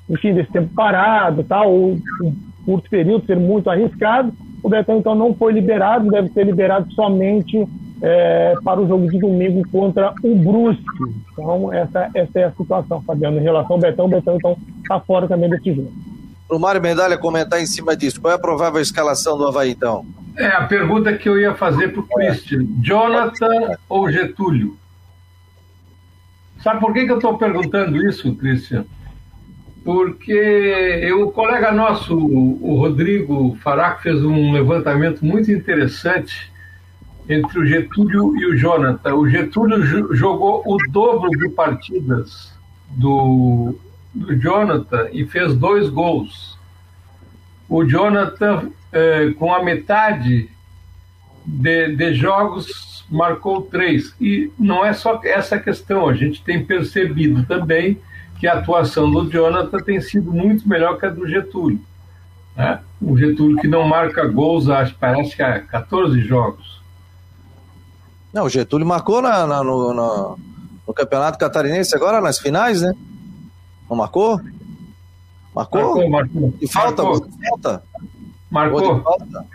enfim, 0.10 0.34
desse 0.34 0.52
tempo 0.52 0.74
parado, 0.76 1.44
tal, 1.44 1.72
ou 1.72 1.92
um 2.22 2.36
curto 2.66 2.90
período 2.90 3.26
ser 3.26 3.38
muito 3.38 3.70
arriscado. 3.70 4.34
O 4.62 4.70
Betão 4.70 4.98
então 4.98 5.16
não 5.16 5.34
foi 5.34 5.54
liberado, 5.54 6.10
deve 6.10 6.30
ser 6.30 6.46
liberado 6.46 6.92
somente 6.94 7.66
é, 8.02 8.56
para 8.64 8.80
o 8.80 8.88
jogo 8.88 9.10
de 9.10 9.20
domingo 9.20 9.68
contra 9.70 10.14
o 10.24 10.36
Brusque. 10.36 10.84
Então, 11.32 11.74
essa, 11.74 12.10
essa 12.14 12.40
é 12.40 12.44
a 12.46 12.52
situação, 12.52 13.02
Fabiano, 13.02 13.40
em 13.40 13.44
relação 13.44 13.76
ao 13.76 13.80
Betão. 13.80 14.06
O 14.06 14.10
Betão, 14.10 14.36
então, 14.36 14.58
está 14.82 15.00
fora 15.00 15.28
também 15.28 15.50
desse 15.50 15.74
jogo. 15.74 15.92
Para 16.48 16.58
o 16.58 16.60
Mário 16.60 16.82
Medalha 16.82 17.18
comentar 17.18 17.62
em 17.62 17.66
cima 17.66 17.96
disso, 17.96 18.20
qual 18.20 18.32
é 18.34 18.36
a 18.36 18.40
provável 18.40 18.82
escalação 18.82 19.38
do 19.38 19.48
Havaí, 19.48 19.72
então? 19.72 20.06
É, 20.36 20.48
a 20.48 20.66
pergunta 20.66 21.14
que 21.14 21.28
eu 21.28 21.40
ia 21.40 21.54
fazer 21.54 21.90
para 21.90 22.02
o 22.02 22.08
Christian: 22.08 22.66
Jonathan 22.82 23.78
ou 23.88 24.10
Getúlio? 24.10 24.78
Sabe 26.64 26.80
por 26.80 26.94
que, 26.94 27.06
que 27.06 27.12
eu 27.12 27.18
estou 27.18 27.38
perguntando 27.38 27.98
isso, 28.06 28.36
Christian? 28.36 28.86
Porque 29.84 30.32
eu, 30.32 31.28
o 31.28 31.32
colega 31.32 31.72
nosso, 31.72 32.16
o 32.16 32.76
Rodrigo 32.76 33.58
Faraco, 33.62 34.02
fez 34.02 34.24
um 34.24 34.52
levantamento 34.52 35.24
muito 35.24 35.52
interessante 35.52 36.52
entre 37.30 37.60
o 37.60 37.66
Getúlio 37.66 38.36
e 38.36 38.46
o 38.48 38.58
Jonathan. 38.58 39.14
O 39.14 39.30
Getúlio 39.30 40.16
jogou 40.16 40.64
o 40.66 40.78
dobro 40.90 41.30
de 41.30 41.48
partidas 41.50 42.52
do, 42.90 43.76
do 44.14 44.36
Jonathan 44.36 45.08
e 45.12 45.26
fez 45.28 45.54
dois 45.54 45.90
gols. 45.90 46.58
O 47.70 47.86
Jonathan, 47.86 48.72
eh, 48.92 49.32
com 49.38 49.54
a 49.54 49.64
metade 49.64 50.50
de, 51.46 51.96
de 51.96 52.16
jogos, 52.16 53.06
marcou 53.12 53.62
três. 53.62 54.16
E 54.20 54.52
não 54.58 54.84
é 54.84 54.92
só 54.92 55.22
essa 55.24 55.60
questão, 55.60 56.10
a 56.10 56.16
gente 56.16 56.44
tem 56.44 56.66
percebido 56.66 57.46
também 57.46 58.00
que 58.40 58.48
a 58.48 58.54
atuação 58.54 59.12
do 59.12 59.30
Jonathan 59.30 59.80
tem 59.80 60.02
sido 60.02 60.32
muito 60.32 60.68
melhor 60.68 60.98
que 60.98 61.06
a 61.06 61.10
do 61.10 61.28
Getúlio. 61.28 61.80
Né? 62.56 62.80
O 63.00 63.16
Getúlio 63.16 63.58
que 63.58 63.68
não 63.68 63.88
marca 63.88 64.26
gols, 64.26 64.68
acho, 64.68 64.96
parece 65.00 65.36
que 65.36 65.44
há 65.44 65.60
14 65.60 66.20
jogos. 66.22 66.79
Não, 68.34 68.46
o 68.46 68.50
Getúlio 68.50 68.86
marcou 68.86 69.22
na, 69.22 69.48
na 69.48 69.64
no, 69.64 69.94
no, 69.94 70.40
no, 70.88 70.94
Campeonato 70.94 71.38
Catarinense 71.38 71.96
agora, 71.96 72.22
nas 72.22 72.40
finais, 72.40 72.82
né? 72.82 72.94
Não 73.90 73.98
marcou? 73.98 74.40
Marcou? 75.56 75.82
Marcou, 75.82 76.10
marcou. 76.10 76.54
E 76.62 76.68
falta? 76.68 77.04
Marcou. 77.04 77.30
falta? 77.50 77.84
Marcou. 78.52 79.02
Falta? 79.02 79.46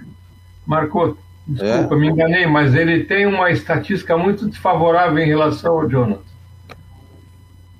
Marcou. 0.66 1.16
Desculpa, 1.46 1.94
é. 1.94 1.98
me 1.98 2.08
enganei, 2.08 2.46
mas 2.46 2.74
ele 2.74 3.04
tem 3.04 3.26
uma 3.26 3.50
estatística 3.50 4.16
muito 4.16 4.48
desfavorável 4.48 5.18
em 5.18 5.26
relação 5.26 5.78
ao 5.78 5.88
Jonathan. 5.88 6.22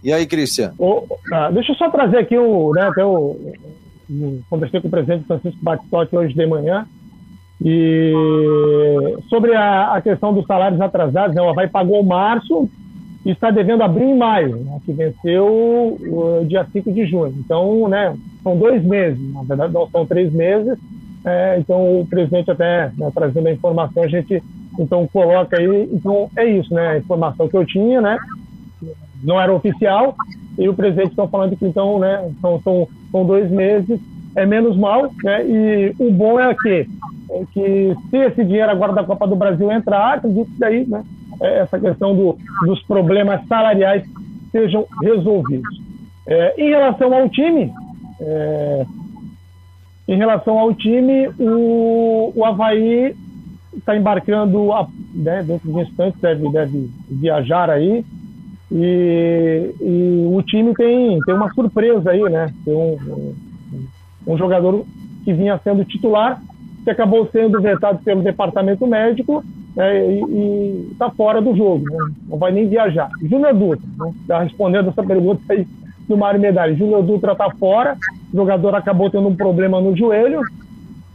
E 0.02 0.12
aí, 0.12 0.26
Cristian? 0.26 0.74
Oh, 0.78 1.02
ah, 1.32 1.50
deixa 1.50 1.72
eu 1.72 1.76
só 1.76 1.90
trazer 1.90 2.18
aqui 2.18 2.36
o, 2.36 2.74
né, 2.74 2.82
até 2.82 3.02
o, 3.02 3.54
o 4.10 4.42
conversei 4.50 4.82
com 4.82 4.88
o 4.88 4.90
presidente 4.90 5.24
Francisco 5.24 5.58
Batistotti 5.62 6.14
hoje 6.14 6.34
de 6.34 6.46
manhã. 6.46 6.86
E 7.62 8.12
sobre 9.28 9.54
a, 9.54 9.94
a, 9.94 10.00
questão 10.00 10.32
dos 10.32 10.46
salários 10.46 10.80
atrasados, 10.80 11.34
né, 11.34 11.42
o 11.42 11.48
Havaí 11.48 11.68
pagou 11.68 12.02
março 12.02 12.68
e 13.24 13.30
está 13.30 13.50
devendo 13.50 13.82
abrir 13.82 14.04
em 14.04 14.16
maio, 14.16 14.56
né, 14.56 14.78
que 14.84 14.92
venceu 14.92 15.46
o 15.46 16.44
dia 16.46 16.66
5 16.72 16.92
de 16.92 17.06
junho. 17.06 17.34
Então, 17.38 17.88
né, 17.88 18.14
são 18.42 18.56
dois 18.56 18.84
meses, 18.84 19.18
na 19.32 19.42
verdade 19.42 19.72
não 19.72 19.88
são 19.88 20.04
três 20.04 20.32
meses. 20.32 20.78
É, 21.24 21.56
então, 21.58 22.00
o 22.00 22.06
presidente 22.06 22.50
até 22.50 22.92
né, 22.98 23.10
trazendo 23.14 23.48
a 23.48 23.52
informação, 23.52 24.02
a 24.02 24.08
gente 24.08 24.42
então 24.78 25.06
coloca 25.06 25.58
aí. 25.58 25.88
Então, 25.92 26.28
é 26.36 26.44
isso, 26.44 26.72
né? 26.74 26.88
A 26.88 26.98
informação 26.98 27.48
que 27.48 27.56
eu 27.56 27.64
tinha, 27.64 28.00
né? 28.00 28.18
Não 29.22 29.40
era 29.40 29.52
oficial, 29.52 30.14
e 30.58 30.68
o 30.68 30.74
presidente 30.74 31.10
está 31.10 31.26
falando 31.26 31.56
que 31.56 31.64
então, 31.64 31.98
né, 31.98 32.30
são, 32.40 32.60
são, 32.60 32.88
são 33.10 33.24
dois 33.24 33.50
meses, 33.50 33.98
é 34.36 34.44
menos 34.44 34.76
mal, 34.76 35.10
né? 35.22 35.46
E 35.46 35.94
o 35.98 36.10
bom 36.10 36.38
é 36.38 36.54
que 36.54 36.86
é 37.34 37.44
que 37.52 37.96
se 38.10 38.16
esse 38.16 38.44
dinheiro 38.44 38.70
agora 38.70 38.92
da 38.92 39.02
Copa 39.02 39.26
do 39.26 39.34
Brasil 39.34 39.70
entrar, 39.70 40.14
acredito 40.14 40.50
que 40.52 40.58
daí 40.58 40.86
né, 40.86 41.04
é, 41.40 41.58
essa 41.60 41.78
questão 41.78 42.14
do, 42.14 42.38
dos 42.64 42.80
problemas 42.84 43.44
salariais 43.48 44.04
sejam 44.52 44.86
resolvidos. 45.02 45.82
É, 46.26 46.54
em 46.56 46.68
relação 46.68 47.12
ao 47.12 47.28
time, 47.28 47.72
é, 48.20 48.86
em 50.06 50.16
relação 50.16 50.58
ao 50.58 50.72
time, 50.72 51.28
o, 51.38 52.32
o 52.36 52.44
Havaí 52.44 53.16
está 53.76 53.96
embarcando, 53.96 54.72
a, 54.72 54.86
né, 55.12 55.42
dentro 55.42 55.72
de 55.72 55.80
instantes 55.80 56.20
deve, 56.20 56.48
deve 56.50 56.90
viajar 57.10 57.68
aí, 57.68 58.04
e, 58.70 59.74
e, 59.80 60.26
o 60.32 60.40
time 60.42 60.72
tem, 60.74 61.18
tem 61.20 61.34
uma 61.34 61.52
surpresa 61.52 62.10
aí, 62.10 62.22
né? 62.22 62.52
Tem 62.64 62.74
um, 62.74 62.96
um, 62.96 63.34
um 64.26 64.38
jogador 64.38 64.84
que 65.24 65.32
vinha 65.32 65.60
sendo 65.62 65.84
titular, 65.84 66.40
que 66.84 66.90
acabou 66.90 67.26
sendo 67.32 67.60
vetado 67.60 67.98
pelo 68.04 68.22
departamento 68.22 68.86
médico 68.86 69.42
né, 69.74 70.06
e 70.06 70.88
está 70.92 71.10
fora 71.10 71.40
do 71.40 71.56
jogo, 71.56 71.84
né, 71.90 71.98
não 72.28 72.38
vai 72.38 72.52
nem 72.52 72.68
viajar. 72.68 73.08
Júnior 73.22 73.54
Dutra, 73.54 73.88
né, 73.98 74.38
respondendo 74.42 74.90
essa 74.90 75.02
pergunta 75.02 75.40
aí 75.48 75.66
do 76.06 76.16
Mário 76.16 76.38
Medalha. 76.38 76.74
Júnior 76.74 77.02
Dutra 77.02 77.32
está 77.32 77.50
fora, 77.52 77.96
o 78.32 78.36
jogador 78.36 78.74
acabou 78.74 79.08
tendo 79.08 79.26
um 79.26 79.34
problema 79.34 79.80
no 79.80 79.96
joelho 79.96 80.42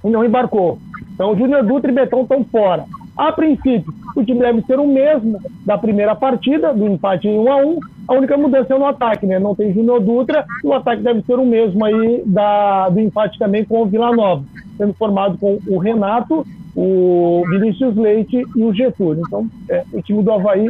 e 0.03 0.09
não 0.09 0.25
embarcou. 0.25 0.79
Então, 1.13 1.37
Júnior 1.37 1.63
Dutra 1.63 1.91
e 1.91 1.93
Betão 1.93 2.23
estão 2.23 2.43
fora. 2.45 2.85
A 3.15 3.31
princípio, 3.31 3.93
o 4.15 4.23
time 4.23 4.39
deve 4.39 4.61
ser 4.61 4.79
o 4.79 4.87
mesmo 4.87 5.39
da 5.65 5.77
primeira 5.77 6.15
partida, 6.15 6.73
do 6.73 6.87
empate 6.87 7.27
em 7.27 7.37
1 7.37 7.51
a 7.51 7.57
1 7.57 7.79
A 8.07 8.13
única 8.13 8.37
mudança 8.37 8.73
é 8.73 8.77
no 8.77 8.85
ataque, 8.85 9.27
né? 9.27 9.37
Não 9.37 9.53
tem 9.53 9.73
Júnior 9.73 9.99
Dutra, 9.99 10.45
e 10.63 10.67
o 10.67 10.73
ataque 10.73 11.03
deve 11.03 11.21
ser 11.23 11.37
o 11.37 11.45
mesmo 11.45 11.83
aí 11.83 12.23
da, 12.25 12.89
do 12.89 12.99
empate 12.99 13.37
também 13.37 13.65
com 13.65 13.81
o 13.81 13.85
Vila 13.85 14.15
Nova 14.15 14.43
sendo 14.79 14.93
formado 14.93 15.37
com 15.37 15.59
o 15.67 15.77
Renato, 15.77 16.47
o 16.73 17.43
Vinícius 17.49 17.95
Leite 17.97 18.41
e 18.55 18.63
o 18.63 18.73
Getúlio. 18.73 19.21
Então, 19.27 19.45
é, 19.69 19.83
o 19.91 20.01
time 20.01 20.23
do 20.23 20.31
Havaí, 20.31 20.69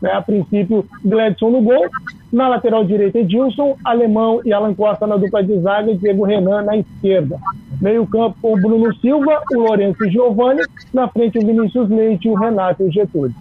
né, 0.00 0.10
a 0.10 0.22
princípio, 0.22 0.86
Gledson 1.04 1.50
no 1.50 1.60
gol, 1.60 1.86
na 2.32 2.48
lateral 2.48 2.82
direita 2.82 3.18
Edilson, 3.18 3.76
Alemão 3.84 4.40
e 4.42 4.54
Alan 4.54 4.74
Costa 4.74 5.06
na 5.06 5.18
dupla 5.18 5.44
de 5.44 5.60
zaga 5.60 5.90
e 5.92 5.98
Diego 5.98 6.24
Renan 6.24 6.62
na 6.62 6.78
esquerda. 6.78 7.38
Meio 7.78 8.06
campo 8.06 8.36
com 8.40 8.54
o 8.54 8.60
Bruno 8.60 8.94
Silva, 8.96 9.42
o 9.52 9.58
Lourenço 9.58 10.02
e 10.06 10.10
Giovanni, 10.10 10.62
na 10.94 11.06
frente 11.08 11.38
o 11.38 11.46
Vinícius 11.46 11.90
Leite, 11.90 12.28
o 12.28 12.34
Renato 12.34 12.82
e 12.82 12.88
o 12.88 12.92
Getúlio. 12.92 13.34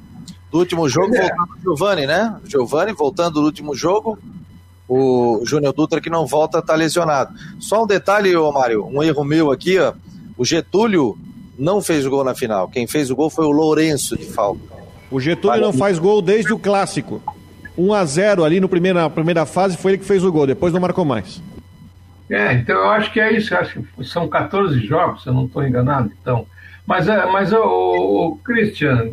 Do 0.52 0.60
último 0.60 0.89
jogo, 0.89 1.15
é. 1.15 1.21
voltando 1.21 1.50
o 1.56 1.62
Giovani, 1.62 2.06
né? 2.06 2.36
Giovani 2.43 2.91
voltando 2.91 3.34
do 3.36 3.45
último 3.45 3.74
jogo. 3.74 4.19
O 4.94 5.46
Júnior 5.46 5.72
Dutra 5.72 6.02
que 6.02 6.10
não 6.10 6.26
volta 6.26 6.60
está 6.60 6.76
lesionado. 6.76 7.34
Só 7.62 7.86
um 7.86 7.88
detalhe, 7.88 8.36
ô 8.36 8.52
Mário, 8.52 8.86
um 8.86 9.02
erro 9.02 9.24
meu 9.24 9.50
aqui, 9.50 9.80
ó. 9.80 9.94
O 10.38 10.44
Getúlio 10.44 11.18
não 11.58 11.82
fez 11.82 12.06
o 12.06 12.10
gol 12.10 12.26
na 12.26 12.36
final. 12.36 12.68
Quem 12.68 12.86
fez 12.86 13.10
o 13.10 13.16
gol 13.16 13.30
foi 13.30 13.46
o 13.46 13.52
Lourenço 13.52 14.18
de 14.18 14.26
falta. 14.26 14.60
O 15.10 15.18
Getúlio 15.18 15.62
não 15.62 15.72
faz 15.72 15.98
gol 15.98 16.22
desde 16.22 16.52
o 16.52 16.60
clássico. 16.60 17.24
1 17.78 17.94
a 17.94 18.04
0 18.04 18.44
ali 18.44 18.60
no 18.60 18.68
primeiro, 18.68 19.00
na 19.00 19.10
primeira 19.10 19.46
fase 19.46 19.78
foi 19.78 19.92
ele 19.92 20.00
que 20.00 20.06
fez 20.06 20.26
o 20.26 20.32
gol, 20.32 20.46
depois 20.46 20.74
não 20.74 20.82
marcou 20.82 21.06
mais. 21.06 21.42
É, 22.30 22.52
então 22.52 22.76
eu 22.76 22.90
acho 22.90 23.14
que 23.14 23.22
é 23.22 23.32
isso. 23.32 23.54
Eu 23.54 23.60
acho 23.60 23.82
que 23.82 24.04
são 24.04 24.28
14 24.28 24.78
jogos, 24.86 25.24
se 25.24 25.30
eu 25.30 25.34
não 25.34 25.46
estou 25.46 25.66
enganado. 25.66 26.12
Então, 26.22 26.46
mas, 26.86 27.08
é, 27.08 27.26
mas 27.28 27.54
o, 27.54 27.62
o 27.64 28.40
Christian, 28.44 29.12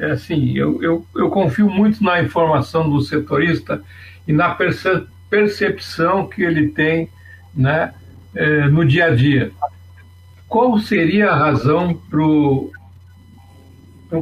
é 0.00 0.10
assim, 0.10 0.58
eu, 0.58 0.82
eu, 0.82 1.06
eu 1.14 1.30
confio 1.30 1.70
muito 1.70 2.02
na 2.02 2.20
informação 2.20 2.90
do 2.90 3.00
setorista 3.00 3.80
e 4.26 4.32
na 4.32 4.54
perce, 4.54 5.06
percepção 5.28 6.26
que 6.26 6.42
ele 6.42 6.68
tem, 6.68 7.08
né, 7.54 7.92
é, 8.34 8.68
no 8.68 8.84
dia 8.84 9.06
a 9.06 9.14
dia. 9.14 9.50
Qual 10.48 10.78
seria 10.78 11.30
a 11.30 11.36
razão 11.36 11.94
para 11.94 12.22
o 12.22 12.70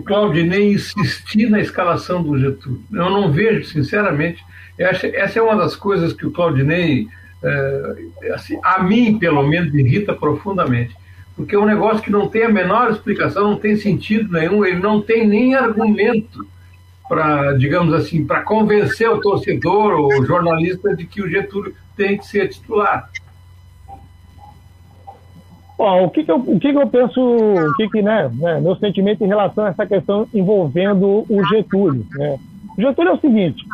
Claudinei 0.05 0.73
insistir 0.73 1.51
na 1.51 1.61
escalação 1.61 2.23
do 2.23 2.39
Getúlio? 2.39 2.83
Eu 2.93 3.11
não 3.11 3.31
vejo, 3.31 3.65
sinceramente, 3.65 4.43
essa, 4.79 5.07
essa 5.07 5.39
é 5.39 5.43
uma 5.43 5.57
das 5.57 5.77
coisas 5.77 6.13
que 6.13 6.27
o 6.27 6.31
Claudinei 6.31 7.07
é, 7.43 8.33
assim, 8.35 8.59
a 8.63 8.83
mim, 8.83 9.19
pelo 9.19 9.43
menos, 9.43 9.75
irrita 9.75 10.15
profundamente. 10.15 10.97
Porque 11.35 11.55
é 11.55 11.59
um 11.59 11.67
negócio 11.67 12.03
que 12.03 12.11
não 12.11 12.29
tem 12.29 12.45
a 12.45 12.49
menor 12.49 12.91
explicação, 12.91 13.51
não 13.51 13.59
tem 13.59 13.77
sentido 13.77 14.33
nenhum, 14.33 14.65
ele 14.65 14.81
não 14.81 15.01
tem 15.01 15.27
nem 15.27 15.55
argumento 15.55 16.47
para, 17.09 17.53
digamos 17.53 17.93
assim, 17.95 18.25
para 18.25 18.43
convencer 18.43 19.09
o 19.09 19.21
torcedor 19.21 19.93
ou 19.95 20.21
o 20.21 20.25
jornalista 20.25 20.95
de 20.95 21.05
que 21.05 21.23
o 21.23 21.29
Getúlio 21.29 21.75
tem 21.97 22.17
que 22.17 22.27
ser 22.27 22.49
titular. 22.49 23.11
Bom, 25.77 26.05
o 26.05 26.11
que, 26.11 26.23
que, 26.23 26.31
eu, 26.31 26.37
o 26.37 26.61
que, 26.61 26.73
que 26.73 26.79
eu 26.79 26.87
penso, 26.87 27.21
o 27.21 27.75
que, 27.75 27.89
que 27.89 28.03
né, 28.03 28.31
né, 28.35 28.61
meu 28.61 28.77
sentimento 28.77 29.25
em 29.25 29.27
relação 29.27 29.65
a 29.65 29.69
essa 29.69 29.85
questão 29.85 30.29
envolvendo 30.33 31.25
o 31.29 31.45
Getúlio. 31.49 32.07
Né? 32.13 32.39
O 32.79 32.81
Getúlio 32.81 33.11
é 33.11 33.15
o 33.15 33.21
seguinte: 33.21 33.65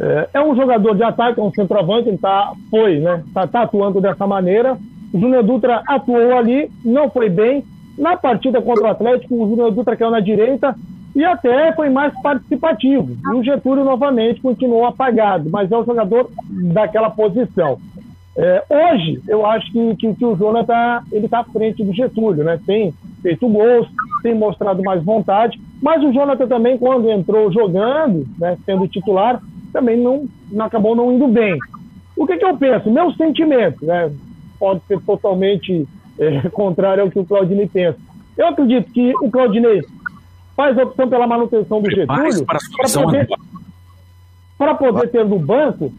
é, 0.00 0.28
é 0.34 0.42
um 0.42 0.56
jogador 0.56 0.94
de 0.96 1.02
ataque, 1.02 1.38
é 1.38 1.42
um 1.42 1.52
centroavante, 1.52 2.08
ele 2.08 2.18
tá, 2.18 2.52
foi, 2.70 2.98
né? 2.98 3.22
Tá, 3.32 3.46
tá 3.46 3.62
atuando 3.62 4.00
dessa 4.00 4.26
maneira. 4.26 4.76
O 5.12 5.20
Júnior 5.20 5.42
Dutra 5.42 5.82
atuou 5.86 6.36
ali, 6.36 6.70
não 6.84 7.10
foi 7.10 7.28
bem. 7.28 7.64
Na 7.98 8.16
partida 8.16 8.62
contra 8.62 8.84
o 8.84 8.90
Atlético, 8.90 9.34
o 9.34 9.48
Júnior 9.48 9.72
Dutra 9.72 9.96
caiu 9.96 10.10
na 10.10 10.20
direita 10.20 10.74
e 11.14 11.24
até 11.24 11.72
foi 11.72 11.90
mais 11.90 12.12
participativo. 12.22 13.16
E 13.24 13.34
o 13.34 13.42
Getúlio 13.42 13.84
novamente 13.84 14.40
continuou 14.40 14.86
apagado, 14.86 15.50
mas 15.50 15.70
é 15.70 15.76
o 15.76 15.84
jogador 15.84 16.30
daquela 16.48 17.10
posição. 17.10 17.78
É, 18.36 18.64
hoje, 18.70 19.20
eu 19.28 19.44
acho 19.44 19.70
que, 19.72 19.96
que, 19.96 20.14
que 20.14 20.24
o 20.24 20.36
Jonathan 20.36 21.02
está 21.12 21.40
à 21.40 21.44
frente 21.44 21.82
do 21.82 21.92
Getúlio, 21.92 22.44
né? 22.44 22.58
Tem 22.64 22.94
feito 23.22 23.48
gols, 23.48 23.88
tem 24.22 24.34
mostrado 24.34 24.82
mais 24.82 25.02
vontade, 25.02 25.60
mas 25.82 26.02
o 26.02 26.12
Jonathan 26.12 26.46
também, 26.46 26.78
quando 26.78 27.10
entrou 27.10 27.52
jogando, 27.52 28.26
né, 28.38 28.56
sendo 28.64 28.88
titular, 28.88 29.42
também 29.72 29.96
não, 29.96 30.26
não 30.50 30.64
acabou 30.64 30.94
não 30.94 31.12
indo 31.12 31.28
bem. 31.28 31.58
O 32.16 32.26
que, 32.26 32.36
que 32.36 32.44
eu 32.44 32.56
penso? 32.56 32.90
Meu 32.90 33.12
sentimento, 33.12 33.84
né, 33.84 34.10
pode 34.58 34.80
ser 34.86 35.00
totalmente 35.00 35.86
é, 36.18 36.48
contrário 36.50 37.02
ao 37.02 37.10
que 37.10 37.18
o 37.18 37.24
Claudinei 37.24 37.66
pensa. 37.66 37.98
Eu 38.36 38.48
acredito 38.48 38.90
que 38.92 39.12
o 39.22 39.30
Claudinei 39.30 39.82
faz 40.60 40.78
a 40.78 40.82
opção 40.82 41.08
pela 41.08 41.26
manutenção 41.26 41.80
do 41.80 41.90
Getúlio 41.90 42.44
para 42.44 43.04
poder, 43.04 43.28
para 44.58 44.74
poder 44.74 45.08
ter 45.08 45.24
no 45.24 45.38
banco, 45.38 45.90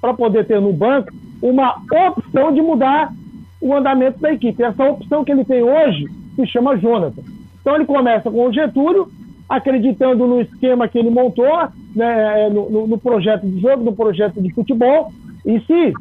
para 0.00 0.14
poder 0.14 0.46
ter 0.46 0.58
no 0.58 0.72
banco 0.72 1.12
uma 1.42 1.76
opção 2.08 2.50
de 2.54 2.62
mudar 2.62 3.12
o 3.60 3.74
andamento 3.74 4.18
da 4.18 4.32
equipe. 4.32 4.62
Essa 4.62 4.84
opção 4.84 5.22
que 5.22 5.30
ele 5.30 5.44
tem 5.44 5.62
hoje 5.62 6.06
se 6.34 6.46
chama 6.46 6.78
Jonathan. 6.78 7.22
Então 7.60 7.74
ele 7.74 7.84
começa 7.84 8.30
com 8.30 8.46
o 8.46 8.52
Getúlio, 8.52 9.12
acreditando 9.46 10.26
no 10.26 10.40
esquema 10.40 10.88
que 10.88 10.98
ele 10.98 11.10
montou, 11.10 11.68
né, 11.94 12.48
no, 12.48 12.86
no, 12.86 12.96
projeto 12.96 13.46
de 13.46 13.60
jogo, 13.60 13.84
no 13.84 13.94
projeto 13.94 14.40
de 14.40 14.50
futebol, 14.54 15.12
e 15.44 15.60
se 15.60 15.92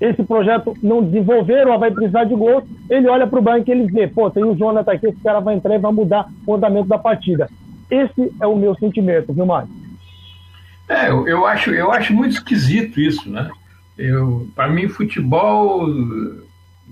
esse 0.00 0.22
projeto 0.22 0.74
não 0.82 1.02
desenvolver 1.02 1.66
ou 1.66 1.78
vai 1.78 1.90
precisar 1.90 2.24
de 2.24 2.34
gol, 2.34 2.66
ele 2.90 3.08
olha 3.08 3.26
para 3.26 3.38
o 3.38 3.42
banco 3.42 3.68
e 3.68 3.72
ele 3.72 3.86
vê, 3.90 4.06
pô, 4.06 4.30
tem 4.30 4.44
o 4.44 4.54
Jonathan 4.54 4.92
aqui, 4.92 5.06
esse 5.06 5.20
cara 5.22 5.40
vai 5.40 5.54
entrar 5.54 5.74
e 5.74 5.78
vai 5.78 5.92
mudar 5.92 6.28
o 6.46 6.54
andamento 6.54 6.88
da 6.88 6.98
partida. 6.98 7.48
Esse 7.90 8.32
é 8.40 8.46
o 8.46 8.56
meu 8.56 8.74
sentimento, 8.76 9.32
viu, 9.32 9.46
Mário? 9.46 9.68
É, 10.88 11.08
eu, 11.08 11.26
eu, 11.26 11.46
acho, 11.46 11.70
eu 11.70 11.90
acho 11.90 12.12
muito 12.12 12.32
esquisito 12.32 13.00
isso, 13.00 13.30
né? 13.30 13.50
Para 14.54 14.68
mim, 14.68 14.88
futebol, 14.88 15.86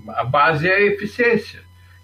a 0.09 0.23
base 0.23 0.67
é 0.67 0.75
a 0.75 0.85
eficiência, 0.85 1.59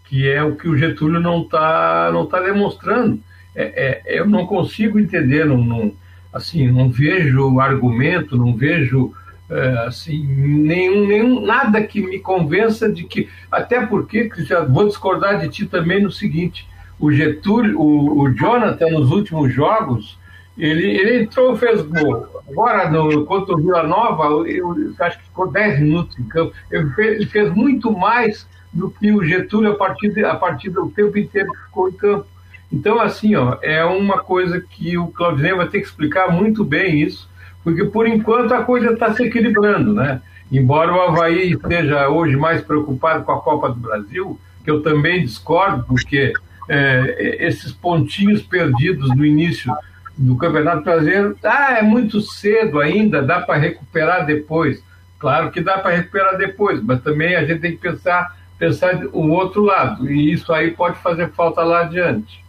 que 0.05 0.29
é 0.29 0.43
o 0.43 0.55
que 0.55 0.69
o 0.69 0.77
Getúlio 0.77 1.19
não 1.19 1.41
está 1.41 2.11
não 2.13 2.25
tá 2.27 2.39
demonstrando 2.39 3.19
é, 3.55 4.01
é, 4.07 4.19
eu 4.19 4.25
não 4.25 4.45
consigo 4.45 4.99
entender, 4.99 5.45
não, 5.45 5.57
não, 5.57 5.93
assim, 6.31 6.69
não 6.71 6.89
vejo 6.89 7.59
argumento, 7.59 8.37
não 8.37 8.55
vejo 8.55 9.13
é, 9.51 9.85
assim, 9.85 10.25
nenhum, 10.25 11.05
nenhum, 11.05 11.45
nada 11.45 11.83
que 11.83 11.99
me 11.99 12.19
convença 12.19 12.89
de 12.89 13.03
que, 13.03 13.27
até 13.51 13.85
porque, 13.85 14.31
já 14.37 14.63
vou 14.63 14.87
discordar 14.87 15.41
de 15.41 15.49
ti 15.49 15.65
também 15.65 16.01
no 16.01 16.09
seguinte, 16.09 16.65
o 16.97 17.11
Getúlio, 17.11 17.77
o, 17.77 18.21
o 18.21 18.29
Jonathan 18.33 18.89
nos 18.91 19.11
últimos 19.11 19.53
jogos, 19.53 20.17
ele, 20.57 20.85
ele 20.85 21.23
entrou, 21.23 21.57
fez 21.57 21.81
gol. 21.81 22.27
Agora, 22.49 22.89
no, 22.89 23.25
contra 23.25 23.53
o 23.53 23.57
Vila 23.57 23.83
Nova, 23.83 24.25
eu, 24.25 24.47
eu, 24.47 24.93
acho 24.99 25.17
que 25.17 25.25
ficou 25.25 25.51
10 25.51 25.79
minutos 25.79 26.17
em 26.17 26.23
campo. 26.23 26.53
Ele 26.71 26.89
fez, 26.91 27.15
ele 27.15 27.25
fez, 27.25 27.53
muito 27.53 27.91
mais 27.91 28.47
do 28.71 28.89
que 28.89 29.11
o 29.11 29.23
Getúlio 29.23 29.71
a 29.71 29.75
partir, 29.75 30.25
a 30.25 30.35
partir 30.35 30.69
do 30.69 30.89
tempo 30.89 31.17
inteiro 31.17 31.51
que 31.51 31.65
ficou 31.65 31.89
em 31.89 31.93
campo. 31.93 32.25
Então, 32.71 33.01
assim, 33.01 33.35
ó, 33.35 33.57
é 33.61 33.83
uma 33.83 34.19
coisa 34.19 34.61
que 34.61 34.97
o 34.97 35.07
Claudinei 35.07 35.53
vai 35.53 35.67
ter 35.67 35.81
que 35.81 35.87
explicar 35.87 36.31
muito 36.31 36.63
bem 36.63 37.01
isso, 37.01 37.29
porque 37.63 37.85
por 37.85 38.07
enquanto 38.07 38.53
a 38.53 38.63
coisa 38.63 38.91
está 38.91 39.13
se 39.13 39.23
equilibrando, 39.23 39.93
né? 39.93 40.21
Embora 40.51 40.93
o 40.93 41.01
Havaí 41.01 41.51
esteja 41.51 42.09
hoje 42.09 42.35
mais 42.35 42.61
preocupado 42.61 43.23
com 43.23 43.31
a 43.31 43.41
Copa 43.41 43.69
do 43.69 43.75
Brasil, 43.75 44.39
que 44.63 44.69
eu 44.69 44.81
também 44.81 45.21
discordo, 45.21 45.83
porque 45.87 46.33
é, 46.67 47.37
esses 47.47 47.71
pontinhos 47.71 48.41
perdidos 48.41 49.09
no 49.15 49.25
início 49.25 49.73
do 50.17 50.35
Campeonato 50.35 50.83
Brasileiro, 50.83 51.37
ah, 51.43 51.77
é 51.77 51.81
muito 51.81 52.21
cedo 52.21 52.79
ainda, 52.79 53.21
dá 53.21 53.39
para 53.41 53.59
recuperar 53.59 54.25
depois. 54.25 54.83
Claro 55.17 55.51
que 55.51 55.61
dá 55.61 55.77
para 55.77 55.95
recuperar 55.95 56.37
depois, 56.37 56.81
mas 56.83 57.01
também 57.01 57.35
a 57.35 57.45
gente 57.45 57.61
tem 57.61 57.71
que 57.71 57.77
pensar, 57.77 58.35
pensar 58.57 59.05
o 59.13 59.29
outro 59.29 59.63
lado, 59.63 60.11
e 60.11 60.31
isso 60.31 60.51
aí 60.51 60.71
pode 60.71 60.97
fazer 60.99 61.31
falta 61.31 61.63
lá 61.63 61.81
adiante. 61.81 62.43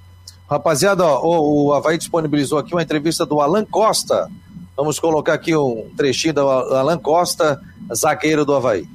Rapaziada, 0.49 1.05
ó, 1.05 1.21
o, 1.23 1.73
Havaí 1.73 1.97
disponibilizou 1.97 2.59
aqui 2.59 2.75
uma 2.75 2.83
entrevista 2.83 3.25
do 3.25 3.41
Alan 3.41 3.65
Costa. 3.65 4.29
Vamos 4.75 4.99
colocar 4.99 5.35
aqui 5.35 5.55
um 5.55 5.91
trechinho 5.97 6.33
do 6.33 6.49
Alan 6.49 6.99
Costa, 6.99 7.61
zagueiro 7.95 8.45
do 8.45 8.55
Havaí. 8.55 8.89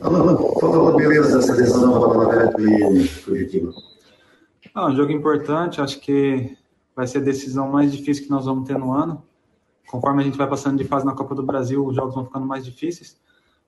Alan, 0.00 0.36
qual 0.36 0.88
a 0.88 0.96
beleza 0.96 1.36
dessa 1.36 1.54
decisão 1.54 1.92
para 2.00 2.48
o 2.48 3.24
Curitiba? 3.24 3.72
Ah, 4.74 4.86
um 4.88 4.96
jogo 4.96 5.12
importante, 5.12 5.80
acho 5.80 6.00
que 6.00 6.56
vai 6.96 7.06
ser 7.06 7.18
a 7.18 7.22
decisão 7.22 7.70
mais 7.70 7.92
difícil 7.92 8.24
que 8.24 8.30
nós 8.30 8.46
vamos 8.46 8.66
ter 8.66 8.76
no 8.76 8.92
ano. 8.92 9.22
Conforme 9.86 10.22
a 10.22 10.24
gente 10.24 10.36
vai 10.36 10.48
passando 10.48 10.76
de 10.76 10.84
fase 10.84 11.06
na 11.06 11.14
Copa 11.14 11.36
do 11.36 11.42
Brasil, 11.44 11.86
os 11.86 11.94
jogos 11.94 12.16
vão 12.16 12.24
ficando 12.24 12.46
mais 12.46 12.64
difíceis. 12.64 13.16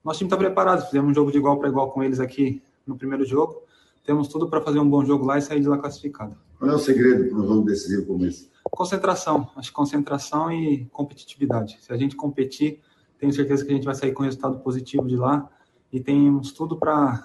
Nosso 0.03 0.19
time 0.19 0.27
está 0.27 0.35
preparado, 0.35 0.85
fizemos 0.85 1.09
um 1.09 1.13
jogo 1.13 1.31
de 1.31 1.37
igual 1.37 1.57
para 1.57 1.69
igual 1.69 1.89
com 1.89 2.03
eles 2.03 2.19
aqui 2.19 2.61
no 2.85 2.97
primeiro 2.97 3.23
jogo. 3.23 3.61
Temos 4.07 4.29
tudo 4.29 4.47
para 4.47 4.61
fazer 4.61 4.79
um 4.79 4.89
bom 4.89 5.03
jogo 5.03 5.25
lá 5.25 5.37
e 5.37 5.41
sair 5.41 5.59
de 5.59 5.67
lá 5.67 5.77
classificado. 5.77 6.33
Qual 6.57 6.71
é 6.71 6.73
o 6.73 6.79
segredo 6.79 7.29
para 7.29 7.39
um 7.39 7.45
jogo 7.45 7.65
decisivo 7.65 8.05
como 8.05 8.25
esse? 8.25 8.49
Concentração. 8.63 9.49
Acho 9.57 9.67
que 9.67 9.75
concentração 9.75 10.49
e 10.49 10.87
competitividade. 10.93 11.77
Se 11.81 11.91
a 11.91 11.97
gente 11.97 12.15
competir, 12.15 12.79
tenho 13.19 13.33
certeza 13.33 13.65
que 13.65 13.71
a 13.71 13.75
gente 13.75 13.83
vai 13.83 13.95
sair 13.95 14.13
com 14.13 14.23
resultado 14.23 14.59
positivo 14.59 15.05
de 15.05 15.17
lá 15.17 15.49
e 15.91 15.99
temos 15.99 16.53
tudo 16.53 16.77
para 16.77 17.21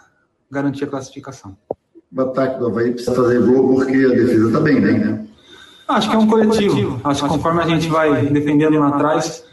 garantir 0.51 0.83
a 0.83 0.87
classificação. 0.89 1.57
O 2.13 2.21
ataque 2.21 2.59
do 2.59 2.67
Havaí 2.67 2.91
precisa 2.91 3.15
fazer 3.15 3.41
gol 3.47 3.77
porque 3.77 4.05
a 4.05 4.09
defesa 4.09 4.47
está 4.49 4.61
bem, 4.61 4.81
bem, 4.81 4.99
né? 4.99 5.29
Acho 5.87 6.11
que 6.11 6.17
é 6.17 6.19
um 6.19 6.27
coletivo. 6.27 7.01
Acho 7.05 7.23
que 7.23 7.29
conforme 7.29 7.63
a 7.63 7.67
gente 7.69 7.87
vai 7.87 8.27
defendendo 8.27 8.77
lá 8.81 8.89
atrás, 8.89 9.45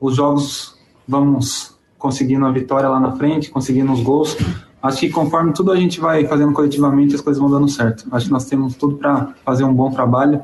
os 0.00 0.16
jogos 0.16 0.78
vamos 1.06 1.78
conseguindo 1.98 2.46
a 2.46 2.50
vitória 2.50 2.88
lá 2.88 2.98
na 2.98 3.12
frente, 3.16 3.50
conseguindo 3.50 3.92
os 3.92 4.00
gols. 4.00 4.34
Acho 4.82 5.00
que 5.00 5.10
conforme 5.10 5.52
tudo 5.52 5.72
a 5.72 5.76
gente 5.76 6.00
vai 6.00 6.26
fazendo 6.26 6.52
coletivamente, 6.52 7.14
as 7.14 7.20
coisas 7.20 7.40
vão 7.40 7.50
dando 7.50 7.68
certo. 7.68 8.06
Acho 8.10 8.26
que 8.26 8.32
nós 8.32 8.46
temos 8.46 8.74
tudo 8.74 8.96
para 8.96 9.34
fazer 9.44 9.64
um 9.64 9.74
bom 9.74 9.90
trabalho 9.90 10.40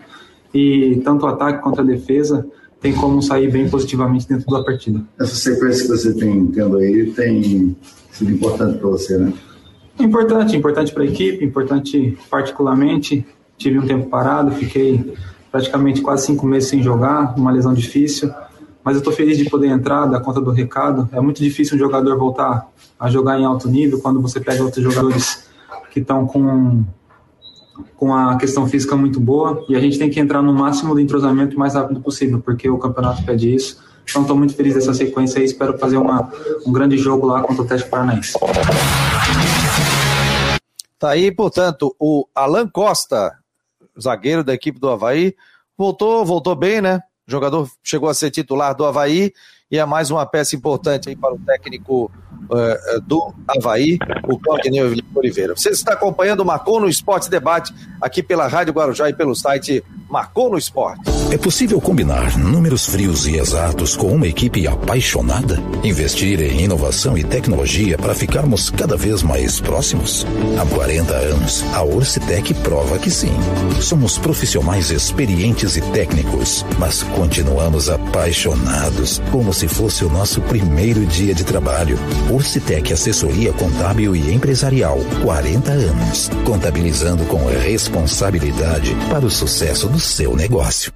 e 0.52 1.00
tanto 1.04 1.24
o 1.24 1.28
ataque 1.28 1.62
quanto 1.62 1.80
a 1.80 1.84
defesa 1.84 2.46
tem 2.80 2.94
como 2.94 3.22
sair 3.22 3.50
bem 3.50 3.68
positivamente 3.68 4.28
dentro 4.28 4.46
da 4.50 4.62
partida. 4.62 5.02
Essa 5.18 5.34
sequência 5.34 5.82
que 5.82 5.88
você 5.88 6.14
tem 6.14 6.46
tendo 6.48 6.76
aí 6.76 7.10
tem 7.12 7.76
sido 8.12 8.30
importante 8.30 8.78
para 8.78 8.88
você, 8.88 9.16
né? 9.16 9.32
Importante, 9.98 10.56
importante 10.56 10.92
para 10.92 11.02
a 11.02 11.06
equipe, 11.06 11.44
importante 11.44 12.18
particularmente. 12.30 13.26
Tive 13.56 13.78
um 13.78 13.86
tempo 13.86 14.10
parado, 14.10 14.50
fiquei 14.52 15.14
praticamente 15.50 16.02
quase 16.02 16.26
cinco 16.26 16.46
meses 16.46 16.68
sem 16.68 16.82
jogar, 16.82 17.34
uma 17.38 17.50
lesão 17.50 17.72
difícil. 17.72 18.30
Mas 18.86 18.94
eu 18.94 19.00
estou 19.00 19.12
feliz 19.12 19.36
de 19.36 19.50
poder 19.50 19.66
entrar, 19.66 20.06
dar 20.06 20.20
conta 20.20 20.40
do 20.40 20.52
recado. 20.52 21.08
É 21.10 21.20
muito 21.20 21.42
difícil 21.42 21.74
um 21.74 21.78
jogador 21.80 22.16
voltar 22.16 22.68
a 23.00 23.10
jogar 23.10 23.36
em 23.36 23.44
alto 23.44 23.68
nível 23.68 24.00
quando 24.00 24.22
você 24.22 24.38
pega 24.38 24.62
outros 24.62 24.80
jogadores 24.80 25.50
que 25.90 25.98
estão 25.98 26.24
com, 26.24 26.84
com 27.96 28.14
a 28.14 28.36
questão 28.36 28.64
física 28.68 28.94
muito 28.94 29.18
boa. 29.18 29.66
E 29.68 29.74
a 29.74 29.80
gente 29.80 29.98
tem 29.98 30.08
que 30.08 30.20
entrar 30.20 30.40
no 30.40 30.54
máximo 30.54 30.94
do 30.94 31.00
entrosamento 31.00 31.56
o 31.56 31.58
mais 31.58 31.74
rápido 31.74 32.00
possível, 32.00 32.40
porque 32.40 32.70
o 32.70 32.78
campeonato 32.78 33.24
pede 33.24 33.52
isso. 33.52 33.82
Então 34.08 34.22
estou 34.22 34.36
muito 34.36 34.54
feliz 34.54 34.74
dessa 34.74 34.94
sequência 34.94 35.40
e 35.40 35.44
espero 35.46 35.76
fazer 35.78 35.96
uma, 35.96 36.30
um 36.64 36.70
grande 36.70 36.96
jogo 36.96 37.26
lá 37.26 37.42
contra 37.42 37.64
o 37.64 37.66
Teste 37.66 37.90
Paranaense. 37.90 38.34
Tá 40.96 41.10
aí, 41.10 41.32
portanto, 41.32 41.92
o 41.98 42.24
Alan 42.32 42.68
Costa, 42.68 43.32
zagueiro 44.00 44.44
da 44.44 44.54
equipe 44.54 44.78
do 44.78 44.88
Havaí, 44.88 45.34
voltou, 45.76 46.24
voltou 46.24 46.54
bem, 46.54 46.80
né? 46.80 47.00
Jogador 47.26 47.68
chegou 47.82 48.08
a 48.08 48.14
ser 48.14 48.30
titular 48.30 48.72
do 48.72 48.84
Havaí 48.84 49.32
e 49.70 49.78
é 49.78 49.84
mais 49.84 50.10
uma 50.10 50.24
peça 50.24 50.54
importante 50.54 51.08
aí 51.08 51.16
para 51.16 51.34
o 51.34 51.38
técnico 51.38 52.10
uh, 52.44 53.00
do 53.02 53.34
Havaí, 53.48 53.98
o 54.28 54.38
Claudinei 54.38 54.80
Oliveira. 55.14 55.56
Você 55.56 55.70
está 55.70 55.92
acompanhando 55.92 56.40
o 56.40 56.44
Marcou 56.44 56.80
no 56.80 56.88
Esporte 56.88 57.28
Debate 57.28 57.74
aqui 58.00 58.22
pela 58.22 58.46
Rádio 58.46 58.72
Guarujá 58.72 59.08
e 59.08 59.14
pelo 59.14 59.34
site 59.34 59.82
Marcou 60.08 60.50
no 60.50 60.56
Esporte. 60.58 61.02
É 61.32 61.36
possível 61.36 61.80
combinar 61.80 62.38
números 62.38 62.86
frios 62.86 63.26
e 63.26 63.36
exatos 63.36 63.96
com 63.96 64.06
uma 64.12 64.28
equipe 64.28 64.66
apaixonada? 64.68 65.58
Investir 65.82 66.40
em 66.40 66.62
inovação 66.62 67.18
e 67.18 67.24
tecnologia 67.24 67.98
para 67.98 68.14
ficarmos 68.14 68.70
cada 68.70 68.96
vez 68.96 69.24
mais 69.24 69.60
próximos? 69.60 70.24
Há 70.60 70.74
40 70.74 71.12
anos, 71.12 71.64
a 71.74 71.82
Orcitec 71.82 72.54
prova 72.54 72.98
que 72.98 73.10
sim. 73.10 73.32
Somos 73.80 74.16
profissionais 74.16 74.90
experientes 74.92 75.76
e 75.76 75.80
técnicos, 75.90 76.64
mas 76.78 77.02
continuamos 77.02 77.90
apaixonados 77.90 79.20
como 79.32 79.52
se 79.56 79.66
fosse 79.66 80.04
o 80.04 80.10
nosso 80.10 80.42
primeiro 80.42 81.06
dia 81.06 81.34
de 81.34 81.42
trabalho. 81.42 81.98
Orcitec 82.30 82.92
Assessoria 82.92 83.54
Contábil 83.54 84.14
e 84.14 84.34
Empresarial, 84.34 84.98
40 85.22 85.72
anos, 85.72 86.28
contabilizando 86.44 87.24
com 87.24 87.46
responsabilidade 87.46 88.94
para 89.08 89.24
o 89.24 89.30
sucesso 89.30 89.88
do 89.88 89.98
seu 89.98 90.36
negócio. 90.36 90.92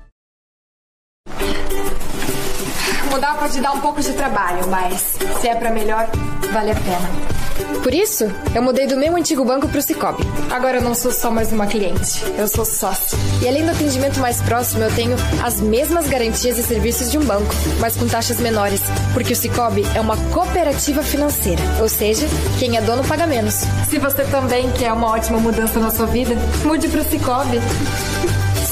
Mudar 3.11 3.38
pode 3.38 3.61
dar 3.62 3.73
um 3.73 3.81
pouco 3.81 4.03
de 4.03 4.12
trabalho, 4.12 4.68
mas 4.68 5.16
se 5.40 5.49
é 5.49 5.55
para 5.55 5.70
melhor, 5.70 6.07
vale 6.53 6.73
a 6.73 6.75
pena. 6.75 7.39
Por 7.83 7.94
isso, 7.94 8.31
eu 8.55 8.62
mudei 8.62 8.87
do 8.87 8.96
meu 8.96 9.16
antigo 9.16 9.44
banco 9.44 9.68
para 9.68 9.79
o 9.79 9.83
Cicobi. 9.83 10.23
Agora 10.51 10.79
eu 10.79 10.83
não 10.83 10.94
sou 10.94 11.11
só 11.11 11.31
mais 11.31 11.53
uma 11.53 11.66
cliente, 11.66 12.23
eu 12.37 12.46
sou 12.46 12.64
sócio. 12.64 13.18
E 13.42 13.49
além 13.49 13.64
do 13.64 13.70
atendimento 13.70 14.20
mais 14.20 14.40
próximo, 14.42 14.83
eu 14.83 14.94
tenho 14.94 15.16
as 15.42 15.61
mesmas 15.61 16.09
garantias 16.09 16.59
e 16.59 16.62
serviços 16.62 17.11
de 17.11 17.18
um 17.18 17.25
banco, 17.25 17.55
mas 17.79 17.96
com 17.96 18.07
taxas 18.07 18.38
menores, 18.38 18.81
porque 19.12 19.33
o 19.33 19.37
Cicobi 19.37 19.85
é 19.94 20.01
uma 20.01 20.16
cooperativa 20.33 21.03
financeira, 21.03 21.62
ou 21.81 21.88
seja, 21.88 22.27
quem 22.59 22.77
é 22.77 22.83
dono 22.83 23.05
paga 23.05 23.27
menos. 23.27 23.55
Se 23.88 23.99
você 23.99 24.25
também 24.25 24.70
quer 24.73 24.92
uma 24.92 25.09
ótima 25.09 25.38
mudança 25.38 25.79
na 25.79 25.90
sua 25.90 26.07
vida, 26.07 26.35
mude 26.64 26.88
para 26.88 27.01
o 27.01 27.05
Cicobi. 27.05 27.59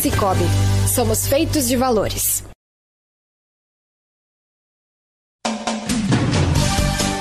Cicobi, 0.00 0.44
somos 0.86 1.26
feitos 1.26 1.66
de 1.66 1.76
valores. 1.76 2.47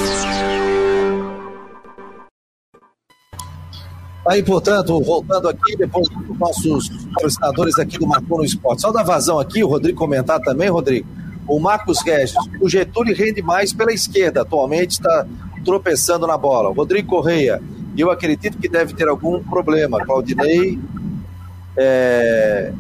Aí, 4.26 4.42
portanto, 4.42 5.00
voltando 5.00 5.48
aqui, 5.48 5.76
depois 5.76 6.08
dos 6.08 6.38
nossos 6.38 6.88
patrocinadores 7.12 7.78
aqui 7.78 7.98
do 7.98 8.06
Marcou 8.06 8.38
no 8.38 8.44
Esporte. 8.44 8.82
Só 8.82 8.92
da 8.92 9.02
vazão 9.02 9.38
aqui, 9.38 9.64
o 9.64 9.68
Rodrigo 9.68 9.98
comentar 9.98 10.40
também, 10.40 10.68
Rodrigo. 10.68 11.08
O 11.46 11.58
Marcos 11.58 12.00
Regis, 12.02 12.34
o 12.60 12.68
Getúlio 12.68 13.16
rende 13.16 13.42
mais 13.42 13.72
pela 13.72 13.92
esquerda, 13.92 14.42
atualmente 14.42 14.92
está 14.92 15.26
tropeçando 15.64 16.26
na 16.26 16.36
bola. 16.36 16.72
Rodrigo 16.72 17.08
Correia, 17.08 17.60
eu 17.96 18.10
acredito 18.10 18.58
que 18.58 18.68
deve 18.68 18.94
ter 18.94 19.08
algum 19.08 19.42
problema. 19.42 20.04
Claudinei 20.04 20.78
é, 21.76 22.72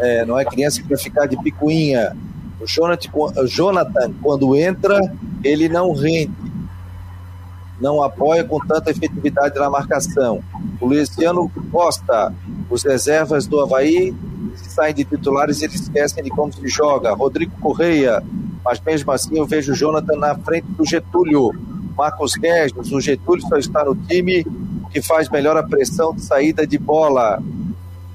é, 0.00 0.24
não 0.24 0.38
é 0.38 0.44
criança 0.44 0.82
para 0.86 0.96
ficar 0.96 1.26
de 1.26 1.36
picuinha. 1.36 2.16
O 2.60 3.46
Jonathan, 3.46 4.12
quando 4.20 4.56
entra, 4.56 4.98
ele 5.44 5.68
não 5.68 5.92
rende 5.92 6.47
não 7.80 8.02
apoia 8.02 8.44
com 8.44 8.58
tanta 8.58 8.90
efetividade 8.90 9.58
na 9.58 9.70
marcação. 9.70 10.42
O 10.80 10.86
Luciano 10.86 11.50
Costa, 11.70 12.32
os 12.68 12.82
reservas 12.82 13.46
do 13.46 13.60
Havaí 13.60 14.14
saem 14.56 14.94
de 14.94 15.04
titulares 15.04 15.60
e 15.60 15.64
eles 15.64 15.80
esquecem 15.80 16.22
de 16.22 16.30
como 16.30 16.52
se 16.52 16.66
joga. 16.68 17.14
Rodrigo 17.14 17.52
Correia, 17.60 18.22
mas 18.64 18.80
mesmo 18.80 19.10
assim 19.12 19.38
eu 19.38 19.46
vejo 19.46 19.72
o 19.72 19.74
Jonathan 19.74 20.16
na 20.16 20.34
frente 20.36 20.66
do 20.68 20.84
Getúlio. 20.84 21.52
Marcos 21.96 22.34
Guedes, 22.34 22.92
o 22.92 23.00
Getúlio 23.00 23.42
só 23.48 23.56
está 23.56 23.84
no 23.84 23.94
time 23.94 24.44
que 24.90 25.02
faz 25.02 25.28
melhor 25.28 25.56
a 25.56 25.62
pressão 25.62 26.14
de 26.14 26.22
saída 26.22 26.66
de 26.66 26.78
bola. 26.78 27.42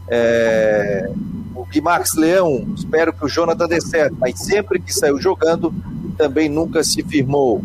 É... 0.08 1.10
O 1.56 1.66
Guimarães 1.66 2.14
Leão, 2.16 2.68
espero 2.76 3.14
que 3.14 3.26
o 3.26 3.28
Jonathan 3.28 3.68
dê 3.68 3.82
certo, 3.82 4.16
mas 4.20 4.40
sempre 4.40 4.80
que 4.80 4.94
saiu 4.94 5.20
jogando, 5.20 5.74
também 6.18 6.50
nunca 6.50 6.84
se 6.84 7.04
firmou. 7.04 7.64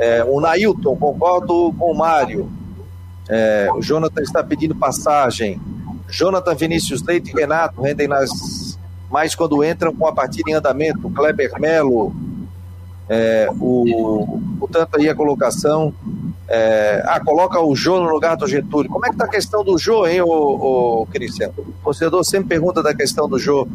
É, 0.00 0.24
o 0.24 0.40
Nailton, 0.40 0.96
concordo 0.96 1.74
com 1.78 1.92
o 1.92 1.94
Mário. 1.96 2.50
É, 3.28 3.68
o 3.74 3.82
Jonathan 3.82 4.22
está 4.22 4.42
pedindo 4.42 4.74
passagem. 4.74 5.60
Jonathan 6.08 6.54
Vinícius 6.54 7.02
Leite 7.02 7.30
e 7.30 7.34
Renato 7.38 7.82
rendem 7.82 8.08
nas 8.08 8.78
mais 9.10 9.34
quando 9.34 9.62
entram 9.62 9.94
com 9.94 10.06
a 10.06 10.12
partida 10.12 10.50
em 10.50 10.54
andamento. 10.54 11.10
Kleber 11.10 11.52
Melo, 11.60 12.14
é, 13.08 13.48
o, 13.60 14.40
portanto, 14.58 14.96
aí 14.96 15.08
a 15.08 15.14
colocação. 15.14 15.92
É, 16.48 17.02
ah, 17.06 17.20
coloca 17.20 17.60
o 17.60 17.76
Jô 17.76 18.00
no 18.00 18.08
lugar 18.08 18.36
do 18.36 18.46
Getúlio. 18.46 18.90
Como 18.90 19.04
é 19.04 19.10
que 19.10 19.14
está 19.14 19.26
a 19.26 19.28
questão 19.28 19.62
do 19.62 19.76
Jô, 19.78 20.06
hein, 20.06 20.20
ô, 20.22 21.02
ô, 21.02 21.06
Cristiano? 21.06 21.54
O 21.58 21.84
torcedor 21.84 22.24
sempre 22.24 22.48
pergunta 22.48 22.82
da 22.82 22.94
questão 22.94 23.28
do 23.28 23.38
Jô. 23.38 23.68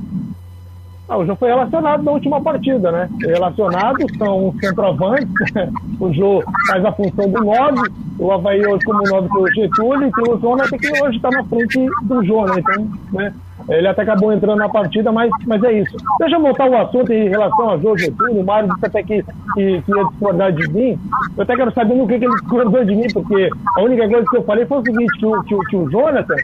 Não, 1.08 1.20
o 1.20 1.26
Jô 1.26 1.36
foi 1.36 1.50
relacionado 1.50 2.04
na 2.04 2.12
última 2.12 2.42
partida, 2.42 2.92
né? 2.92 3.10
Relacionado, 3.22 3.98
são 4.18 4.54
centroavantes. 4.60 5.30
o 6.00 6.12
Jô 6.14 6.44
faz 6.68 6.84
a 6.84 6.92
função 6.92 7.30
do 7.30 7.44
9, 7.44 7.90
o 8.18 8.32
Havaí 8.32 8.66
hoje 8.66 8.84
como 8.86 9.04
9 9.04 9.28
foi 9.30 9.42
o 9.42 9.54
Getúlio, 9.54 10.08
e 10.08 10.12
tem 10.12 10.34
o 10.34 10.38
Jonathan 10.40 10.78
que 10.78 11.04
hoje 11.04 11.18
está 11.18 11.30
na 11.30 11.44
frente 11.44 11.86
do 12.04 12.24
Jô, 12.24 12.46
né? 12.46 12.56
Então, 12.58 12.88
né? 13.14 13.34
Ele 13.70 13.88
até 13.88 14.04
acabou 14.04 14.32
entrando 14.32 14.60
na 14.60 14.70
partida, 14.70 15.12
mas, 15.12 15.32
mas 15.48 15.64
é 15.64 15.80
isso. 15.80 15.96
Deixa 16.20 16.36
eu 16.36 16.42
voltar 16.42 16.70
o 16.70 16.78
assunto 16.78 17.12
em 17.12 17.30
relação 17.30 17.72
a 17.72 17.78
Jô 17.78 17.98
Getúlio. 17.98 18.42
O 18.42 18.46
Mário 18.46 18.70
disse 18.74 18.86
até 18.86 19.02
que, 19.02 19.24
que, 19.54 19.82
que, 19.82 19.92
ia 19.92 20.06
discordar 20.06 20.52
de 20.52 20.70
mim. 20.72 21.00
Eu 21.36 21.44
até 21.44 21.56
quero 21.56 21.74
saber 21.74 21.96
no 21.96 22.08
que, 22.08 22.20
que 22.20 22.26
ele 22.26 22.36
discordou 22.36 22.86
de 22.86 22.96
mim, 22.96 23.08
porque 23.14 23.50
a 23.78 23.82
única 23.82 24.08
coisa 24.08 24.26
que 24.30 24.38
eu 24.38 24.44
falei 24.44 24.66
foi 24.66 24.80
o 24.80 24.84
seguinte: 24.84 25.20
que 25.20 25.26
o, 25.26 25.44
que 25.44 25.58
que 25.70 25.76
o 25.78 25.90
Jonathan 25.90 26.36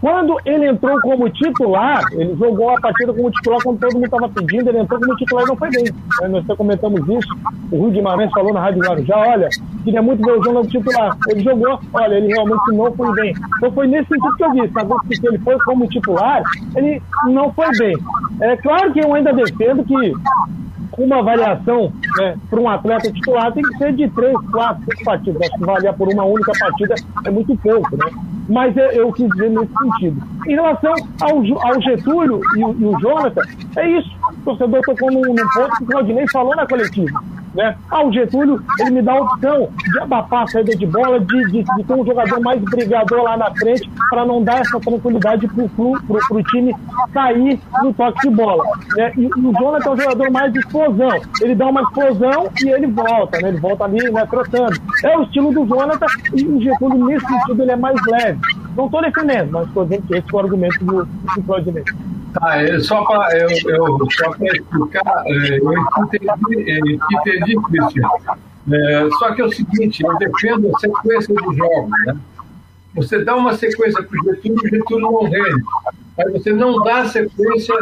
quando 0.00 0.36
ele 0.44 0.68
entrou 0.68 1.00
como 1.00 1.28
titular, 1.30 2.02
ele 2.12 2.34
jogou 2.36 2.70
a 2.70 2.80
partida 2.80 3.12
como 3.12 3.30
titular 3.30 3.60
quando 3.62 3.80
todo 3.80 3.94
mundo 3.94 4.04
estava 4.04 4.28
pedindo, 4.28 4.68
ele 4.68 4.78
entrou 4.78 5.00
como 5.00 5.16
titular 5.16 5.44
e 5.44 5.48
não 5.48 5.56
foi 5.56 5.70
bem. 5.70 5.84
Nós 6.30 6.44
até 6.44 6.56
comentamos 6.56 7.00
isso, 7.08 7.36
o 7.72 7.78
Rui 7.78 7.90
Guimarães 7.90 8.30
falou 8.32 8.52
na 8.52 8.60
Rádio 8.60 8.82
Guarujá, 8.82 9.16
olha, 9.16 9.48
queria 9.82 10.02
muito 10.02 10.24
ver 10.24 10.38
o 10.38 10.42
João 10.42 10.56
como 10.56 10.68
titular. 10.68 11.16
Ele 11.28 11.40
jogou, 11.40 11.80
olha, 11.92 12.14
ele 12.14 12.28
realmente 12.28 12.72
não 12.72 12.92
foi 12.92 13.12
bem. 13.14 13.34
Então 13.56 13.72
foi 13.72 13.86
nesse 13.86 14.08
sentido 14.08 14.36
que 14.36 14.44
eu 14.44 14.52
disse, 14.52 14.78
agora 14.78 15.00
que 15.08 15.26
ele 15.26 15.38
foi 15.38 15.58
como 15.64 15.88
titular, 15.88 16.42
ele 16.76 17.02
não 17.26 17.52
foi 17.52 17.68
bem. 17.78 17.96
É 18.40 18.56
claro 18.56 18.92
que 18.92 19.00
eu 19.00 19.14
ainda 19.14 19.32
defendo 19.32 19.84
que 19.84 20.12
uma 20.96 21.18
avaliação 21.18 21.92
né, 22.18 22.36
para 22.50 22.60
um 22.60 22.68
atleta 22.68 23.12
titular 23.12 23.52
tem 23.52 23.62
que 23.62 23.78
ser 23.78 23.92
de 23.94 24.08
três, 24.10 24.34
quatro, 24.50 24.82
cinco 24.84 25.04
partidas. 25.04 25.42
Acho 25.42 25.58
que 25.58 25.70
avaliar 25.70 25.94
por 25.94 26.08
uma 26.12 26.24
única 26.24 26.52
partida 26.58 26.94
é 27.24 27.30
muito 27.30 27.56
pouco, 27.56 27.96
né? 27.96 28.10
Mas 28.48 28.76
eu, 28.76 28.90
eu 28.92 29.12
quis 29.12 29.28
dizer 29.30 29.50
nesse 29.50 29.72
sentido. 29.82 30.22
Em 30.46 30.54
relação 30.54 30.94
ao, 31.20 31.68
ao 31.68 31.82
Getúlio 31.82 32.40
e, 32.56 32.60
e 32.60 32.84
o 32.86 32.98
Jonathan, 33.00 33.42
é 33.76 33.90
isso. 33.90 34.10
O 34.28 34.44
torcedor 34.44 34.80
tocou 34.82 35.10
num, 35.10 35.20
num 35.20 35.34
ponto 35.34 35.76
que 35.76 35.84
o 35.84 35.86
Claudinei 35.86 36.26
falou 36.28 36.56
na 36.56 36.66
coletiva. 36.66 37.20
Né? 37.54 37.76
Ah, 37.90 38.04
o 38.04 38.12
Getúlio, 38.12 38.62
ele 38.80 38.90
me 38.90 39.02
dá 39.02 39.12
a 39.12 39.22
opção 39.22 39.68
de 39.90 39.98
abafar 40.00 40.42
a 40.42 40.46
saída 40.46 40.76
de 40.76 40.86
bola, 40.86 41.18
de, 41.20 41.44
de, 41.50 41.62
de 41.62 41.84
ter 41.84 41.94
um 41.94 42.04
jogador 42.04 42.40
mais 42.40 42.60
brigador 42.60 43.22
lá 43.22 43.36
na 43.36 43.50
frente, 43.54 43.90
para 44.10 44.24
não 44.24 44.42
dar 44.42 44.60
essa 44.60 44.78
tranquilidade 44.80 45.48
para 45.48 45.64
o 45.64 46.42
time 46.44 46.74
sair 47.12 47.60
no 47.82 47.92
toque 47.94 48.28
de 48.28 48.34
bola. 48.34 48.64
Né? 48.96 49.12
E, 49.16 49.26
o 49.26 49.52
Jonathan 49.58 49.90
é 49.90 49.92
um 49.92 49.96
jogador 49.96 50.30
mais 50.30 50.52
de 50.52 50.58
explosão. 50.60 51.20
Ele 51.40 51.54
dá 51.54 51.66
uma 51.66 51.82
explosão 51.82 52.48
e 52.62 52.68
ele 52.68 52.86
volta, 52.86 53.40
né? 53.40 53.48
ele 53.48 53.58
volta 53.58 53.84
ali 53.84 54.10
né, 54.10 54.26
trotando. 54.26 54.80
É 55.04 55.16
o 55.16 55.22
estilo 55.22 55.52
do 55.52 55.66
Jonathan 55.66 56.06
e 56.34 56.46
o 56.46 56.60
Getúlio, 56.60 57.06
nesse 57.06 57.26
sentido, 57.26 57.62
ele 57.62 57.72
é 57.72 57.76
mais 57.76 57.96
leve. 58.06 58.38
Não 58.76 58.86
estou 58.86 59.02
defendendo, 59.02 59.50
mas 59.50 59.66
estou 59.66 59.84
dizendo 59.84 60.06
que 60.06 60.16
esse 60.16 60.26
é 60.32 60.36
o 60.36 60.38
argumento 60.38 60.84
do, 60.84 61.04
do 61.04 61.42
Claudinei. 61.44 61.84
Tá, 62.32 62.62
é, 62.62 62.78
só 62.80 63.04
para 63.04 63.38
eu, 63.38 63.48
eu, 63.48 63.98
só 64.10 64.34
explicar, 64.44 65.22
é, 65.26 65.58
eu 65.58 65.72
entendi, 66.04 66.98
entendi 67.12 67.56
Cristian. 67.62 68.08
É, 68.70 69.08
só 69.18 69.34
que 69.34 69.40
é 69.40 69.44
o 69.44 69.50
seguinte, 69.50 70.02
eu 70.04 70.16
defendo 70.18 70.70
a 70.74 70.78
sequência 70.78 71.34
dos 71.34 71.56
jogos. 71.56 71.90
Né? 72.06 72.18
Você 72.94 73.24
dá 73.24 73.34
uma 73.34 73.54
sequência 73.54 74.02
para 74.02 74.20
o 74.20 74.24
Getúlio, 74.24 74.62
o 74.62 74.68
Getúlio 74.68 75.10
não 75.10 75.22
rende. 75.24 75.64
Mas 76.16 76.32
você 76.32 76.52
não 76.52 76.82
dá 76.82 77.06
sequência 77.06 77.74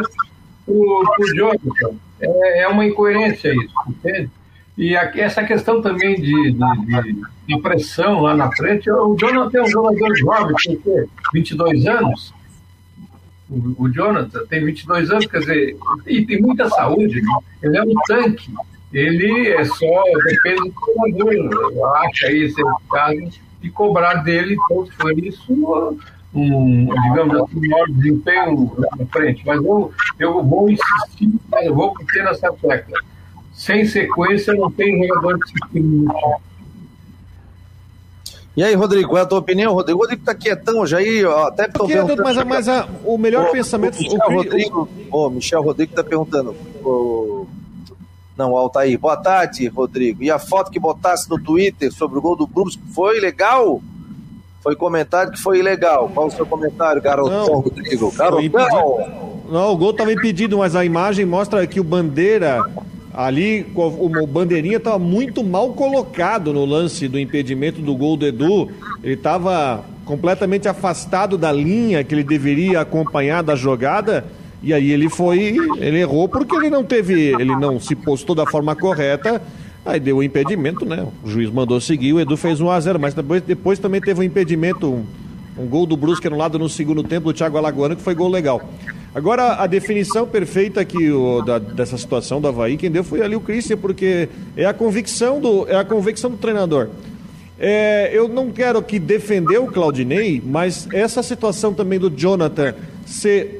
para 0.65 0.73
o 0.73 1.35
Jonathan. 1.35 1.95
É, 2.21 2.63
é 2.63 2.67
uma 2.67 2.85
incoerência 2.85 3.53
isso, 3.53 3.73
entende? 3.87 4.29
E 4.77 4.95
aqui, 4.95 5.19
essa 5.19 5.43
questão 5.43 5.81
também 5.81 6.15
de, 6.21 6.51
de, 6.51 7.25
de, 7.47 7.61
pressão 7.61 8.21
lá 8.21 8.35
na 8.35 8.51
frente, 8.51 8.89
o 8.91 9.15
Jonathan 9.19 9.57
é 9.57 9.63
um 9.63 9.67
jogador 9.67 10.15
jovem, 10.15 10.55
tem 10.83 11.05
22 11.33 11.87
anos, 11.87 12.33
o, 13.49 13.89
Jonathan 13.89 14.45
tem 14.47 14.65
22 14.65 15.09
anos, 15.09 15.25
quer 15.25 15.39
dizer, 15.39 15.77
e 16.05 16.25
tem 16.25 16.41
muita 16.41 16.69
saúde, 16.69 17.21
ele 17.61 17.77
é 17.77 17.83
um 17.83 17.93
tanque. 18.07 18.53
Ele 18.91 19.49
é 19.49 19.65
só, 19.65 20.03
depende 20.25 20.69
do 20.69 21.25
treinador, 21.25 21.95
acha 21.97 22.27
aí 22.27 22.43
esse 22.43 22.61
caso, 22.89 23.39
de 23.61 23.69
cobrar 23.69 24.15
dele, 24.15 24.55
então, 24.55 24.85
se 24.85 24.91
for 24.93 25.17
isso, 25.19 25.97
um, 26.33 26.85
digamos 27.03 27.35
assim, 27.35 27.67
maior 27.67 27.87
desempenho 27.89 28.71
na 28.97 29.05
frente. 29.07 29.43
Mas 29.45 29.63
eu, 29.63 29.91
eu 30.19 30.43
vou 30.43 30.69
insistir, 30.69 31.33
eu 31.63 31.75
vou 31.75 31.93
ter 32.13 32.23
nessa 32.23 32.51
tecla. 32.53 32.99
Sem 33.53 33.85
sequência, 33.85 34.53
não 34.53 34.71
tem 34.71 35.05
jogador 35.07 35.39
que 35.39 35.49
se 35.49 36.05
e 38.57 38.63
aí, 38.63 38.73
Rodrigo, 38.73 39.09
qual 39.09 39.19
é 39.19 39.21
a 39.21 39.25
tua 39.25 39.37
opinião? 39.37 39.73
Rodrigo, 39.73 39.99
Rodrigo 39.99 40.25
tá 40.25 40.33
quietão 40.33 40.85
já 40.85 40.97
aí, 40.97 41.23
ó, 41.23 41.45
até 41.45 41.67
tô 41.67 41.85
vendo. 41.85 42.17
Mas, 42.23 42.43
mas 42.43 42.67
a, 42.67 42.89
o 43.05 43.15
melhor 43.15 43.51
pensamento... 43.51 43.97
O 43.97 44.01
Michel 44.01 44.19
o, 44.19 44.33
Rodrigo, 44.33 44.89
o, 45.11 45.29
Michel 45.29 45.61
Rodrigo 45.61 45.93
tá 45.93 46.03
perguntando, 46.03 46.55
o, 46.83 47.47
não, 48.35 48.57
Altair, 48.57 48.97
boa 48.99 49.15
tarde, 49.15 49.67
Rodrigo. 49.67 50.23
E 50.23 50.31
a 50.31 50.39
foto 50.39 50.71
que 50.71 50.79
botasse 50.79 51.29
no 51.29 51.39
Twitter 51.39 51.91
sobre 51.91 52.17
o 52.17 52.21
gol 52.21 52.35
do 52.35 52.47
Brusque 52.47 52.81
foi 52.95 53.19
legal? 53.19 53.79
Foi 54.61 54.75
comentado 54.75 55.31
que 55.31 55.39
foi 55.39 55.59
ilegal. 55.59 56.09
Qual 56.13 56.27
o 56.27 56.31
seu 56.31 56.45
comentário, 56.45 57.01
garotão, 57.01 57.45
não, 57.45 57.59
Rodrigo? 57.59 58.11
Garotão! 58.11 59.41
Não, 59.49 59.71
o 59.71 59.77
gol 59.77 59.91
estava 59.91 60.11
impedido, 60.11 60.57
mas 60.57 60.75
a 60.75 60.83
imagem 60.83 61.25
mostra 61.25 61.65
que 61.65 61.79
o 61.79 61.83
Bandeira 61.83 62.63
Ali 63.17 63.65
o 63.73 64.27
Bandeirinha 64.27 64.77
estava 64.77 64.99
muito 64.99 65.43
mal 65.43 65.73
colocado 65.73 66.53
no 66.53 66.63
lance 66.63 67.07
do 67.07 67.19
impedimento 67.19 67.81
do 67.81 67.95
gol 67.95 68.15
do 68.15 68.27
Edu. 68.27 68.69
Ele 69.03 69.15
estava 69.15 69.83
completamente 70.05 70.67
afastado 70.67 71.35
da 71.35 71.51
linha 71.51 72.03
que 72.03 72.13
ele 72.13 72.23
deveria 72.23 72.79
acompanhar 72.79 73.41
da 73.41 73.55
jogada. 73.55 74.23
E 74.61 74.71
aí 74.71 74.91
ele 74.91 75.09
foi, 75.09 75.57
ele 75.79 75.99
errou 75.99 76.29
porque 76.29 76.55
ele 76.55 76.69
não 76.69 76.83
teve, 76.83 77.33
ele 77.39 77.55
não 77.55 77.79
se 77.79 77.95
postou 77.95 78.35
da 78.35 78.45
forma 78.45 78.75
correta. 78.75 79.41
Aí 79.83 79.99
deu 79.99 80.17
o 80.17 80.23
impedimento, 80.23 80.85
né? 80.85 81.03
O 81.23 81.27
juiz 81.27 81.49
mandou 81.49 81.81
seguir, 81.81 82.13
o 82.13 82.19
Edu 82.19 82.37
fez 82.37 82.61
1 82.61 82.69
a 82.69 82.79
0, 82.79 82.99
mas 82.99 83.15
depois, 83.15 83.41
depois 83.41 83.79
também 83.79 83.99
teve 83.99 84.19
um 84.19 84.23
impedimento, 84.23 84.93
um, 84.93 85.03
um 85.57 85.65
gol 85.65 85.87
do 85.87 85.97
Brusque 85.97 86.27
anulado 86.27 86.59
no 86.59 86.69
segundo 86.69 87.01
tempo 87.01 87.31
do 87.31 87.33
Thiago 87.33 87.57
Alagoano, 87.57 87.95
que 87.95 88.03
foi 88.03 88.13
gol 88.13 88.29
legal. 88.29 88.61
Agora, 89.17 89.55
a 89.55 89.65
definição 89.65 90.27
perfeita 90.27 90.79
aqui 90.79 91.09
o, 91.09 91.41
da, 91.41 91.57
dessa 91.57 91.97
situação 91.97 92.39
do 92.39 92.47
Havaí, 92.47 92.77
quem 92.77 92.91
deu 92.91 93.03
foi 93.03 93.23
ali 93.23 93.35
o 93.35 93.41
Christian, 93.41 93.75
porque 93.75 94.29
é 94.55 94.63
a 94.63 94.75
convicção 94.75 95.41
do, 95.41 95.67
é 95.67 95.75
a 95.75 95.83
convicção 95.83 96.29
do 96.29 96.37
treinador. 96.37 96.89
É, 97.57 98.11
eu 98.13 98.27
não 98.27 98.51
quero 98.51 98.77
aqui 98.77 98.99
defender 98.99 99.57
o 99.57 99.65
Claudinei, 99.65 100.39
mas 100.45 100.87
essa 100.93 101.23
situação 101.23 101.73
também 101.73 101.97
do 101.97 102.11
Jonathan 102.11 102.75
ser, 103.07 103.57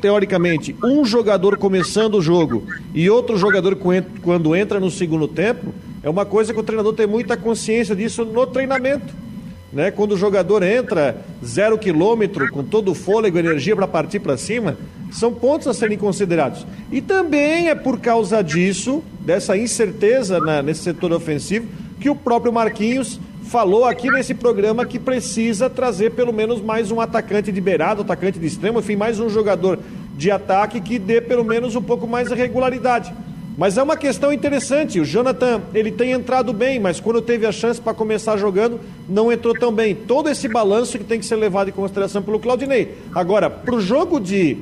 teoricamente, 0.00 0.74
um 0.82 1.04
jogador 1.04 1.56
começando 1.58 2.16
o 2.16 2.20
jogo 2.20 2.64
e 2.92 3.08
outro 3.08 3.36
jogador 3.36 3.78
quando 4.20 4.56
entra 4.56 4.80
no 4.80 4.90
segundo 4.90 5.28
tempo, 5.28 5.72
é 6.02 6.10
uma 6.10 6.26
coisa 6.26 6.52
que 6.52 6.58
o 6.58 6.64
treinador 6.64 6.92
tem 6.94 7.06
muita 7.06 7.36
consciência 7.36 7.94
disso 7.94 8.24
no 8.24 8.44
treinamento. 8.48 9.27
Né? 9.72 9.90
Quando 9.90 10.12
o 10.12 10.16
jogador 10.16 10.62
entra 10.62 11.16
zero 11.44 11.78
quilômetro, 11.78 12.50
com 12.50 12.64
todo 12.64 12.92
o 12.92 12.94
fôlego 12.94 13.38
energia 13.38 13.76
para 13.76 13.86
partir 13.86 14.18
para 14.20 14.36
cima, 14.36 14.76
são 15.10 15.32
pontos 15.32 15.66
a 15.68 15.74
serem 15.74 15.98
considerados. 15.98 16.66
E 16.90 17.00
também 17.00 17.68
é 17.68 17.74
por 17.74 18.00
causa 18.00 18.42
disso, 18.42 19.02
dessa 19.20 19.56
incerteza 19.56 20.40
na, 20.40 20.62
nesse 20.62 20.82
setor 20.82 21.12
ofensivo, 21.12 21.66
que 22.00 22.08
o 22.08 22.16
próprio 22.16 22.52
Marquinhos 22.52 23.20
falou 23.44 23.84
aqui 23.84 24.10
nesse 24.10 24.34
programa 24.34 24.84
que 24.84 24.98
precisa 24.98 25.70
trazer 25.70 26.12
pelo 26.12 26.32
menos 26.32 26.60
mais 26.60 26.90
um 26.90 27.00
atacante 27.00 27.50
de 27.50 27.60
beirado, 27.60 28.02
atacante 28.02 28.38
de 28.38 28.46
extremo, 28.46 28.80
enfim, 28.80 28.96
mais 28.96 29.18
um 29.18 29.28
jogador 29.28 29.78
de 30.16 30.30
ataque 30.30 30.80
que 30.80 30.98
dê 30.98 31.20
pelo 31.20 31.44
menos 31.44 31.74
um 31.74 31.82
pouco 31.82 32.06
mais 32.06 32.28
de 32.28 32.34
regularidade. 32.34 33.12
Mas 33.58 33.76
é 33.76 33.82
uma 33.82 33.96
questão 33.96 34.32
interessante. 34.32 35.00
O 35.00 35.04
Jonathan, 35.04 35.60
ele 35.74 35.90
tem 35.90 36.12
entrado 36.12 36.52
bem, 36.52 36.78
mas 36.78 37.00
quando 37.00 37.20
teve 37.20 37.44
a 37.44 37.50
chance 37.50 37.80
para 37.80 37.92
começar 37.92 38.36
jogando, 38.36 38.78
não 39.08 39.32
entrou 39.32 39.52
tão 39.52 39.72
bem. 39.72 39.96
Todo 39.96 40.30
esse 40.30 40.46
balanço 40.46 40.96
que 40.96 41.02
tem 41.02 41.18
que 41.18 41.26
ser 41.26 41.34
levado 41.34 41.68
em 41.68 41.72
consideração 41.72 42.22
pelo 42.22 42.38
Claudinei. 42.38 42.94
Agora, 43.12 43.50
para 43.50 43.74
o 43.74 43.80
jogo 43.80 44.20
de 44.20 44.56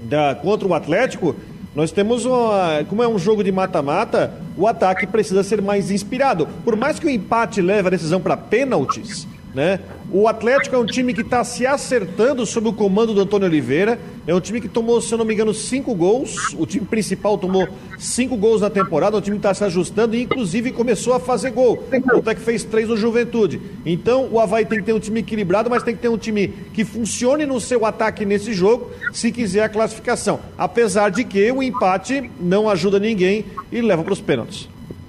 da, 0.00 0.34
contra 0.34 0.66
o 0.66 0.72
Atlético, 0.72 1.36
nós 1.74 1.92
temos 1.92 2.24
uma, 2.24 2.82
como 2.88 3.02
é 3.02 3.08
um 3.08 3.18
jogo 3.18 3.44
de 3.44 3.52
mata-mata, 3.52 4.32
o 4.56 4.66
ataque 4.66 5.06
precisa 5.06 5.42
ser 5.42 5.60
mais 5.60 5.90
inspirado. 5.90 6.48
Por 6.64 6.76
mais 6.76 6.98
que 6.98 7.06
o 7.06 7.10
empate 7.10 7.60
leve 7.60 7.88
a 7.88 7.90
decisão 7.90 8.22
para 8.22 8.38
pênaltis, 8.38 9.28
né? 9.54 9.80
O 10.10 10.26
Atlético 10.26 10.74
é 10.74 10.78
um 10.78 10.86
time 10.86 11.12
que 11.12 11.20
está 11.20 11.44
se 11.44 11.66
acertando 11.66 12.46
sob 12.46 12.68
o 12.68 12.72
comando 12.72 13.12
do 13.12 13.20
Antônio 13.20 13.46
Oliveira. 13.46 13.98
É 14.26 14.34
um 14.34 14.40
time 14.40 14.60
que 14.60 14.68
tomou, 14.68 15.00
se 15.00 15.12
eu 15.12 15.18
não 15.18 15.24
me 15.24 15.34
engano, 15.34 15.52
cinco 15.52 15.94
gols. 15.94 16.54
O 16.58 16.64
time 16.64 16.86
principal 16.86 17.36
tomou 17.36 17.68
cinco 17.98 18.36
gols 18.36 18.60
na 18.60 18.70
temporada. 18.70 19.16
O 19.16 19.20
time 19.20 19.36
está 19.36 19.52
se 19.52 19.64
ajustando 19.64 20.14
e, 20.14 20.22
inclusive, 20.22 20.72
começou 20.72 21.12
a 21.12 21.20
fazer 21.20 21.50
gol. 21.50 21.84
Até 22.18 22.34
que 22.34 22.40
fez 22.40 22.64
três 22.64 22.88
no 22.88 22.96
Juventude. 22.96 23.60
Então, 23.84 24.28
o 24.30 24.40
Havaí 24.40 24.64
tem 24.64 24.78
que 24.78 24.84
ter 24.84 24.92
um 24.92 25.00
time 25.00 25.20
equilibrado, 25.20 25.68
mas 25.68 25.82
tem 25.82 25.94
que 25.94 26.00
ter 26.00 26.08
um 26.08 26.18
time 26.18 26.48
que 26.72 26.84
funcione 26.84 27.44
no 27.44 27.60
seu 27.60 27.84
ataque 27.84 28.24
nesse 28.24 28.52
jogo, 28.52 28.90
se 29.12 29.30
quiser 29.32 29.62
a 29.62 29.68
classificação. 29.68 30.40
Apesar 30.56 31.10
de 31.10 31.24
que 31.24 31.50
o 31.52 31.62
empate 31.62 32.30
não 32.40 32.68
ajuda 32.68 32.98
ninguém 32.98 33.44
e 33.70 33.80
leva 33.80 34.02
para 34.02 34.12
os 34.12 34.20
pênaltis. 34.20 34.68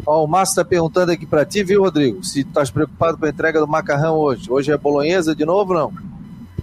Ó, 0.10 0.24
o 0.24 0.28
Márcio 0.28 0.54
está 0.54 0.66
perguntando 0.66 1.12
aqui 1.12 1.24
para 1.24 1.46
ti, 1.46 1.64
viu, 1.64 1.84
Rodrigo? 1.84 2.24
Se 2.26 2.44
tu 2.44 2.48
estás 2.48 2.72
preocupado 2.72 3.16
com 3.16 3.28
a 3.28 3.30
entrega 3.30 3.60
do 3.60 3.68
macarrão 3.68 4.16
hoje. 4.16 4.52
Hoje 4.52 4.72
é 4.72 4.76
bolonhesa 4.78 5.36
de 5.36 5.46
novo 5.46 5.72
não? 5.72 5.94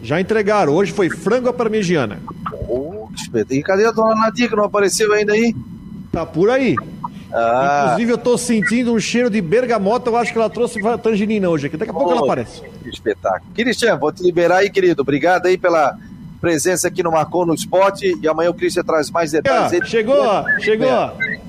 Já 0.03 0.21
entregaram. 0.21 0.75
Hoje 0.75 0.91
foi 0.91 1.09
frango 1.09 1.49
à 1.49 1.53
parmegiana. 1.53 2.19
Oh, 2.69 3.07
E 3.49 3.63
cadê 3.63 3.87
a 3.87 3.93
dona 3.93 4.17
Nadia 4.17 4.49
que 4.49 4.57
não 4.57 4.65
apareceu 4.65 5.13
ainda 5.13 5.33
aí? 5.33 5.55
Tá 6.11 6.27
por 6.27 6.51
aí. 6.51 6.75
Ah. 7.33 7.85
Inclusive, 7.85 8.13
eu 8.15 8.19
tô 8.19 8.37
sentindo 8.37 8.93
um 8.93 8.99
cheiro 8.99 9.31
de 9.31 9.41
bergamota. 9.41 10.11
Eu 10.11 10.17
acho 10.17 10.33
que 10.33 10.39
ela 10.39 10.51
trouxe 10.51 10.81
tangerina 11.01 11.49
hoje 11.49 11.69
aqui. 11.69 11.77
Daqui 11.77 11.93
a 11.93 11.95
pouco 11.95 12.11
ela 12.11 12.23
aparece. 12.23 12.63
Que 12.83 12.89
espetáculo. 12.89 13.53
Cristian, 13.55 13.97
vou 13.97 14.11
te 14.11 14.25
liberar 14.25 14.57
aí, 14.57 14.71
querido. 14.71 15.03
Obrigado 15.03 15.47
aí 15.47 15.57
pela 15.57 15.97
presença 16.41 16.89
aqui 16.89 17.03
no 17.03 17.13
Marcou 17.13 17.47
no 17.47 17.55
Esporte. 17.55 18.17
E 18.21 18.29
amanhã 18.29 18.51
o 18.51 18.55
Cristian 18.55 18.85
traz 18.85 19.11
mais 19.11 19.33
detalhes. 19.33 19.73
É, 19.73 19.85
chegou, 19.85 20.45
chegou. 20.61 20.89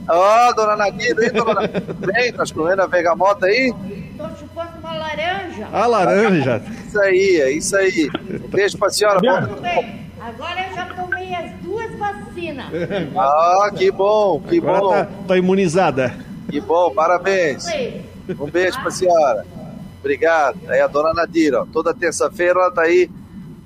Ó, 0.09 0.49
oh, 0.49 0.53
dona 0.53 0.75
Naguida, 0.75 1.25
hein, 1.25 1.31
dona 1.33 1.67
Bem, 1.67 2.31
tá 2.31 2.43
comendo 2.53 2.81
a 2.81 2.87
vergamota 2.87 3.45
aí? 3.45 3.73
Tô 4.17 4.27
chupando 4.39 4.79
uma 4.79 4.93
laranja. 4.93 5.67
A 5.71 5.85
laranja. 5.85 6.61
Isso 6.87 6.99
aí, 6.99 7.41
é 7.41 7.51
isso 7.51 7.75
aí. 7.75 8.09
Um 8.45 8.47
beijo 8.47 8.77
pra 8.77 8.89
senhora. 8.89 9.19
Tudo 9.19 9.61
bem. 9.61 10.07
Agora 10.19 10.67
eu 10.67 10.75
já 10.75 10.85
tomei 10.85 11.33
as 11.35 11.51
duas 11.61 11.95
vacinas. 11.97 12.65
Ah, 13.17 13.71
que 13.75 13.91
bom, 13.91 14.41
que 14.41 14.57
Agora 14.57 14.79
bom. 14.79 14.89
Tá, 14.91 15.07
tá 15.27 15.37
imunizada. 15.37 16.13
Que 16.49 16.59
bom, 16.59 16.91
parabéns. 16.93 17.65
Um 18.39 18.49
beijo 18.49 18.79
pra 18.81 18.91
senhora. 18.91 19.45
Obrigado. 19.99 20.57
Aí 20.67 20.79
a 20.79 20.87
dona 20.87 21.13
Nadira, 21.13 21.61
ó, 21.61 21.65
toda 21.65 21.93
terça-feira 21.93 22.59
ela 22.59 22.71
tá 22.71 22.83
aí 22.83 23.09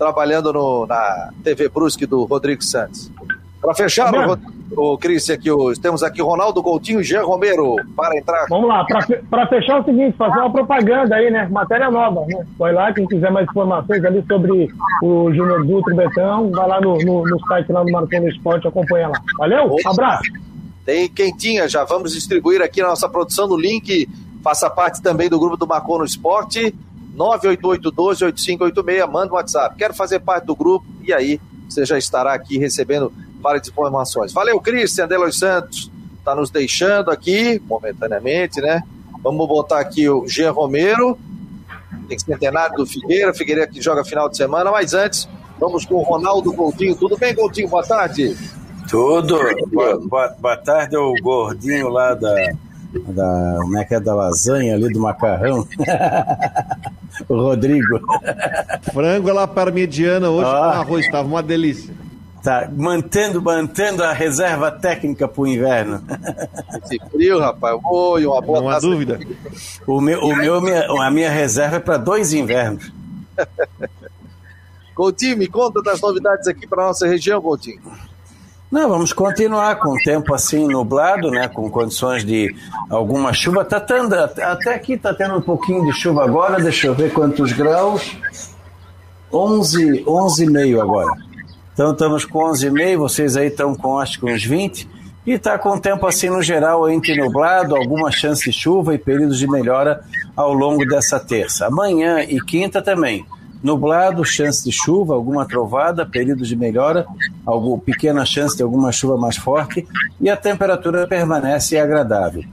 trabalhando 0.02 0.52
no, 0.52 0.88
na 0.88 1.30
TV 1.44 1.70
Brusque 1.70 2.08
do 2.08 2.24
Rodrigo 2.24 2.64
Santos. 2.64 3.12
Para 3.62 3.76
fechar, 3.76 4.12
o, 4.12 4.94
o 4.94 4.98
Cris, 4.98 5.30
aqui, 5.30 5.52
o, 5.52 5.72
temos 5.80 6.02
aqui 6.02 6.20
Ronaldo 6.24 6.64
Coutinho 6.64 7.02
e 7.02 7.04
Jean 7.04 7.24
Romero 7.24 7.76
para 7.96 8.18
entrar. 8.18 8.48
Vamos 8.50 8.68
lá, 8.68 8.84
para 9.30 9.46
fechar 9.46 9.78
é 9.78 9.82
o 9.82 9.86
seguinte, 9.86 10.18
fazer 10.18 10.40
uma 10.40 10.52
propaganda 10.52 11.16
aí, 11.16 11.30
né? 11.30 11.48
Matéria 11.52 11.92
nova, 11.92 12.26
né? 12.26 12.44
Vai 12.58 12.74
lá, 12.74 12.92
quem 12.92 13.06
quiser 13.06 13.30
mais 13.32 13.48
informações 13.48 14.04
ali 14.04 14.26
sobre 14.28 14.74
o 15.04 15.32
Júnior 15.32 15.68
Dutra 15.68 15.94
Betão, 15.94 16.50
vai 16.50 16.68
lá 16.68 16.82
no, 16.82 16.98
no, 16.98 17.24
no, 17.24 17.40
site 17.46 17.72
lá 17.72 17.84
do 17.84 18.28
Esporte, 18.28 18.68
acompanha 18.68 19.10
lá. 19.10 19.22
Valeu? 19.38 19.76
Abraço! 19.86 20.24
Tem 20.84 21.08
quentinha, 21.08 21.70
já 21.70 21.84
vamos 21.84 22.14
distribuir 22.14 22.60
aqui 22.64 22.82
na 22.82 22.88
nossa 22.88 23.08
produção 23.08 23.48
no 23.48 23.56
link. 23.56 24.10
Faça 24.44 24.68
parte 24.68 25.00
também 25.00 25.30
do 25.30 25.40
grupo 25.40 25.58
do 25.58 25.68
Marcou 25.68 26.00
no 26.00 26.06
Esporte. 26.06 26.74
988-12-8586, 27.16 29.08
manda 29.10 29.34
um 29.34 29.36
WhatsApp. 29.36 29.76
Quero 29.76 29.94
fazer 29.94 30.20
parte 30.20 30.46
do 30.46 30.56
grupo 30.56 30.86
e 31.04 31.14
aí 31.14 31.40
você 31.70 31.86
já 31.86 31.98
estará 31.98 32.34
aqui 32.34 32.58
recebendo 32.58 33.12
várias 33.42 33.68
informações. 33.68 34.32
Valeu, 34.34 34.60
Cristian 34.60 35.08
Delos 35.08 35.40
Santos, 35.40 35.92
está 36.18 36.36
nos 36.36 36.50
deixando 36.50 37.10
aqui, 37.10 37.62
momentaneamente, 37.66 38.62
né? 38.62 38.84
Vamos 39.24 39.48
botar 39.48 39.80
aqui 39.80 40.10
o 40.10 40.28
Jean 40.28 40.52
Romero, 40.52 41.18
tem 42.08 42.18
centenário 42.18 42.76
do 42.76 42.86
Figueira, 42.86 43.34
Figueira 43.34 43.68
que 43.68 43.82
joga 43.82 44.04
final 44.04 44.30
de 44.30 44.38
semana, 44.38 44.72
mas 44.72 44.94
antes, 44.94 45.28
vamos 45.60 45.86
com 45.86 45.96
o 45.96 46.04
Ronaldo 46.04 46.54
Coutinho. 46.54 46.96
Tudo 46.96 47.18
bem, 47.18 47.36
Coutinho? 47.36 47.70
Boa 47.70 47.84
tarde. 47.84 48.36
Tudo. 48.90 49.38
Boa, 49.72 50.00
boa, 50.00 50.36
boa 50.40 50.58
tarde, 50.58 50.98
o 50.98 51.14
gordinho 51.22 51.88
lá 51.90 52.14
da, 52.14 52.36
da. 52.94 53.58
Como 53.62 53.78
é 53.78 53.86
que 53.86 53.96
é? 53.96 54.00
Da 54.00 54.14
lasanha 54.14 54.76
ali, 54.76 54.92
do 54.92 55.00
macarrão. 55.00 55.68
Rodrigo. 57.30 58.00
Frango 58.94 59.32
lá 59.32 59.48
para 59.48 59.72
mediana 59.72 60.30
hoje 60.30 60.50
com 60.50 60.56
arroz, 60.56 61.06
estava 61.06 61.28
uma 61.28 61.44
delícia. 61.44 61.94
Tá 62.44 62.68
mantendo, 62.76 63.40
mantendo 63.42 64.04
a 64.04 64.14
reserva 64.14 64.72
técnica 64.72 65.28
para 65.28 65.42
o 65.42 65.48
inverno. 65.48 66.04
Esse 66.84 67.00
frio, 67.12 67.40
rapaz. 67.40 67.80
Oi, 67.84 68.26
uma 68.26 68.42
boa 68.42 68.62
Não 68.62 68.70
há 68.70 68.80
dúvida. 68.80 69.20
O 69.86 70.02
meu, 70.02 70.20
o 70.22 70.36
meu, 70.36 70.60
minha, 70.60 70.88
a 70.88 71.12
minha 71.12 71.30
reserva 71.30 71.76
é 71.76 71.80
para 71.80 71.98
dois 71.98 72.34
invernos. 72.34 72.92
Coutinho, 74.96 75.38
me 75.38 75.48
conta 75.48 75.82
das 75.84 76.02
novidades 76.02 76.48
aqui 76.48 76.66
para 76.66 76.84
nossa 76.84 77.08
região, 77.08 77.40
Coutinho. 77.42 77.82
Não, 78.72 78.88
vamos 78.88 79.12
continuar 79.12 79.76
com 79.80 79.90
o 79.90 79.98
tempo 79.98 80.34
assim 80.34 80.66
nublado, 80.66 81.30
né? 81.30 81.50
Com 81.50 81.70
condições 81.70 82.24
de 82.24 82.56
alguma 82.90 83.34
chuva. 83.34 83.66
Tá 83.66 83.82
tendo, 83.82 84.16
até 84.16 84.74
aqui 84.74 84.96
tá 84.96 85.14
tendo 85.14 85.36
um 85.36 85.42
pouquinho 85.42 85.86
de 85.86 85.92
chuva 85.92 86.24
agora. 86.24 86.58
Deixa 86.62 86.88
eu 86.88 86.96
ver 86.96 87.12
quantos 87.12 87.52
graus. 87.52 88.16
11, 89.32 90.06
11,5 90.06 90.82
agora. 90.82 91.12
Então 91.74 91.92
estamos 91.92 92.24
com 92.24 92.40
11,5, 92.40 92.98
vocês 92.98 93.36
aí 93.36 93.48
estão 93.48 93.76
com 93.76 94.00
acho 94.00 94.20
que 94.20 94.26
uns 94.26 94.44
20. 94.44 94.88
E 95.26 95.32
está 95.34 95.60
com 95.60 95.72
o 95.72 95.80
tempo 95.80 96.08
assim 96.08 96.30
no 96.30 96.42
geral 96.42 96.90
entre 96.90 97.16
nublado, 97.16 97.76
alguma 97.76 98.10
chance 98.10 98.44
de 98.50 98.54
chuva 98.54 98.96
e 98.96 98.98
períodos 98.98 99.38
de 99.38 99.48
melhora 99.48 100.02
ao 100.36 100.54
longo 100.54 100.86
dessa 100.86 101.20
terça. 101.20 101.68
Amanhã 101.68 102.22
e 102.22 102.40
quinta 102.40 102.82
também. 102.82 103.26
Nublado, 103.64 104.26
chance 104.26 104.64
de 104.64 104.72
chuva, 104.72 105.14
alguma 105.14 105.46
trovada, 105.46 106.06
períodos 106.06 106.48
de 106.48 106.56
melhora, 106.56 107.06
alguma 107.46 107.78
pequena 107.78 108.26
chance 108.26 108.56
de 108.56 108.64
alguma 108.64 108.92
chuva 108.92 109.18
mais 109.18 109.38
forte 109.38 109.88
e 110.20 110.30
a 110.30 110.38
temperatura 110.38 111.08
permanece 111.08 111.78
agradável. 111.78 112.44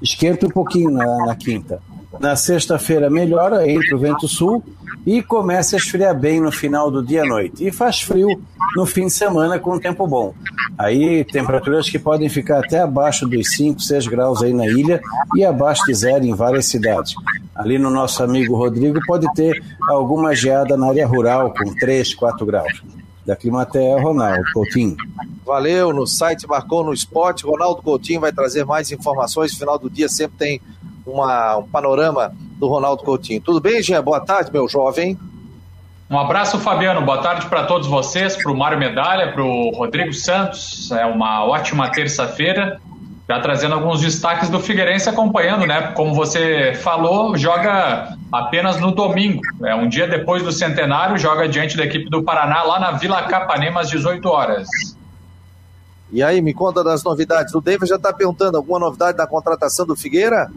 Esquenta 0.00 0.46
um 0.46 0.50
pouquinho 0.50 0.90
na, 0.90 1.26
na 1.26 1.36
quinta. 1.36 1.80
Na 2.18 2.34
sexta-feira 2.36 3.10
melhora, 3.10 3.68
entra 3.70 3.94
o 3.94 3.98
vento 3.98 4.26
sul 4.26 4.62
e 5.06 5.22
começa 5.22 5.76
a 5.76 5.78
esfriar 5.78 6.18
bem 6.18 6.40
no 6.40 6.50
final 6.50 6.90
do 6.90 7.04
dia 7.04 7.22
à 7.22 7.26
noite. 7.26 7.66
E 7.66 7.70
faz 7.70 8.00
frio 8.00 8.28
no 8.74 8.86
fim 8.86 9.06
de 9.06 9.12
semana 9.12 9.58
com 9.58 9.78
tempo 9.78 10.06
bom. 10.06 10.34
Aí 10.78 11.24
temperaturas 11.24 11.88
que 11.88 11.98
podem 11.98 12.28
ficar 12.28 12.58
até 12.58 12.80
abaixo 12.80 13.26
dos 13.26 13.54
5, 13.56 13.80
6 13.80 14.06
graus 14.08 14.42
aí 14.42 14.52
na 14.52 14.66
ilha 14.66 15.00
e 15.34 15.44
abaixo 15.44 15.84
de 15.86 15.94
zero 15.94 16.24
em 16.24 16.34
várias 16.34 16.66
cidades. 16.66 17.14
Ali 17.56 17.78
no 17.78 17.90
nosso 17.90 18.22
amigo 18.22 18.54
Rodrigo 18.54 18.98
pode 19.06 19.26
ter 19.34 19.64
alguma 19.88 20.34
geada 20.34 20.76
na 20.76 20.88
área 20.88 21.06
rural 21.06 21.52
com 21.54 21.74
3, 21.74 22.14
4 22.14 22.44
graus. 22.44 22.82
Da 23.24 23.34
Climatea, 23.34 24.00
Ronaldo 24.00 24.44
Coutinho. 24.52 24.96
Valeu, 25.44 25.92
no 25.92 26.06
site 26.06 26.46
Marcou 26.46 26.84
no 26.84 26.92
Esporte. 26.92 27.44
Ronaldo 27.44 27.82
Coutinho 27.82 28.20
vai 28.20 28.30
trazer 28.30 28.64
mais 28.64 28.92
informações. 28.92 29.52
No 29.52 29.58
final 29.58 29.78
do 29.78 29.90
dia 29.90 30.08
sempre 30.08 30.36
tem 30.38 30.60
uma, 31.04 31.56
um 31.56 31.66
panorama 31.66 32.32
do 32.58 32.68
Ronaldo 32.68 33.02
Coutinho. 33.02 33.40
Tudo 33.40 33.60
bem, 33.60 33.82
Jean? 33.82 34.02
Boa 34.02 34.20
tarde, 34.20 34.52
meu 34.52 34.68
jovem. 34.68 35.18
Um 36.08 36.18
abraço, 36.18 36.58
Fabiano. 36.60 37.04
Boa 37.04 37.20
tarde 37.20 37.46
para 37.46 37.64
todos 37.64 37.88
vocês, 37.88 38.36
para 38.36 38.52
o 38.52 38.56
Mário 38.56 38.78
Medalha, 38.78 39.32
para 39.32 39.42
o 39.42 39.70
Rodrigo 39.70 40.12
Santos. 40.12 40.90
É 40.92 41.04
uma 41.04 41.44
ótima 41.44 41.90
terça-feira. 41.90 42.80
Já 43.28 43.40
trazendo 43.40 43.74
alguns 43.74 44.00
destaques 44.00 44.48
do 44.48 44.60
Figueirense 44.60 45.08
acompanhando, 45.08 45.66
né? 45.66 45.92
Como 45.92 46.14
você 46.14 46.74
falou, 46.74 47.36
joga 47.36 48.16
apenas 48.30 48.80
no 48.80 48.92
domingo. 48.92 49.42
É 49.64 49.74
um 49.74 49.88
dia 49.88 50.06
depois 50.06 50.44
do 50.44 50.52
centenário, 50.52 51.18
joga 51.18 51.48
diante 51.48 51.76
da 51.76 51.84
equipe 51.84 52.08
do 52.08 52.22
Paraná 52.22 52.62
lá 52.62 52.78
na 52.78 52.92
Vila 52.92 53.22
Capanema 53.24 53.80
às 53.80 53.88
18 53.88 54.28
horas. 54.28 54.68
E 56.12 56.22
aí, 56.22 56.40
me 56.40 56.54
conta 56.54 56.84
das 56.84 57.02
novidades. 57.02 57.52
O 57.52 57.60
David 57.60 57.88
já 57.88 57.96
está 57.96 58.12
perguntando 58.12 58.56
alguma 58.56 58.78
novidade 58.78 59.18
da 59.18 59.26
contratação 59.26 59.84
do 59.84 59.96
Figueira? 59.96 60.48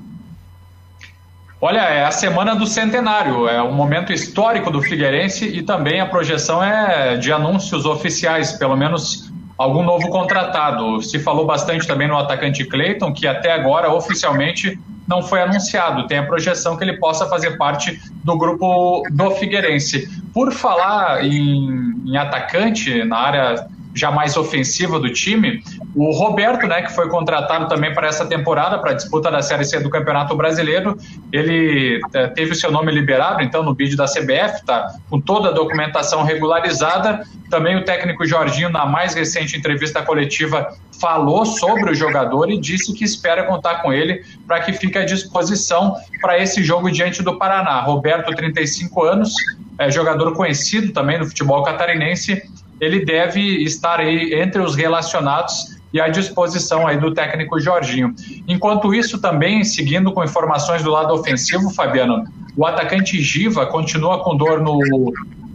Olha, 1.62 1.82
é 1.82 2.06
a 2.06 2.12
semana 2.12 2.56
do 2.56 2.66
centenário, 2.66 3.46
é 3.46 3.62
um 3.62 3.74
momento 3.74 4.14
histórico 4.14 4.72
do 4.72 4.82
Figueirense 4.82 5.46
e 5.46 5.62
também 5.62 6.00
a 6.00 6.06
projeção 6.06 6.64
é 6.64 7.18
de 7.18 7.34
anúncios 7.34 7.86
oficiais, 7.86 8.54
pelo 8.54 8.78
menos 8.78 9.30
algum 9.60 9.84
novo 9.84 10.10
contratado. 10.10 11.02
Se 11.02 11.20
falou 11.20 11.46
bastante 11.46 11.86
também 11.86 12.08
no 12.08 12.18
atacante 12.18 12.64
Cleiton, 12.64 13.12
que 13.12 13.28
até 13.28 13.52
agora 13.52 13.92
oficialmente 13.92 14.80
não 15.06 15.22
foi 15.22 15.42
anunciado. 15.42 16.08
Tem 16.08 16.18
a 16.18 16.26
projeção 16.26 16.78
que 16.78 16.84
ele 16.84 16.98
possa 16.98 17.28
fazer 17.28 17.58
parte 17.58 18.00
do 18.24 18.38
grupo 18.38 19.04
do 19.12 19.32
Figueirense. 19.32 20.08
Por 20.34 20.54
falar 20.54 21.26
em, 21.26 21.94
em 22.06 22.16
atacante 22.16 23.04
na 23.04 23.18
área 23.18 23.68
já 23.94 24.12
mais 24.12 24.38
ofensiva 24.38 25.00
do 25.00 25.12
time, 25.12 25.64
o 25.96 26.12
Roberto, 26.12 26.68
né, 26.68 26.82
que 26.82 26.94
foi 26.94 27.10
contratado 27.10 27.68
também 27.68 27.94
para 27.94 28.08
essa 28.08 28.26
temporada, 28.26 28.78
para 28.78 28.92
a 28.92 28.94
disputa 28.94 29.32
da 29.32 29.42
Série 29.42 29.66
C 29.66 29.80
do 29.80 29.90
Campeonato 29.90 30.36
Brasileiro, 30.36 30.98
ele 31.32 32.00
é, 32.14 32.28
teve 32.28 32.52
o 32.52 32.56
seu 32.56 32.72
nome 32.72 32.92
liberado, 32.92 33.42
então, 33.42 33.64
no 33.64 33.74
vídeo 33.74 33.98
da 33.98 34.06
CBF, 34.06 34.64
tá 34.66 34.96
com 35.10 35.20
toda 35.20 35.50
a 35.50 35.52
documentação 35.52 36.24
regularizada. 36.24 37.26
Também 37.50 37.76
o 37.78 37.84
técnico 37.84 38.26
Jorginho, 38.26 38.70
na 38.70 38.86
mais 38.86 39.14
recente 39.14 39.58
entrevista 39.58 40.02
coletiva, 40.04 40.76
falou 41.00 41.46
sobre 41.46 41.92
o 41.92 41.96
jogador 41.96 42.50
e 42.50 42.60
disse 42.60 42.94
que 42.94 43.04
espera 43.04 43.44
contar 43.44 43.82
com 43.82 43.92
ele 43.92 44.24
para 44.46 44.60
que 44.60 44.74
fique 44.74 44.98
à 44.98 45.06
disposição 45.06 45.96
para 46.22 46.38
esse 46.38 46.64
jogo 46.64 46.92
diante 46.92 47.24
do 47.24 47.38
Paraná. 47.38 47.82
Roberto, 47.82 48.36
35 48.36 49.04
anos, 49.04 49.34
é 49.78 49.90
jogador 49.90 50.34
conhecido 50.34 50.92
também 50.92 51.18
no 51.18 51.26
futebol 51.26 51.64
catarinense, 51.64 52.44
ele 52.80 53.04
deve 53.04 53.40
estar 53.64 54.00
aí 54.00 54.34
entre 54.34 54.62
os 54.62 54.76
relacionados 54.76 55.80
e 55.94 56.00
à 56.00 56.08
disposição 56.08 56.88
aí 56.88 56.98
do 56.98 57.14
técnico 57.14 57.60
Jorginho. 57.60 58.14
Enquanto 58.48 58.94
isso, 58.94 59.20
também, 59.20 59.64
seguindo 59.64 60.12
com 60.12 60.24
informações 60.24 60.84
do 60.84 60.92
lado 60.92 61.14
ofensivo, 61.14 61.70
Fabiano, 61.72 62.26
o 62.56 62.66
atacante 62.66 63.22
Giva 63.22 63.66
continua 63.66 64.24
com 64.24 64.36
dor 64.36 64.62
no, 64.62 64.80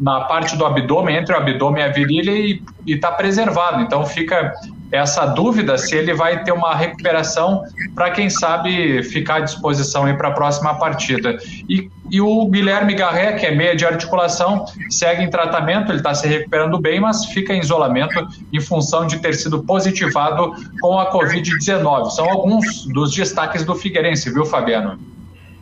na 0.01 0.22
parte 0.22 0.57
do 0.57 0.66
abdômen, 0.66 1.16
entre 1.16 1.35
o 1.35 1.39
abdômen 1.39 1.83
e 1.83 1.87
a 1.87 1.89
virilha, 1.89 2.33
e 2.33 2.62
está 2.87 3.12
preservado. 3.12 3.83
Então 3.83 4.05
fica 4.05 4.53
essa 4.91 5.26
dúvida 5.26 5.76
se 5.76 5.95
ele 5.97 6.14
vai 6.14 6.45
ter 6.45 6.53
uma 6.53 6.74
recuperação 6.74 7.64
para, 7.95 8.11
quem 8.11 8.30
sabe, 8.30 9.03
ficar 9.03 9.37
à 9.37 9.41
disposição 9.41 10.05
para 10.16 10.28
a 10.28 10.32
próxima 10.32 10.74
partida. 10.74 11.37
E, 11.68 11.91
e, 12.11 12.20
o 12.20 12.47
Guilherme 12.47 12.95
Garré, 12.95 13.32
que 13.32 13.47
é 13.47 13.55
meia 13.55 13.74
de 13.74 13.85
articulação, 13.85 14.64
segue 14.91 15.22
em 15.22 15.30
tratamento, 15.30 15.91
ele 15.91 15.99
está 15.99 16.14
se 16.14 16.28
recuperando 16.28 16.78
bem, 16.78 17.01
mas 17.01 17.24
fica 17.26 17.53
em 17.53 17.61
isolamento 17.61 18.26
em 18.53 18.61
função 18.61 19.07
de 19.07 19.18
ter 19.18 19.35
sido 19.35 19.62
positivado 19.64 20.53
com 20.80 20.99
a 20.99 21.11
Covid-19. 21.12 22.11
São 22.11 22.28
alguns 22.28 22.87
dos 22.87 23.12
destaques 23.12 23.64
do 23.64 23.74
Figueirense, 23.74 24.32
viu, 24.32 24.45
Fabiano? 24.45 24.99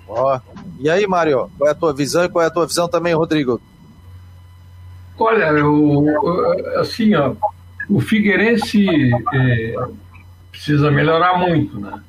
Ó. 0.09 0.39
E 0.79 0.91
aí, 0.91 1.07
Mário, 1.07 1.51
qual 1.57 1.69
é 1.69 1.73
a 1.73 1.77
tua 1.77 1.95
visão 1.95 2.25
e 2.25 2.29
qual 2.29 2.45
é 2.45 2.49
a 2.49 2.51
tua 2.51 2.67
visão 2.67 2.89
também, 2.89 3.15
Rodrigo? 3.15 3.61
Olha, 5.19 5.45
eu, 5.45 6.05
assim, 6.81 7.15
ó, 7.15 7.33
o 7.93 8.01
Figueirense 8.01 8.87
é, 9.35 9.75
precisa 10.51 10.91
melhorar 10.91 11.39
muito, 11.39 11.79
né? 11.79 12.01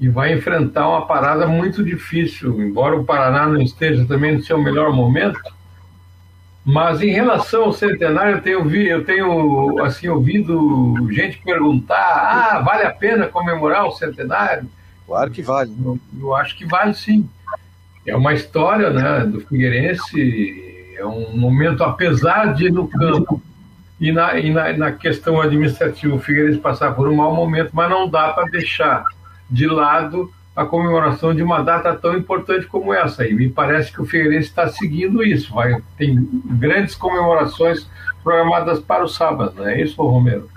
E 0.00 0.08
vai 0.08 0.32
enfrentar 0.32 0.88
uma 0.88 1.06
parada 1.06 1.46
muito 1.46 1.84
difícil, 1.84 2.60
embora 2.60 2.96
o 2.96 3.04
Paraná 3.04 3.46
não 3.46 3.60
esteja 3.60 4.04
também 4.06 4.34
no 4.34 4.42
seu 4.42 4.60
melhor 4.60 4.92
momento. 4.92 5.40
Mas 6.64 7.00
em 7.00 7.10
relação 7.10 7.64
ao 7.64 7.72
centenário, 7.72 8.36
eu 8.36 8.42
tenho, 8.42 8.78
eu 8.80 9.04
tenho 9.04 9.84
assim, 9.84 10.08
ouvido 10.08 11.08
gente 11.12 11.40
perguntar: 11.42 11.94
ah, 11.96 12.60
vale 12.60 12.82
a 12.82 12.90
pena 12.90 13.26
comemorar 13.26 13.86
o 13.86 13.92
centenário? 13.92 14.68
Claro 15.06 15.30
que 15.30 15.42
vale. 15.42 15.72
Eu, 15.82 15.98
eu 16.20 16.34
acho 16.34 16.56
que 16.56 16.66
vale 16.66 16.94
sim. 16.94 17.28
É 18.04 18.16
uma 18.16 18.34
história 18.34 18.90
né, 18.90 19.26
do 19.26 19.40
Figueirense, 19.40 20.94
é 20.96 21.06
um 21.06 21.36
momento, 21.36 21.84
apesar 21.84 22.54
de 22.54 22.70
no 22.70 22.88
campo 22.88 23.40
e 24.00 24.12
na, 24.12 24.38
e 24.38 24.50
na, 24.50 24.72
na 24.72 24.92
questão 24.92 25.40
administrativa 25.40 26.14
o 26.14 26.20
Figueirense 26.20 26.58
passar 26.58 26.94
por 26.94 27.08
um 27.08 27.16
mau 27.16 27.34
momento, 27.34 27.70
mas 27.72 27.90
não 27.90 28.08
dá 28.08 28.28
para 28.28 28.44
deixar 28.44 29.04
de 29.50 29.66
lado 29.66 30.30
a 30.54 30.64
comemoração 30.64 31.34
de 31.34 31.42
uma 31.42 31.62
data 31.62 31.94
tão 31.94 32.16
importante 32.16 32.66
como 32.66 32.92
essa. 32.92 33.26
E 33.26 33.32
me 33.32 33.48
parece 33.48 33.92
que 33.92 34.02
o 34.02 34.06
Figueirense 34.06 34.48
está 34.48 34.68
seguindo 34.68 35.22
isso. 35.22 35.54
Vai, 35.54 35.80
tem 35.96 36.28
grandes 36.44 36.94
comemorações 36.94 37.88
programadas 38.22 38.80
para 38.80 39.04
o 39.04 39.08
sábado, 39.08 39.54
não 39.56 39.68
é 39.68 39.80
isso, 39.80 40.02
Romero? 40.02 40.48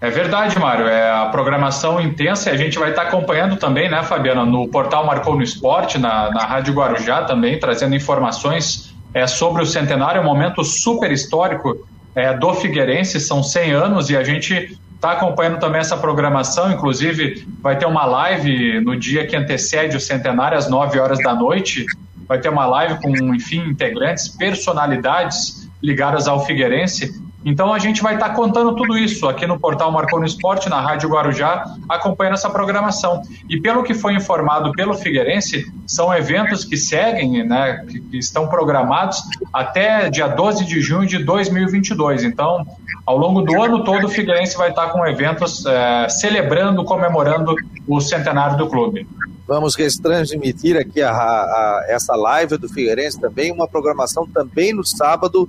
É 0.00 0.08
verdade, 0.08 0.58
Mário. 0.58 0.86
É 0.86 1.10
a 1.10 1.26
programação 1.26 2.00
intensa 2.00 2.50
e 2.50 2.52
a 2.54 2.56
gente 2.56 2.78
vai 2.78 2.90
estar 2.90 3.02
acompanhando 3.02 3.56
também, 3.56 3.90
né, 3.90 4.02
Fabiana, 4.02 4.46
no 4.46 4.66
portal 4.68 5.04
Marcou 5.04 5.36
no 5.36 5.42
Esporte, 5.42 5.98
na, 5.98 6.30
na 6.30 6.44
Rádio 6.44 6.72
Guarujá 6.72 7.24
também, 7.24 7.58
trazendo 7.58 7.94
informações 7.94 8.94
é, 9.12 9.26
sobre 9.26 9.62
o 9.62 9.66
centenário, 9.66 10.20
um 10.20 10.24
momento 10.24 10.62
super 10.64 11.10
histórico 11.10 11.86
é, 12.14 12.34
do 12.34 12.54
Figueirense, 12.54 13.20
são 13.20 13.42
100 13.42 13.72
anos 13.72 14.10
e 14.10 14.16
a 14.16 14.22
gente 14.22 14.78
está 14.94 15.12
acompanhando 15.12 15.58
também 15.58 15.80
essa 15.80 15.96
programação, 15.96 16.70
inclusive 16.70 17.46
vai 17.62 17.78
ter 17.78 17.86
uma 17.86 18.04
live 18.04 18.80
no 18.80 18.94
dia 18.94 19.26
que 19.26 19.34
antecede 19.34 19.96
o 19.96 20.00
centenário, 20.00 20.58
às 20.58 20.68
9 20.68 20.98
horas 20.98 21.18
da 21.18 21.34
noite, 21.34 21.86
vai 22.28 22.38
ter 22.38 22.48
uma 22.48 22.66
live 22.66 23.00
com, 23.00 23.34
enfim, 23.34 23.60
integrantes, 23.70 24.28
personalidades 24.28 25.68
ligadas 25.82 26.28
ao 26.28 26.44
Figueirense, 26.44 27.12
então 27.44 27.72
a 27.72 27.78
gente 27.78 28.02
vai 28.02 28.14
estar 28.14 28.30
contando 28.30 28.74
tudo 28.74 28.98
isso 28.98 29.26
aqui 29.26 29.46
no 29.46 29.58
portal 29.58 29.90
Marcou 29.90 30.20
no 30.20 30.26
Esporte, 30.26 30.68
na 30.68 30.80
Rádio 30.80 31.08
Guarujá, 31.08 31.64
acompanhando 31.88 32.34
essa 32.34 32.50
programação. 32.50 33.22
E 33.48 33.60
pelo 33.60 33.82
que 33.82 33.94
foi 33.94 34.14
informado 34.14 34.72
pelo 34.72 34.94
Figueirense, 34.94 35.64
são 35.86 36.14
eventos 36.14 36.64
que 36.64 36.76
seguem, 36.76 37.46
né, 37.46 37.84
que 37.88 38.18
estão 38.18 38.46
programados 38.46 39.22
até 39.52 40.10
dia 40.10 40.28
12 40.28 40.66
de 40.66 40.80
junho 40.80 41.06
de 41.06 41.24
2022. 41.24 42.24
Então, 42.24 42.66
ao 43.06 43.16
longo 43.16 43.40
do 43.42 43.62
ano 43.62 43.84
todo, 43.84 44.06
o 44.06 44.08
Figueirense 44.08 44.56
vai 44.56 44.68
estar 44.68 44.90
com 44.90 45.06
eventos 45.06 45.64
é, 45.64 46.08
celebrando, 46.08 46.84
comemorando 46.84 47.54
o 47.88 48.00
centenário 48.00 48.58
do 48.58 48.68
clube. 48.68 49.06
Vamos 49.50 49.74
transmitir 50.00 50.76
aqui 50.76 51.02
a, 51.02 51.10
a, 51.10 51.86
essa 51.88 52.14
live 52.14 52.56
do 52.56 52.68
Figueirense 52.68 53.20
também, 53.20 53.50
uma 53.50 53.66
programação 53.66 54.24
também 54.24 54.72
no 54.72 54.84
sábado, 54.84 55.48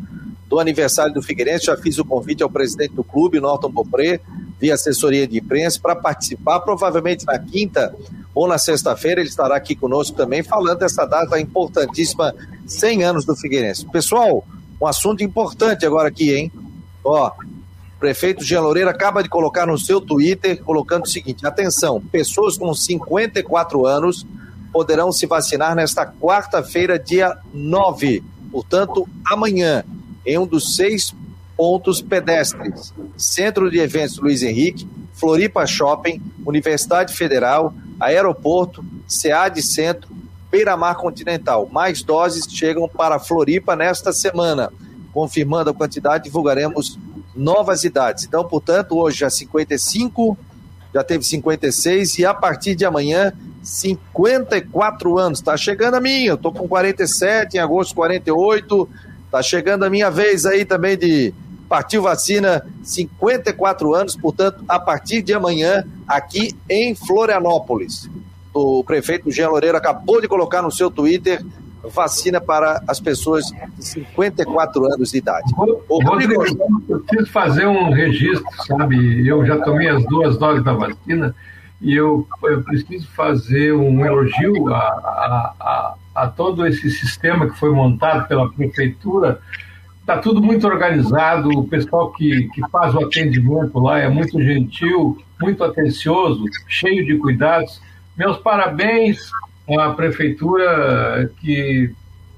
do 0.51 0.59
aniversário 0.59 1.13
do 1.13 1.23
Figueirense. 1.23 1.67
Já 1.67 1.77
fiz 1.77 1.97
o 1.97 2.03
convite 2.03 2.43
ao 2.43 2.49
presidente 2.49 2.93
do 2.93 3.05
clube, 3.05 3.39
Norton 3.39 3.71
Bopré, 3.71 4.19
via 4.59 4.73
assessoria 4.73 5.25
de 5.25 5.39
imprensa, 5.39 5.79
para 5.81 5.95
participar. 5.95 6.59
Provavelmente 6.59 7.25
na 7.25 7.39
quinta 7.39 7.95
ou 8.35 8.49
na 8.49 8.57
sexta-feira 8.57 9.21
ele 9.21 9.29
estará 9.29 9.55
aqui 9.55 9.77
conosco 9.77 10.17
também, 10.17 10.43
falando 10.43 10.79
dessa 10.79 11.05
data 11.05 11.39
importantíssima, 11.39 12.35
100 12.67 13.03
anos 13.03 13.25
do 13.25 13.33
Figueirense. 13.33 13.85
Pessoal, 13.85 14.45
um 14.81 14.85
assunto 14.85 15.23
importante 15.23 15.85
agora 15.85 16.09
aqui, 16.09 16.35
hein? 16.35 16.51
Ó, 17.01 17.31
prefeito 17.97 18.43
Jean 18.43 18.59
Loureiro 18.59 18.89
acaba 18.89 19.23
de 19.23 19.29
colocar 19.29 19.65
no 19.65 19.77
seu 19.77 20.01
Twitter, 20.01 20.61
colocando 20.61 21.05
o 21.05 21.09
seguinte: 21.09 21.47
atenção, 21.47 22.01
pessoas 22.11 22.57
com 22.57 22.73
54 22.73 23.85
anos 23.85 24.27
poderão 24.73 25.13
se 25.13 25.25
vacinar 25.25 25.75
nesta 25.75 26.05
quarta-feira, 26.05 26.99
dia 26.99 27.37
9, 27.53 28.21
portanto, 28.51 29.07
amanhã 29.25 29.85
em 30.25 30.37
um 30.37 30.45
dos 30.45 30.75
seis 30.75 31.13
pontos 31.55 32.01
pedestres: 32.01 32.93
Centro 33.17 33.69
de 33.69 33.79
Eventos 33.79 34.17
Luiz 34.17 34.41
Henrique, 34.41 34.87
Floripa 35.13 35.65
Shopping, 35.67 36.21
Universidade 36.45 37.13
Federal, 37.13 37.73
Aeroporto, 37.99 38.83
SEAD 39.07 39.61
Centro, 39.61 40.09
Beira-Mar 40.49 40.95
Continental. 40.95 41.69
Mais 41.71 42.01
doses 42.01 42.45
chegam 42.49 42.89
para 42.89 43.19
Floripa 43.19 43.75
nesta 43.75 44.11
semana. 44.11 44.71
Confirmando 45.13 45.69
a 45.69 45.73
quantidade, 45.73 46.23
divulgaremos 46.23 46.97
novas 47.35 47.83
idades. 47.83 48.23
Então, 48.23 48.43
portanto, 48.43 48.97
hoje 48.97 49.19
já 49.19 49.29
55, 49.29 50.37
já 50.93 51.03
teve 51.03 51.23
56 51.23 52.19
e 52.19 52.25
a 52.25 52.33
partir 52.33 52.75
de 52.75 52.85
amanhã 52.85 53.33
54 53.61 55.17
anos. 55.17 55.39
Está 55.39 55.55
chegando 55.55 55.95
a 55.95 56.01
minha, 56.01 56.29
eu 56.29 56.35
estou 56.35 56.51
com 56.51 56.67
47, 56.67 57.57
em 57.57 57.59
agosto 57.59 57.95
48, 57.95 58.89
Tá 59.31 59.41
chegando 59.41 59.83
a 59.83 59.89
minha 59.89 60.11
vez 60.11 60.45
aí 60.45 60.65
também 60.65 60.97
de 60.97 61.33
partiu 61.69 62.01
vacina, 62.01 62.65
54 62.83 63.95
anos, 63.95 64.13
portanto, 64.13 64.61
a 64.67 64.77
partir 64.77 65.21
de 65.21 65.33
amanhã, 65.33 65.85
aqui 66.05 66.53
em 66.69 66.93
Florianópolis. 66.93 68.09
O 68.53 68.83
prefeito 68.83 69.31
Jean 69.31 69.47
Loureiro 69.47 69.77
acabou 69.77 70.19
de 70.19 70.27
colocar 70.27 70.61
no 70.61 70.69
seu 70.69 70.91
Twitter 70.91 71.41
vacina 71.83 72.41
para 72.41 72.83
as 72.87 72.99
pessoas 72.99 73.45
de 73.77 73.85
54 73.85 74.85
anos 74.93 75.11
de 75.11 75.17
idade. 75.19 75.51
Ô, 75.87 76.03
Rodrigo, 76.03 76.43
eu 76.89 76.99
preciso 76.99 77.31
fazer 77.31 77.65
um 77.65 77.89
registro, 77.91 78.45
sabe? 78.67 79.25
Eu 79.25 79.45
já 79.45 79.57
tomei 79.59 79.87
as 79.87 80.03
duas 80.05 80.37
doses 80.37 80.63
da 80.65 80.73
vacina 80.73 81.33
e 81.79 81.95
eu, 81.95 82.27
eu 82.43 82.61
preciso 82.63 83.07
fazer 83.11 83.73
um 83.73 84.05
elogio 84.05 84.67
a, 84.69 84.77
a, 84.77 85.53
a, 85.59 85.95
a 86.13 86.27
todo 86.27 86.65
esse 86.65 86.89
sistema 86.89 87.49
que 87.49 87.57
foi 87.57 87.71
montado 87.71 88.27
pela 88.27 88.51
prefeitura. 88.51 89.39
Está 89.99 90.17
tudo 90.17 90.41
muito 90.41 90.67
organizado, 90.67 91.49
o 91.49 91.67
pessoal 91.67 92.11
que, 92.11 92.49
que 92.49 92.61
faz 92.69 92.93
o 92.95 93.05
atendimento 93.05 93.79
lá 93.79 93.99
é 93.99 94.09
muito 94.09 94.41
gentil, 94.41 95.17
muito 95.39 95.63
atencioso, 95.63 96.43
cheio 96.67 97.05
de 97.05 97.17
cuidados. 97.17 97.81
Meus 98.17 98.37
parabéns 98.37 99.31
à 99.79 99.91
prefeitura 99.91 101.31
que 101.39 101.93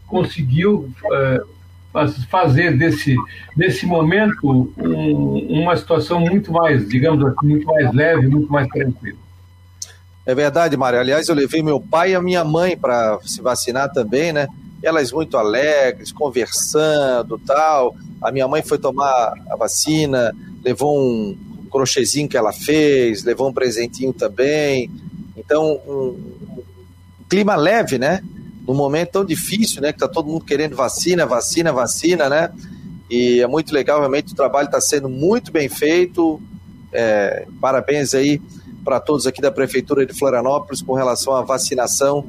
conseguiu 0.07 0.91
é, 1.11 1.41
fazer 2.29 2.77
desse, 2.77 3.15
desse 3.55 3.85
momento 3.85 4.71
um, 4.77 5.61
uma 5.61 5.75
situação 5.75 6.19
muito 6.19 6.51
mais, 6.51 6.87
digamos 6.87 7.25
assim, 7.25 7.47
muito 7.47 7.65
mais 7.65 7.93
leve, 7.93 8.27
muito 8.27 8.51
mais 8.51 8.67
tranquila. 8.67 9.22
É 10.25 10.33
verdade, 10.33 10.77
Mário. 10.77 10.99
Aliás, 10.99 11.27
eu 11.27 11.35
levei 11.35 11.61
meu 11.61 11.81
pai 11.81 12.11
e 12.11 12.15
a 12.15 12.21
minha 12.21 12.45
mãe 12.45 12.77
para 12.77 13.19
se 13.25 13.41
vacinar 13.41 13.91
também, 13.91 14.31
né? 14.31 14.47
Elas 14.81 15.11
muito 15.11 15.37
alegres, 15.37 16.13
conversando 16.13 17.37
tal. 17.39 17.95
A 18.21 18.31
minha 18.31 18.47
mãe 18.47 18.61
foi 18.61 18.77
tomar 18.77 19.33
a 19.49 19.55
vacina, 19.57 20.33
levou 20.63 20.97
um 20.97 21.37
crochêzinho 21.69 22.29
que 22.29 22.37
ela 22.37 22.53
fez, 22.53 23.23
levou 23.23 23.49
um 23.49 23.53
presentinho 23.53 24.13
também. 24.13 24.89
Então, 25.35 25.81
um, 25.85 25.91
um 26.57 26.63
clima 27.29 27.55
leve, 27.55 27.97
né? 27.97 28.21
Num 28.65 28.73
momento 28.73 29.11
tão 29.11 29.25
difícil, 29.25 29.81
né? 29.81 29.91
Que 29.91 29.99
tá 29.99 30.07
todo 30.07 30.29
mundo 30.29 30.45
querendo 30.45 30.73
vacina, 30.73 31.25
vacina, 31.25 31.73
vacina, 31.73 32.29
né? 32.29 32.49
E 33.09 33.41
é 33.41 33.47
muito 33.47 33.73
legal, 33.73 33.99
realmente 33.99 34.31
o 34.31 34.35
trabalho 34.35 34.67
está 34.67 34.79
sendo 34.79 35.09
muito 35.09 35.51
bem 35.51 35.67
feito. 35.67 36.41
É, 36.93 37.45
parabéns 37.59 38.13
aí 38.13 38.39
para 38.83 38.99
todos 38.99 39.25
aqui 39.25 39.41
da 39.41 39.51
Prefeitura 39.51 40.05
de 40.05 40.13
Florianópolis 40.13 40.81
com 40.81 40.93
relação 40.93 41.33
à 41.35 41.41
vacinação. 41.41 42.25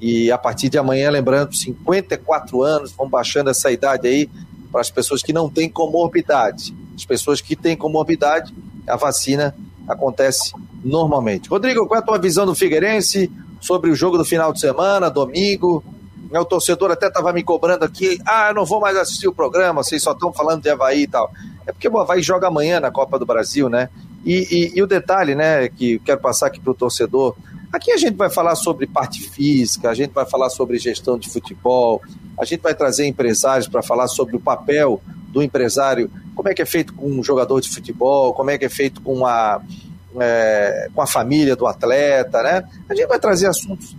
E 0.00 0.30
a 0.30 0.38
partir 0.38 0.68
de 0.68 0.78
amanhã, 0.78 1.10
lembrando, 1.10 1.54
54 1.54 2.62
anos, 2.62 2.92
vão 2.92 3.08
baixando 3.08 3.50
essa 3.50 3.70
idade 3.70 4.06
aí 4.06 4.30
para 4.70 4.80
as 4.80 4.90
pessoas 4.90 5.22
que 5.22 5.32
não 5.32 5.48
têm 5.48 5.68
comorbidade. 5.68 6.74
As 6.94 7.04
pessoas 7.04 7.40
que 7.40 7.56
têm 7.56 7.76
comorbidade, 7.76 8.54
a 8.86 8.96
vacina 8.96 9.54
acontece 9.88 10.52
normalmente. 10.84 11.48
Rodrigo, 11.48 11.86
qual 11.86 11.98
é 11.98 12.02
a 12.02 12.06
tua 12.06 12.18
visão 12.18 12.46
do 12.46 12.54
Figueirense 12.54 13.30
sobre 13.60 13.90
o 13.90 13.94
jogo 13.94 14.18
do 14.18 14.24
final 14.24 14.52
de 14.52 14.60
semana, 14.60 15.10
domingo? 15.10 15.82
O 16.30 16.44
torcedor 16.44 16.90
até 16.90 17.06
estava 17.08 17.32
me 17.32 17.42
cobrando 17.42 17.84
aqui, 17.84 18.20
ah, 18.26 18.48
eu 18.48 18.54
não 18.54 18.66
vou 18.66 18.80
mais 18.80 18.96
assistir 18.98 19.26
o 19.26 19.32
programa, 19.32 19.82
vocês 19.82 20.02
só 20.02 20.12
estão 20.12 20.30
falando 20.30 20.62
de 20.62 20.68
Havaí 20.68 21.04
e 21.04 21.06
tal. 21.06 21.32
É 21.66 21.72
porque 21.72 21.88
o 21.88 21.98
Havaí 21.98 22.22
joga 22.22 22.48
amanhã 22.48 22.78
na 22.78 22.90
Copa 22.90 23.18
do 23.18 23.24
Brasil, 23.24 23.68
né? 23.70 23.88
E, 24.24 24.72
e, 24.74 24.78
e 24.78 24.82
o 24.82 24.86
detalhe, 24.86 25.34
né, 25.34 25.68
que 25.68 25.98
quero 26.00 26.20
passar 26.20 26.48
aqui 26.48 26.60
para 26.60 26.70
o 26.70 26.74
torcedor, 26.74 27.36
aqui 27.72 27.92
a 27.92 27.96
gente 27.96 28.16
vai 28.16 28.28
falar 28.28 28.54
sobre 28.54 28.86
parte 28.86 29.20
física, 29.28 29.90
a 29.90 29.94
gente 29.94 30.12
vai 30.12 30.26
falar 30.26 30.50
sobre 30.50 30.78
gestão 30.78 31.18
de 31.18 31.28
futebol, 31.28 32.02
a 32.38 32.44
gente 32.44 32.60
vai 32.60 32.74
trazer 32.74 33.06
empresários 33.06 33.68
para 33.68 33.82
falar 33.82 34.08
sobre 34.08 34.36
o 34.36 34.40
papel 34.40 35.00
do 35.28 35.42
empresário, 35.42 36.10
como 36.34 36.48
é 36.48 36.54
que 36.54 36.62
é 36.62 36.66
feito 36.66 36.94
com 36.94 37.06
um 37.06 37.22
jogador 37.22 37.60
de 37.60 37.68
futebol, 37.68 38.32
como 38.32 38.50
é 38.50 38.58
que 38.58 38.64
é 38.64 38.68
feito 38.68 39.00
com 39.00 39.26
a, 39.26 39.60
é, 40.20 40.88
com 40.94 41.02
a 41.02 41.06
família 41.06 41.54
do 41.54 41.66
atleta, 41.66 42.42
né? 42.42 42.64
A 42.88 42.94
gente 42.94 43.08
vai 43.08 43.18
trazer 43.18 43.46
assuntos 43.46 43.96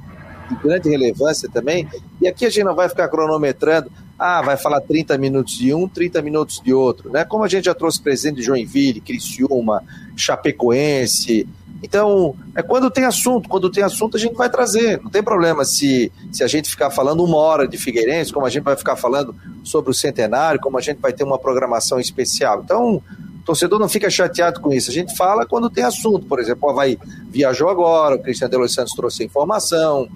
de 0.49 0.55
grande 0.55 0.89
relevância 0.89 1.49
também, 1.49 1.87
e 2.21 2.27
aqui 2.27 2.45
a 2.45 2.49
gente 2.49 2.63
não 2.63 2.75
vai 2.75 2.89
ficar 2.89 3.07
cronometrando, 3.07 3.91
ah, 4.17 4.41
vai 4.41 4.57
falar 4.57 4.81
30 4.81 5.17
minutos 5.17 5.57
de 5.57 5.73
um, 5.73 5.87
30 5.87 6.21
minutos 6.21 6.59
de 6.59 6.73
outro, 6.73 7.09
né? 7.09 7.23
Como 7.23 7.43
a 7.43 7.47
gente 7.47 7.65
já 7.65 7.73
trouxe 7.73 8.01
presente 8.01 8.35
de 8.35 8.41
Joinville, 8.41 8.99
Criciúma, 8.99 9.81
Chapecoense. 10.17 11.47
Então, 11.81 12.35
é 12.53 12.61
quando 12.61 12.91
tem 12.91 13.05
assunto, 13.05 13.47
quando 13.47 13.69
tem 13.69 13.81
assunto 13.81 14.17
a 14.17 14.19
gente 14.19 14.35
vai 14.35 14.49
trazer. 14.49 15.01
Não 15.01 15.09
tem 15.09 15.23
problema 15.23 15.63
se, 15.63 16.11
se 16.31 16.43
a 16.43 16.47
gente 16.47 16.69
ficar 16.69 16.91
falando 16.91 17.23
uma 17.23 17.37
hora 17.37 17.65
de 17.65 17.77
Figueirense, 17.77 18.33
como 18.33 18.45
a 18.45 18.49
gente 18.49 18.63
vai 18.63 18.75
ficar 18.75 18.97
falando 18.97 19.33
sobre 19.63 19.89
o 19.89 19.93
centenário, 19.93 20.59
como 20.59 20.77
a 20.77 20.81
gente 20.81 20.97
vai 20.97 21.13
ter 21.13 21.23
uma 21.23 21.39
programação 21.39 21.97
especial. 21.97 22.61
Então, 22.65 22.95
o 22.95 23.03
torcedor 23.45 23.79
não 23.79 23.87
fica 23.87 24.09
chateado 24.09 24.59
com 24.59 24.73
isso. 24.73 24.91
A 24.91 24.93
gente 24.93 25.15
fala 25.15 25.45
quando 25.45 25.69
tem 25.69 25.85
assunto. 25.85 26.25
Por 26.25 26.39
exemplo, 26.39 26.67
o 26.67 26.71
Havaí 26.71 26.99
viajou 27.29 27.69
agora, 27.69 28.15
o 28.15 28.19
Cristiano 28.19 28.51
de 28.51 28.57
Los 28.57 28.73
Santos 28.73 28.93
trouxe 28.93 29.23
a 29.23 29.25
informação, 29.25 30.09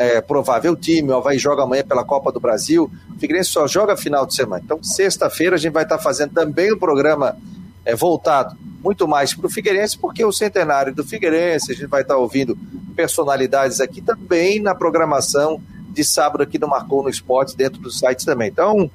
é, 0.00 0.18
provável 0.18 0.74
time, 0.74 1.10
o 1.10 1.16
Havaí 1.18 1.38
joga 1.38 1.62
amanhã 1.62 1.84
pela 1.84 2.02
Copa 2.02 2.32
do 2.32 2.40
Brasil, 2.40 2.90
o 3.14 3.20
Figueirense 3.20 3.50
só 3.50 3.66
joga 3.66 3.98
final 3.98 4.24
de 4.24 4.34
semana. 4.34 4.62
Então, 4.64 4.82
sexta-feira 4.82 5.56
a 5.56 5.58
gente 5.58 5.74
vai 5.74 5.82
estar 5.82 5.98
fazendo 5.98 6.32
também 6.32 6.72
o 6.72 6.76
um 6.76 6.78
programa 6.78 7.36
é, 7.84 7.94
voltado 7.94 8.56
muito 8.82 9.06
mais 9.06 9.34
para 9.34 9.46
o 9.46 9.50
Figueirense, 9.50 9.98
porque 9.98 10.24
o 10.24 10.32
centenário 10.32 10.94
do 10.94 11.04
Figueirense, 11.04 11.72
a 11.72 11.74
gente 11.74 11.86
vai 11.86 12.00
estar 12.00 12.16
ouvindo 12.16 12.56
personalidades 12.96 13.78
aqui 13.78 14.00
também 14.00 14.58
na 14.58 14.74
programação 14.74 15.60
de 15.90 16.02
sábado 16.02 16.42
aqui 16.42 16.58
no 16.58 16.66
Marcou 16.66 17.02
no 17.02 17.10
Esporte, 17.10 17.54
dentro 17.54 17.78
do 17.78 17.90
site 17.90 18.24
também. 18.24 18.48
Então, 18.48 18.90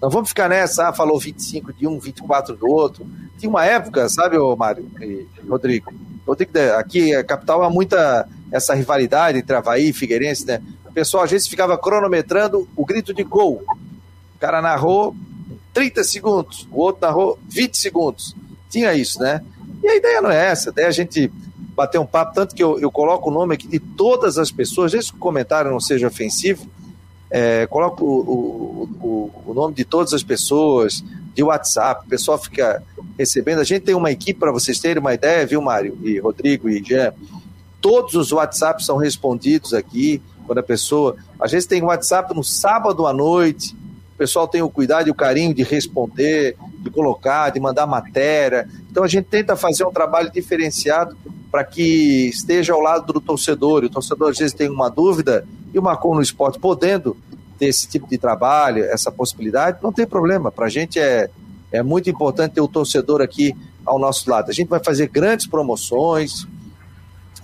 não 0.00 0.10
vamos 0.10 0.28
ficar 0.28 0.48
nessa, 0.48 0.88
ah, 0.88 0.92
falou 0.92 1.18
25 1.18 1.72
de 1.72 1.86
um, 1.86 1.98
24 1.98 2.56
do 2.56 2.68
outro. 2.68 3.06
tinha 3.38 3.48
uma 3.48 3.64
época, 3.64 4.08
sabe, 4.08 4.36
ô 4.36 4.54
Mário 4.54 4.88
e 5.00 5.26
Rodrigo? 5.48 5.92
Rodrigo, 6.26 6.52
aqui 6.78 7.14
a 7.14 7.24
capital 7.24 7.62
há 7.62 7.70
muita 7.70 8.28
essa 8.52 8.74
rivalidade 8.74 9.38
entre 9.38 9.56
Havaí 9.56 9.88
e 9.88 9.92
Figueirense, 9.92 10.46
né? 10.46 10.62
O 10.84 10.92
pessoal 10.92 11.24
às 11.24 11.30
vezes 11.30 11.48
ficava 11.48 11.76
cronometrando 11.78 12.68
o 12.76 12.84
grito 12.84 13.12
de 13.12 13.22
gol. 13.22 13.64
O 14.34 14.38
cara 14.38 14.60
narrou 14.60 15.14
30 15.72 16.04
segundos, 16.04 16.68
o 16.70 16.80
outro 16.80 17.06
narrou 17.06 17.38
20 17.48 17.76
segundos. 17.76 18.34
Tinha 18.68 18.94
isso, 18.94 19.18
né? 19.20 19.42
E 19.82 19.88
a 19.88 19.96
ideia 19.96 20.20
não 20.20 20.30
é 20.30 20.46
essa, 20.46 20.70
a 20.70 20.72
ideia 20.72 20.86
é 20.86 20.88
a 20.88 20.92
gente 20.92 21.30
bater 21.74 21.98
um 21.98 22.06
papo, 22.06 22.34
tanto 22.34 22.54
que 22.54 22.62
eu, 22.62 22.78
eu 22.78 22.90
coloco 22.90 23.28
o 23.28 23.32
nome 23.32 23.54
aqui 23.54 23.68
de 23.68 23.78
todas 23.78 24.38
as 24.38 24.50
pessoas, 24.50 24.92
desde 24.92 25.12
que 25.12 25.18
o 25.18 25.20
comentário 25.20 25.70
não 25.70 25.78
seja 25.78 26.06
ofensivo, 26.06 26.66
é, 27.38 27.66
coloco 27.66 28.02
o, 28.02 28.88
o, 28.98 29.30
o, 29.50 29.52
nome 29.52 29.74
de 29.74 29.84
todas 29.84 30.14
as 30.14 30.22
pessoas, 30.22 31.04
de 31.34 31.42
WhatsApp, 31.42 32.06
o 32.06 32.08
pessoal 32.08 32.38
fica 32.38 32.82
recebendo. 33.18 33.58
A 33.58 33.64
gente 33.64 33.82
tem 33.82 33.94
uma 33.94 34.10
equipe 34.10 34.40
para 34.40 34.50
vocês 34.50 34.80
terem 34.80 35.02
uma 35.02 35.12
ideia, 35.12 35.44
viu, 35.44 35.60
Mário 35.60 35.98
e 36.02 36.18
Rodrigo 36.18 36.66
e 36.66 36.82
Jean? 36.82 37.12
Todos 37.78 38.14
os 38.14 38.32
WhatsApps 38.32 38.86
são 38.86 38.96
respondidos 38.96 39.74
aqui, 39.74 40.22
quando 40.46 40.60
a 40.60 40.62
pessoa. 40.62 41.14
Às 41.38 41.52
vezes 41.52 41.66
tem 41.66 41.82
WhatsApp 41.82 42.34
no 42.34 42.42
sábado 42.42 43.06
à 43.06 43.12
noite, 43.12 43.76
o 44.14 44.16
pessoal 44.16 44.48
tem 44.48 44.62
o 44.62 44.70
cuidado 44.70 45.08
e 45.08 45.10
o 45.10 45.14
carinho 45.14 45.52
de 45.52 45.62
responder, 45.62 46.56
de 46.86 46.90
colocar, 46.90 47.50
de 47.50 47.60
mandar 47.60 47.86
matéria. 47.86 48.68
Então 48.90 49.04
a 49.04 49.08
gente 49.08 49.26
tenta 49.26 49.56
fazer 49.56 49.84
um 49.84 49.92
trabalho 49.92 50.30
diferenciado 50.32 51.16
para 51.50 51.64
que 51.64 52.28
esteja 52.28 52.72
ao 52.72 52.80
lado 52.80 53.12
do 53.12 53.20
torcedor. 53.20 53.82
E 53.82 53.86
o 53.86 53.90
torcedor 53.90 54.30
às 54.30 54.38
vezes 54.38 54.54
tem 54.54 54.68
uma 54.68 54.88
dúvida 54.88 55.46
e 55.72 55.78
o 55.78 55.82
Marcon 55.82 56.14
no 56.14 56.22
Esporte 56.22 56.58
podendo 56.58 57.16
ter 57.58 57.66
esse 57.66 57.88
tipo 57.88 58.06
de 58.08 58.18
trabalho, 58.18 58.84
essa 58.84 59.10
possibilidade, 59.10 59.78
não 59.82 59.92
tem 59.92 60.06
problema. 60.06 60.50
Para 60.50 60.66
a 60.66 60.68
gente 60.68 60.98
é, 60.98 61.30
é 61.72 61.82
muito 61.82 62.08
importante 62.10 62.52
ter 62.52 62.60
o 62.60 62.68
torcedor 62.68 63.20
aqui 63.20 63.54
ao 63.84 63.98
nosso 63.98 64.28
lado. 64.28 64.50
A 64.50 64.54
gente 64.54 64.68
vai 64.68 64.82
fazer 64.82 65.08
grandes 65.08 65.46
promoções, 65.46 66.46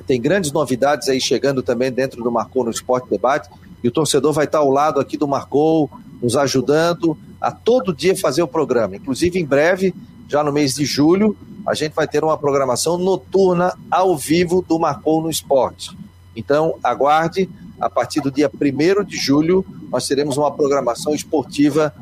tem 0.06 0.20
grandes 0.20 0.52
novidades 0.52 1.08
aí 1.08 1.20
chegando 1.20 1.62
também 1.62 1.90
dentro 1.90 2.22
do 2.22 2.30
Marcou 2.30 2.64
no 2.64 2.70
Esporte 2.70 3.08
Debate. 3.08 3.48
E 3.82 3.88
o 3.88 3.90
torcedor 3.90 4.32
vai 4.32 4.44
estar 4.44 4.58
ao 4.58 4.70
lado 4.70 5.00
aqui 5.00 5.16
do 5.16 5.26
Marcou, 5.26 5.90
nos 6.22 6.36
ajudando 6.36 7.18
a 7.40 7.50
todo 7.50 7.94
dia 7.94 8.16
fazer 8.16 8.42
o 8.42 8.48
programa. 8.48 8.96
Inclusive, 8.96 9.38
em 9.38 9.44
breve, 9.44 9.92
já 10.28 10.44
no 10.44 10.52
mês 10.52 10.74
de 10.74 10.84
julho, 10.84 11.36
a 11.66 11.74
gente 11.74 11.92
vai 11.92 12.06
ter 12.06 12.22
uma 12.22 12.38
programação 12.38 12.96
noturna 12.96 13.76
ao 13.90 14.16
vivo 14.16 14.64
do 14.66 14.78
Marcou 14.78 15.20
no 15.20 15.28
Esporte. 15.28 15.90
Então, 16.34 16.76
aguarde, 16.82 17.50
a 17.80 17.90
partir 17.90 18.20
do 18.20 18.30
dia 18.30 18.50
1 18.50 19.04
de 19.04 19.16
julho, 19.16 19.64
nós 19.90 20.06
teremos 20.06 20.36
uma 20.36 20.50
programação 20.50 21.14
esportiva 21.14 21.92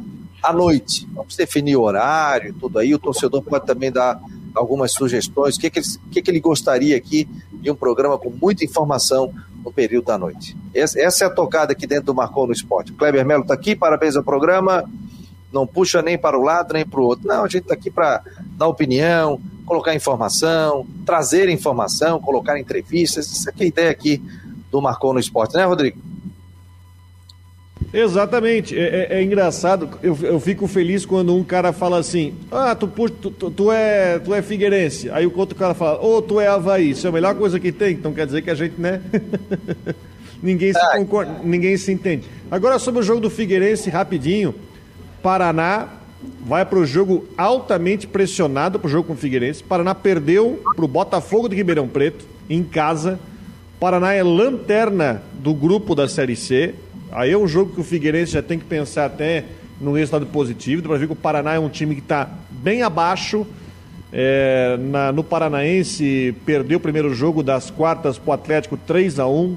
à 0.43 0.53
noite. 0.53 1.09
Vamos 1.13 1.35
definir 1.37 1.77
o 1.77 1.83
horário, 1.83 2.55
tudo 2.61 2.79
aí. 2.79 2.95
O 2.95 2.99
torcedor 2.99 3.43
pode 3.43 3.67
também 3.67 3.91
dar 3.91 4.21
algumas 4.55 4.93
sugestões. 4.93 5.57
O 5.57 5.61
que, 5.61 5.67
é 5.67 5.71
que, 5.71 5.79
ele, 5.79 5.87
que, 6.11 6.19
é 6.19 6.23
que 6.23 6.31
ele 6.31 6.41
gostaria 6.41 6.97
aqui 6.97 7.29
de 7.53 7.71
um 7.71 7.75
programa 7.75 8.19
com 8.19 8.31
muita 8.31 8.65
informação 8.65 9.33
no 9.65 9.73
período 9.73 10.07
da 10.07 10.19
noite. 10.19 10.57
Essa 10.75 11.25
é 11.25 11.27
a 11.27 11.31
tocada 11.31 11.73
aqui 11.73 11.87
dentro 11.87 12.07
do 12.07 12.15
Marcou 12.15 12.47
no 12.47 12.53
Esporte. 12.53 12.93
O 12.93 12.97
Kleber 12.97 13.25
Melo 13.25 13.43
está 13.43 13.55
aqui, 13.55 13.77
parabéns 13.77 14.17
ao 14.17 14.23
programa. 14.23 14.85
Não 15.53 15.67
puxa 15.67 16.01
nem 16.01 16.17
para 16.17 16.39
o 16.39 16.43
lado 16.43 16.73
nem 16.73 16.87
para 16.87 17.01
o 17.01 17.05
outro. 17.05 17.27
Não, 17.27 17.45
a 17.45 17.49
gente 17.49 17.63
está 17.63 17.75
aqui 17.75 17.91
para 17.91 18.23
dar 18.57 18.69
opinião, 18.69 19.41
colocar 19.67 19.95
informação, 19.95 20.87
trazer 21.05 21.49
informação, 21.49 22.21
colocar 22.21 22.59
entrevistas. 22.59 23.47
Aqui 23.47 23.63
é 23.63 23.65
a 23.65 23.69
ideia 23.69 23.91
aqui 23.91 24.23
do 24.71 24.81
Marcou 24.81 25.13
no 25.13 25.21
Esporte, 25.21 25.57
né, 25.57 25.65
Rodrigo? 25.65 25.99
Exatamente. 27.93 28.79
É, 28.79 29.09
é, 29.11 29.19
é 29.19 29.23
engraçado. 29.23 29.89
Eu, 30.03 30.17
eu, 30.23 30.41
fico 30.41 30.67
feliz 30.67 31.05
quando 31.05 31.35
um 31.35 31.43
cara 31.43 31.73
fala 31.73 31.99
assim: 31.99 32.35
Ah, 32.51 32.75
tu, 32.75 32.87
tu, 32.87 33.31
tu, 33.31 33.51
tu, 33.51 33.73
é, 33.73 34.19
tu 34.19 34.33
é 34.33 34.43
Figueirense. 34.43 35.11
Aí 35.11 35.27
o 35.27 35.37
outro 35.37 35.57
cara 35.57 35.75
fala: 35.75 36.01
Ô, 36.01 36.17
oh, 36.17 36.23
tu 36.23 36.41
é 36.41 36.47
Havaí. 36.47 36.91
Isso 36.91 37.07
é 37.07 37.11
a 37.11 37.13
melhor 37.13 37.35
coisa 37.35 37.59
que 37.59 37.73
tem. 37.73 37.95
Então 37.95 38.13
quer 38.13 38.27
dizer 38.27 38.43
que 38.43 38.51
a 38.51 38.55
gente, 38.55 38.81
né? 38.81 39.01
ninguém, 40.43 40.73
se 40.73 40.97
concorda, 40.97 41.41
ninguém 41.43 41.77
se 41.77 41.93
entende. 41.93 42.25
Agora 42.51 42.79
sobre 42.79 43.01
o 43.01 43.03
jogo 43.03 43.21
do 43.21 43.31
Figueirense, 43.31 43.91
rapidinho. 43.91 44.55
Paraná 45.23 45.89
vai 46.47 46.65
para 46.65 46.79
o 46.79 46.87
jogo 46.87 47.27
altamente 47.37 48.07
pressionado 48.07 48.79
para 48.79 48.87
o 48.87 48.91
jogo 48.91 49.09
com 49.09 49.15
o 49.15 49.17
Figueirense. 49.17 49.63
Paraná 49.63 49.95
perdeu 49.95 50.63
para 50.77 50.85
o 50.85 50.89
Botafogo 50.89 51.49
de 51.49 51.57
Ribeirão 51.57 51.89
Preto, 51.89 52.25
em 52.49 52.63
casa. 52.63 53.19
Paraná 53.79 54.13
é 54.13 54.23
lanterna 54.23 55.23
do 55.35 55.55
grupo 55.55 55.95
da 55.95 56.07
Série 56.07 56.37
C. 56.37 56.75
Aí 57.13 57.33
é 57.33 57.39
um 57.39 57.47
jogo 57.47 57.73
que 57.75 57.81
o 57.81 57.85
Figueirense 57.85 58.33
já 58.33 58.43
tem 58.43 58.59
que 58.59 58.65
pensar 58.65 59.07
até 59.07 59.45
no 59.81 59.93
resultado 59.93 60.27
positivo. 60.27 60.83
Para 60.83 60.97
ver 60.97 61.07
que 61.07 61.13
o 61.13 61.17
Paraná 61.17 61.55
é 61.55 61.59
um 61.59 61.69
time 61.69 61.95
que 61.95 62.01
está 62.01 62.29
bem 62.51 62.83
abaixo. 62.83 63.47
É, 64.13 64.77
na, 64.79 65.13
no 65.13 65.23
Paranaense, 65.23 66.35
perdeu 66.45 66.79
o 66.79 66.81
primeiro 66.81 67.15
jogo 67.15 67.43
das 67.43 67.71
quartas 67.71 68.19
para 68.19 68.31
o 68.31 68.33
Atlético 68.33 68.77
3 68.77 69.19
a 69.21 69.27
1 69.27 69.57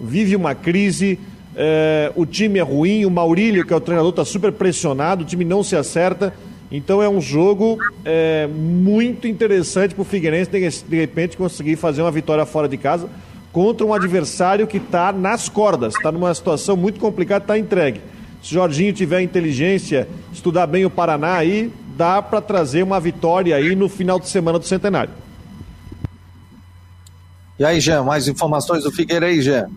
Vive 0.00 0.36
uma 0.36 0.54
crise. 0.54 1.18
É, 1.54 2.12
o 2.14 2.26
time 2.26 2.58
é 2.58 2.62
ruim. 2.62 3.04
O 3.04 3.10
Maurílio, 3.10 3.66
que 3.66 3.72
é 3.72 3.76
o 3.76 3.80
treinador, 3.80 4.10
está 4.10 4.24
super 4.24 4.52
pressionado. 4.52 5.22
O 5.22 5.26
time 5.26 5.44
não 5.44 5.62
se 5.62 5.76
acerta. 5.76 6.32
Então 6.70 7.02
é 7.02 7.08
um 7.08 7.20
jogo 7.20 7.78
é, 8.04 8.46
muito 8.46 9.28
interessante 9.28 9.94
para 9.94 10.02
o 10.02 10.04
Figueirense, 10.04 10.50
de, 10.50 10.68
de 10.68 10.96
repente, 10.96 11.36
conseguir 11.36 11.76
fazer 11.76 12.02
uma 12.02 12.10
vitória 12.10 12.44
fora 12.44 12.68
de 12.68 12.76
casa 12.76 13.08
contra 13.56 13.86
um 13.86 13.94
adversário 13.94 14.66
que 14.66 14.76
está 14.76 15.10
nas 15.10 15.48
cordas, 15.48 15.94
está 15.94 16.12
numa 16.12 16.34
situação 16.34 16.76
muito 16.76 17.00
complicada, 17.00 17.42
está 17.42 17.58
entregue. 17.58 18.02
Se 18.42 18.52
Jorginho 18.52 18.92
tiver 18.92 19.22
inteligência, 19.22 20.06
estudar 20.30 20.66
bem 20.66 20.84
o 20.84 20.90
Paraná 20.90 21.36
aí, 21.36 21.72
dá 21.96 22.20
para 22.20 22.42
trazer 22.42 22.82
uma 22.82 23.00
vitória 23.00 23.56
aí 23.56 23.74
no 23.74 23.88
final 23.88 24.20
de 24.20 24.28
semana 24.28 24.58
do 24.58 24.66
Centenário. 24.66 25.14
E 27.58 27.64
aí, 27.64 27.80
Jean, 27.80 28.02
mais 28.04 28.28
informações 28.28 28.84
do 28.84 28.92
Figueira 28.92 29.24
aí, 29.24 29.40
Jean? 29.40 29.70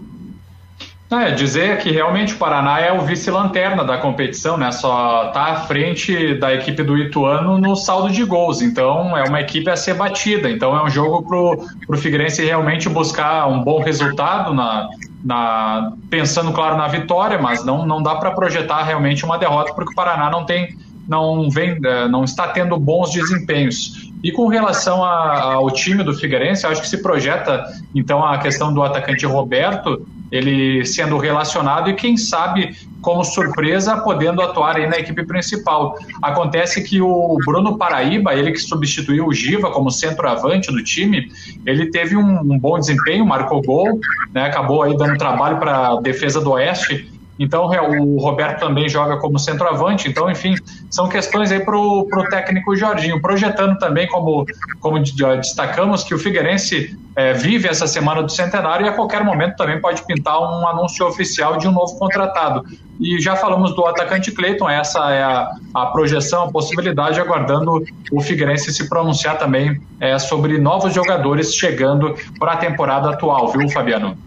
É, 1.12 1.32
dizer 1.32 1.80
que 1.80 1.90
realmente 1.90 2.36
o 2.36 2.38
Paraná 2.38 2.80
é 2.80 2.94
o 2.94 3.02
vice-lanterna 3.02 3.84
da 3.84 3.98
competição, 3.98 4.58
né? 4.58 4.72
Só 4.72 5.30
está 5.30 5.46
à 5.46 5.56
frente 5.62 6.36
da 6.36 6.54
equipe 6.54 6.84
do 6.84 6.96
Ituano 6.96 7.58
no 7.58 7.76
saldo 7.76 8.12
de 8.12 8.24
gols. 8.24 8.62
Então 8.62 9.18
é 9.18 9.24
uma 9.24 9.42
equipe 9.42 9.68
a 9.72 9.76
ser 9.76 9.96
batida. 9.96 10.48
Então 10.52 10.78
é 10.78 10.84
um 10.84 10.90
jogo 10.90 11.24
para 11.28 11.96
o 11.96 11.98
Figueirense 11.98 12.46
realmente 12.46 12.88
buscar 12.88 13.48
um 13.48 13.64
bom 13.64 13.82
resultado 13.82 14.54
na, 14.54 14.88
na 15.26 15.94
pensando 16.12 16.52
claro 16.52 16.78
na 16.78 16.88
vitória, 16.88 17.40
mas 17.40 17.66
não, 17.66 17.88
não 17.88 18.04
dá 18.04 18.16
para 18.16 18.30
projetar 18.30 18.84
realmente 18.84 19.26
uma 19.26 19.40
derrota 19.40 19.74
porque 19.74 19.92
o 19.92 19.96
Paraná 19.96 20.30
não 20.30 20.46
tem 20.46 20.78
não 21.08 21.50
vem 21.50 21.80
é, 21.84 22.08
não 22.08 22.24
está 22.24 22.50
tendo 22.50 22.78
bons 22.78 23.10
desempenhos. 23.10 24.12
E 24.24 24.32
com 24.32 24.48
relação 24.48 25.04
a, 25.04 25.54
ao 25.54 25.72
time 25.72 26.04
do 26.04 26.14
Figueirense, 26.14 26.68
acho 26.68 26.82
que 26.82 26.88
se 26.88 27.02
projeta 27.02 27.66
então 27.96 28.24
a 28.24 28.38
questão 28.38 28.72
do 28.72 28.84
atacante 28.84 29.26
Roberto 29.26 30.06
ele 30.32 30.86
sendo 30.86 31.18
relacionado 31.18 31.90
e 31.90 31.94
quem 31.94 32.18
sabe 32.18 32.76
como 33.02 33.24
surpresa 33.24 33.98
podendo 33.98 34.42
atuar 34.42 34.76
aí 34.76 34.88
na 34.88 34.98
equipe 34.98 35.26
principal. 35.26 35.96
Acontece 36.22 36.84
que 36.84 37.02
o 37.02 37.38
Bruno 37.46 37.78
Paraíba, 37.78 38.34
ele 38.34 38.52
que 38.52 38.60
substituiu 38.60 39.28
o 39.28 39.34
Giva 39.34 39.72
como 39.72 39.90
centroavante 39.90 40.72
do 40.72 40.84
time, 40.84 41.32
ele 41.66 41.90
teve 41.90 42.16
um, 42.16 42.40
um 42.40 42.60
bom 42.60 42.78
desempenho, 42.78 43.26
marcou 43.26 43.62
gol, 43.62 44.00
né, 44.34 44.44
acabou 44.44 44.84
aí 44.84 44.96
dando 44.98 45.18
trabalho 45.18 45.58
para 45.58 45.90
a 45.90 46.02
defesa 46.02 46.42
do 46.42 46.52
Oeste 46.52 47.19
então 47.40 47.66
o 47.66 48.20
Roberto 48.20 48.60
também 48.60 48.90
joga 48.90 49.16
como 49.18 49.40
centroavante. 49.40 50.10
Então, 50.10 50.30
enfim, 50.30 50.56
são 50.92 51.08
questões 51.08 51.52
aí 51.52 51.62
para 51.62 51.78
o 51.78 52.06
técnico 52.30 52.76
Jorginho, 52.76 53.22
projetando 53.22 53.78
também, 53.80 54.08
como, 54.08 54.46
como 54.82 55.00
destacamos, 55.00 56.04
que 56.04 56.14
o 56.14 56.20
Figueirense 56.20 57.00
é, 57.16 57.32
vive 57.32 57.70
essa 57.70 57.88
semana 57.88 58.22
do 58.22 58.32
centenário 58.32 58.86
e 58.86 58.90
a 58.90 58.94
qualquer 58.94 59.24
momento 59.24 59.56
também 59.56 59.80
pode 59.80 60.06
pintar 60.06 60.38
um 60.40 60.68
anúncio 60.68 61.08
oficial 61.08 61.58
de 61.58 61.68
um 61.68 61.72
novo 61.72 61.98
contratado. 61.98 62.66
E 63.00 63.18
já 63.22 63.38
falamos 63.38 63.74
do 63.74 63.86
atacante 63.86 64.30
Cleiton, 64.34 64.70
essa 64.70 65.10
é 65.10 65.24
a, 65.24 65.50
a 65.74 65.86
projeção, 65.86 66.44
a 66.44 66.52
possibilidade, 66.52 67.22
aguardando 67.22 67.82
o 68.12 68.20
Figueirense 68.20 68.74
se 68.74 68.90
pronunciar 68.90 69.38
também 69.38 69.82
é, 70.02 70.20
sobre 70.20 70.58
novos 70.58 70.94
jogadores 70.94 71.56
chegando 71.56 72.14
para 72.38 72.54
a 72.54 72.58
temporada 72.58 73.12
atual, 73.12 73.50
viu, 73.54 73.70
Fabiano? 73.70 74.18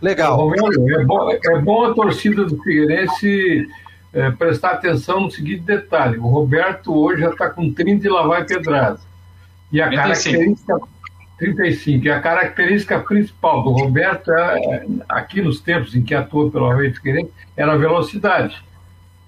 Legal. 0.00 0.54
É 0.54 1.04
bom, 1.04 1.30
é 1.30 1.58
bom 1.60 1.84
a 1.84 1.94
torcida 1.94 2.44
do 2.44 2.62
Figueirense 2.62 3.68
é, 4.12 4.30
prestar 4.30 4.72
atenção 4.72 5.20
no 5.20 5.30
seguinte 5.30 5.62
detalhe: 5.62 6.18
o 6.18 6.26
Roberto 6.26 6.94
hoje 6.94 7.22
já 7.22 7.30
está 7.30 7.50
com 7.50 7.72
30 7.72 8.06
e 8.06 8.10
lá 8.10 8.26
vai 8.26 8.44
pedrada. 8.44 8.98
E 9.72 9.80
a 9.80 9.88
35. 9.88 10.66
característica. 10.66 10.96
35. 11.38 12.06
E 12.06 12.10
a 12.10 12.20
característica 12.20 12.98
principal 13.00 13.62
do 13.62 13.70
Roberto, 13.70 14.32
é, 14.32 14.86
aqui 15.08 15.42
nos 15.42 15.60
tempos 15.60 15.94
em 15.94 16.02
que 16.02 16.14
atuou 16.14 16.50
pelo 16.50 16.70
Havaí 16.70 16.92
Figueirense, 16.92 17.30
era 17.56 17.72
a 17.72 17.76
velocidade. 17.76 18.62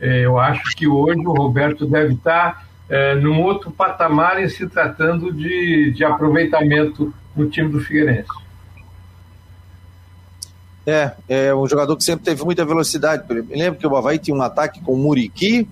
É, 0.00 0.24
eu 0.24 0.38
acho 0.38 0.62
que 0.76 0.86
hoje 0.86 1.20
o 1.20 1.32
Roberto 1.32 1.84
deve 1.84 2.14
estar 2.14 2.66
é, 2.88 3.14
num 3.16 3.42
outro 3.42 3.70
patamar 3.70 4.42
em 4.42 4.48
se 4.48 4.66
tratando 4.68 5.32
de, 5.32 5.90
de 5.90 6.04
aproveitamento 6.04 7.12
no 7.36 7.48
time 7.50 7.68
do 7.68 7.80
Figueirense. 7.80 8.28
É, 10.89 11.12
é 11.28 11.55
um 11.55 11.68
jogador 11.68 11.95
que 11.99 12.03
sempre 12.03 12.24
teve 12.24 12.43
muita 12.43 12.64
velocidade. 12.64 13.22
Lembro 13.51 13.78
que 13.78 13.86
o 13.86 13.95
Havaí 13.95 14.18
tinha 14.18 14.34
um 14.34 14.41
ataque 14.41 14.80
com 14.80 14.95
o 14.95 14.97
Muriqui, 14.97 15.68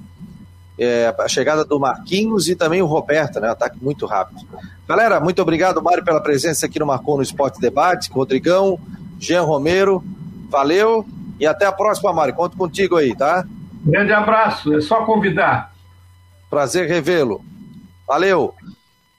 é, 0.78 1.14
a 1.18 1.26
chegada 1.26 1.64
do 1.64 1.80
Marquinhos 1.80 2.50
e 2.50 2.54
também 2.54 2.82
o 2.82 2.86
Roberto, 2.86 3.40
né? 3.40 3.48
Ataque 3.48 3.82
muito 3.82 4.04
rápido. 4.04 4.46
Galera, 4.86 5.18
muito 5.18 5.40
obrigado, 5.40 5.82
Mário, 5.82 6.04
pela 6.04 6.20
presença 6.20 6.66
aqui 6.66 6.78
no 6.78 6.84
Marcou 6.84 7.16
no 7.16 7.22
Esporte 7.22 7.58
Debate. 7.58 8.10
Rodrigão, 8.12 8.78
Jean 9.18 9.40
Romero, 9.40 10.04
valeu 10.50 11.06
e 11.40 11.46
até 11.46 11.64
a 11.64 11.72
próxima, 11.72 12.12
Mário. 12.12 12.34
Conto 12.34 12.54
contigo 12.54 12.96
aí, 12.96 13.16
tá? 13.16 13.46
Grande 13.86 14.12
abraço, 14.12 14.74
é 14.74 14.82
só 14.82 15.06
convidar. 15.06 15.72
Prazer 16.50 16.86
revê-lo. 16.86 17.42
Valeu. 18.06 18.54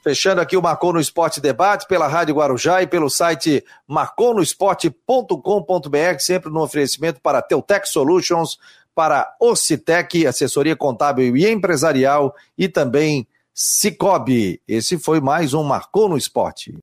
Fechando 0.08 0.40
aqui 0.40 0.56
o 0.56 0.62
Marcou 0.62 0.94
no 0.94 1.02
Esporte 1.02 1.42
Debate 1.42 1.86
pela 1.86 2.08
Rádio 2.08 2.36
Guarujá 2.36 2.82
e 2.82 2.88
pelo 2.88 3.10
site 3.10 3.62
marconosport.com.br, 3.86 6.20
sempre 6.20 6.50
no 6.50 6.62
oferecimento 6.62 7.20
para 7.20 7.42
Teutec 7.42 7.90
Solutions, 7.90 8.58
para 8.96 9.36
Ocitec, 9.38 10.26
assessoria 10.26 10.78
contábil 10.78 11.36
e 11.36 11.52
empresarial, 11.52 12.34
e 12.58 12.70
também 12.70 13.28
Cicobi. 13.54 14.62
Esse 14.66 14.98
foi 14.98 15.20
mais 15.20 15.54
um 15.54 15.62
Marcou 15.62 16.08
no 16.08 16.16
Esporte. 16.16 16.72